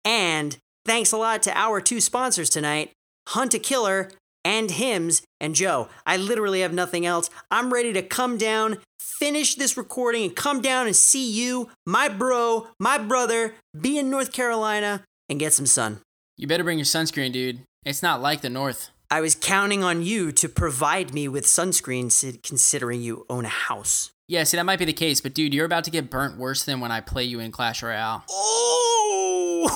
And 0.04 0.58
thanks 0.86 1.12
a 1.12 1.18
lot 1.18 1.44
to 1.44 1.56
our 1.56 1.80
two 1.80 2.02
sponsors 2.02 2.50
tonight 2.50 2.94
Hunt 3.28 3.54
a 3.54 3.60
Killer 3.60 4.10
and 4.48 4.72
Hims. 4.72 5.24
And 5.42 5.54
Joe, 5.54 5.90
I 6.06 6.16
literally 6.16 6.62
have 6.62 6.74
nothing 6.74 7.06
else. 7.06 7.30
I'm 7.52 7.74
ready 7.74 7.92
to 7.92 8.02
come 8.02 8.38
down, 8.38 8.78
finish 8.98 9.56
this 9.56 9.76
recording, 9.76 10.24
and 10.24 10.36
come 10.36 10.62
down 10.62 10.88
and 10.88 10.96
see 10.96 11.30
you, 11.30 11.70
my 11.86 12.08
bro, 12.08 12.68
my 12.80 12.98
brother, 12.98 13.56
be 13.80 13.98
in 13.98 14.10
North 14.10 14.32
Carolina 14.32 15.04
and 15.28 15.38
get 15.38 15.52
some 15.52 15.66
sun. 15.66 16.00
You 16.38 16.48
better 16.48 16.64
bring 16.64 16.78
your 16.78 16.86
sunscreen, 16.86 17.34
dude. 17.34 17.60
It's 17.84 18.02
not 18.02 18.22
like 18.22 18.40
the 18.40 18.50
North. 18.50 18.90
I 19.12 19.20
was 19.20 19.36
counting 19.36 19.84
on 19.84 20.02
you 20.02 20.32
to 20.34 20.48
provide 20.48 21.14
me 21.14 21.28
with 21.28 21.46
sunscreen 21.46 22.42
considering 22.42 23.02
you 23.02 23.26
own 23.30 23.44
a 23.44 23.50
house. 23.50 24.12
Yeah, 24.30 24.44
see, 24.44 24.56
that 24.56 24.66
might 24.66 24.80
be 24.80 24.86
the 24.86 24.94
case, 24.94 25.20
but 25.20 25.34
dude, 25.34 25.54
you're 25.54 25.66
about 25.66 25.84
to 25.86 25.92
get 25.92 26.10
burnt 26.10 26.38
worse 26.38 26.64
than 26.64 26.80
when 26.80 26.92
I 26.92 27.02
play 27.02 27.26
you 27.26 27.42
in 27.42 27.52
Clash 27.52 27.84
Royale. 27.84 28.24
Oh! 28.30 29.74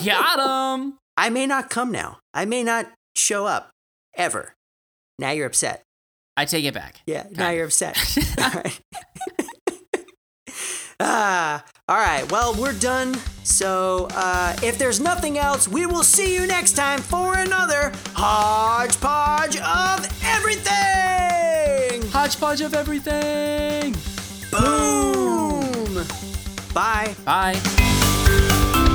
Got 0.04 0.80
him! 0.80 0.98
I 1.16 1.30
may 1.30 1.46
not 1.46 1.70
come 1.70 1.92
now. 1.92 2.18
I 2.32 2.44
may 2.44 2.64
not 2.64 2.90
show 3.16 3.46
up 3.46 3.70
ever. 4.16 4.54
Now 5.18 5.30
you're 5.30 5.46
upset. 5.46 5.82
I 6.36 6.44
take 6.44 6.64
it 6.64 6.74
back. 6.74 7.00
Yeah, 7.06 7.26
now 7.30 7.50
you're 7.50 7.66
upset. 7.66 7.96
all 8.38 8.50
right. 8.50 8.80
ah, 11.00 11.64
all 11.88 11.96
right. 11.96 12.30
Well, 12.30 12.54
we're 12.54 12.72
done. 12.72 13.14
So, 13.44 14.08
uh, 14.12 14.56
if 14.62 14.78
there's 14.78 15.00
nothing 15.00 15.38
else, 15.38 15.68
we 15.68 15.86
will 15.86 16.02
see 16.02 16.34
you 16.34 16.46
next 16.46 16.72
time 16.72 17.00
for 17.00 17.36
another 17.36 17.92
hodgepodge 18.14 19.56
of 19.58 20.08
everything. 20.24 22.10
Hodgepodge 22.10 22.60
of 22.62 22.74
everything. 22.74 23.94
Boom. 24.50 26.04
Bye. 26.72 27.14
Bye. 27.24 28.93